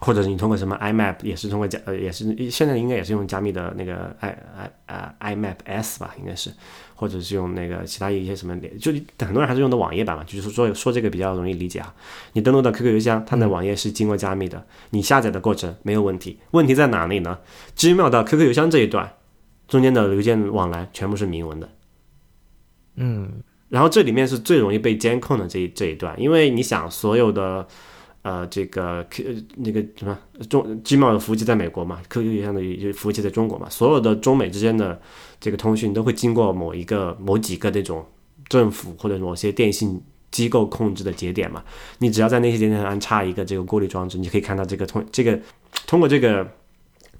[0.00, 4.28] 或者是你通过什么 IMAP 也是通过加呃也是现在应该也是用加密的那个 i
[4.58, 6.50] i 啊 IMAP S 吧，应该是，
[6.94, 11.94] 或者是用那个其他一些什么连，就很多人还是用的网页版嘛，就是说说这个比较容易理解啊。
[12.34, 17.38] 你登录到 QQ 邮箱，它的网页是经过加密的，你下载的过程没有问题，问题在哪里呢
[17.74, 19.10] ？Gmail 到 QQ 邮箱这一段
[19.66, 21.68] 中间的邮件往来全部是明文的，
[22.96, 27.66] 嗯，然后这里面是最容易被监控的这一这一段，因为你想所有的
[28.22, 30.18] 呃这个 Q 呃那个什么
[30.48, 32.60] 中 Gmail 的服务器在美国嘛，QQ 邮箱的
[32.92, 35.00] 服务器在中国嘛，所有的中美之间的
[35.40, 38.04] 这个通讯都会经过某一个某几个这种
[38.48, 40.00] 政府或者某些电信
[40.30, 41.62] 机构控制的节点嘛，
[41.98, 45.38] 你只要在那些节点上安插一个这个过滤装置，你可以看到这个通这个
[45.86, 46.46] 通过这个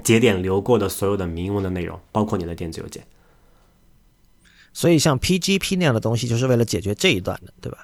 [0.02, 3.04] 节点流过的所有的明文的内容，包括你的电子邮件。
[4.72, 7.78] 所以像 PGP 那样的东西，就是为了解决这一段的，对吧？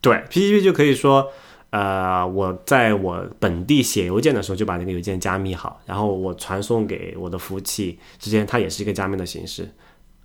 [0.00, 1.32] 对，PGP 就可以说，
[1.70, 9.68] 呃，我在我本地写邮件的时候就把那个邮件加密好，然后我传送给我的服务器之间，它也是一个加密的形式。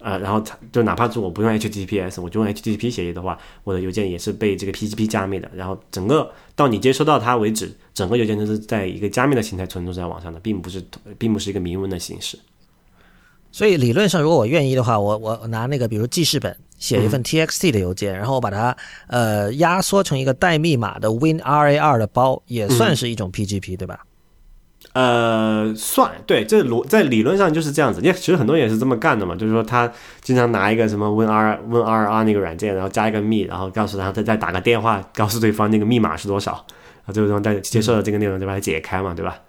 [0.02, 5.50] 呃，然后它就哪怕是我不用 HTTPS，我就用 HTTP 协议的话，我的邮件也是被这个 PGP 加密的。
[5.54, 10.84] 然后整个到你接收到它为止，整个邮件都是在一个加密的形态存储在网上的，并不是
[11.18, 12.38] 并不是一个明文的形式。
[13.52, 18.76] 所以理论上，如果我愿意的话，我我拿那个比如记事本写一份 TXT 的邮件，然后我把它
[19.08, 24.00] 呃压缩成一个带密码的 WinRAR 的包，也算是一种 PGP，、对吧？
[24.94, 28.02] 呃，算对，这逻在理论上就是这样子。
[28.02, 29.92] 因为其实很多人也是这么干的嘛，就是说他
[30.22, 36.66] 经常拿一个什么 WinR WinRR 那个软件，然后加一个密，然后告诉他，他再打个电话告诉对方那个密码是多少，
[37.06, 39.40] 啊，最后再接受了这个内容就把它解开嘛，对吧？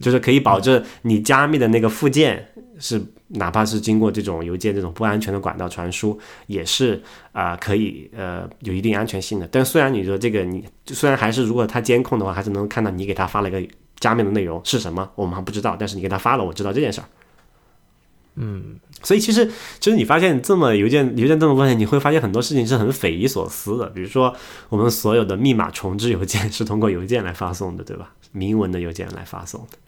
[0.00, 2.44] 就是可以保证你加密的那个附件
[2.80, 6.18] 是，哪怕是经过这种邮件这种不安全的管道传输，
[6.48, 7.00] 也是
[7.30, 9.46] 啊、可以呃有一定安全性的。
[9.46, 13.62] 但虽然你说这个你虽然还是如果他监控的话，还是能看到你给他发了一个
[14.02, 17.06] 加密的内容是什么，我们还不知道，但是你给他发了，我知道这件事儿。
[18.34, 19.46] 嗯，所以其实
[19.78, 23.86] 其实你发现这么邮件邮件这么问题，你会发现很多事情是很匪夷所思的。
[23.90, 24.34] 比如说，
[24.70, 28.12] 我们所有的密码重置邮件是通过邮件来发送的，对吧？
[28.32, 29.78] 明文的邮件来发送的。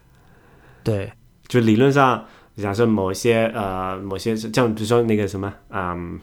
[0.82, 1.11] 对，
[1.49, 2.24] 就理论上，
[2.57, 6.20] 假设某些呃某些像比如说那个什么，嗯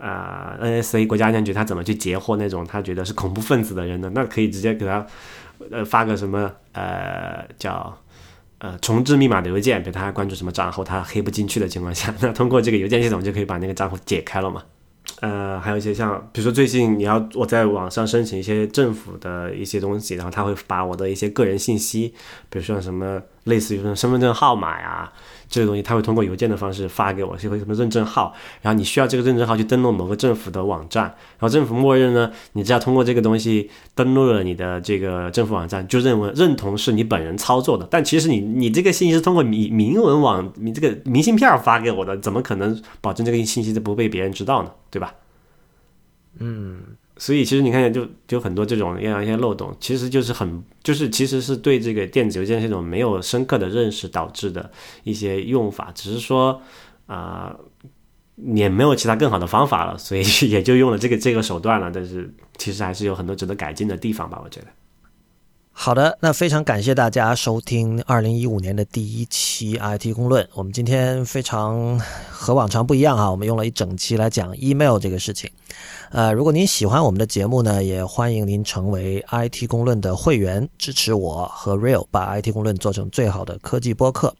[0.00, 4.10] 啊、NSA 国家安全局他怎么去截获那种他觉得是恐怖分子的人呢？
[4.14, 5.06] 那可以直接给他
[5.70, 7.96] 呃发个什么呃叫
[8.58, 14.62] 呃重置密码的邮件，比如他关注什么账号他黑不进去的情况下， 那通过这个邮件系统就可以把那个账户解开了嘛。
[15.20, 22.14] 呃，还有一些像，比如说最近你要我在网上申请一些政府的一些东西，然后他会把我的一些个人信息，
[22.50, 25.12] 比如说什么类似于什么身份证号码呀
[25.54, 44.70] 这个东西，他会通过邮件的方式发给我，是个什么认证号，然后你需要这个认证号去登录某个政府的网站，然后政府默认呢，你只要通过这个东西登录了你的这个政府网站，就认为认同是你本人操作的，但其实你你这个信息是通过明明文网你这个明信片发给我的，怎么可能保证这个信息不被别人知道呢？
[44.90, 45.14] 对吧？
[46.40, 46.78] 嗯
[47.16, 54.70] 所以其实你看，就就很多这种样一些漏洞，其实就是很就是其实是对这个电子邮件这种没有深刻的认识导致的
[55.04, 56.60] 一些用法，只是说
[57.06, 57.54] 啊、
[58.54, 61.90] 也没有其他更好的方法了，所以 也就用了这个这个手段了。
[61.94, 64.66] 但是其实还是有很多值得改进的地方吧，我觉得。
[65.76, 70.48] 好的，那非常感谢大家收听二零一五年的第一期 IT 公论。
[70.54, 75.50] 我们今天非常和往常不一样哈，我们用了一整期来讲 email 这个事情。
[76.10, 84.34] 呃，如果您喜欢我们的节目呢，也欢迎您成为 IT 公论的会员，支持我和 Real 把 IT 公论做成最好的科技播客。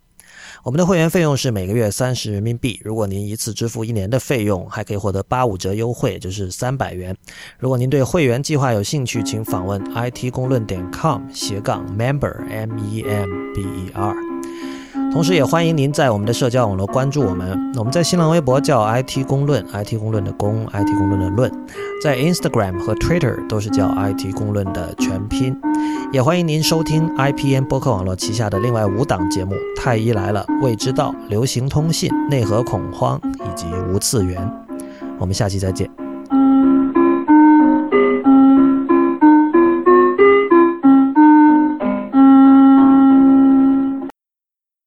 [0.64, 7.14] 我们的会员费用是每个月三十人民币，如果您一次支付一年的费用，还可以获得八五折优惠，就是三百元。
[7.58, 14.16] 如果您对会员计划有兴趣，请访问 it 公论点 com 斜杠 member m e m b e r。
[15.14, 17.72] 同时，也欢迎您在我们的社交网络关注我们。
[17.76, 21.48] 我们在新浪微博叫 IT 公论，IT 公论的公，IT 公论的论；
[22.02, 25.56] 在 Instagram 和 Twitter 都是叫 IT 公论的全拼。
[26.12, 34.42] 也欢迎您收听 IPN 播客网络旗下的另外五档节目：《太医来了》、《未知道》、《流行通信》、《内核恐慌》以及《无次元》。
[35.20, 36.03] 我们下期再见。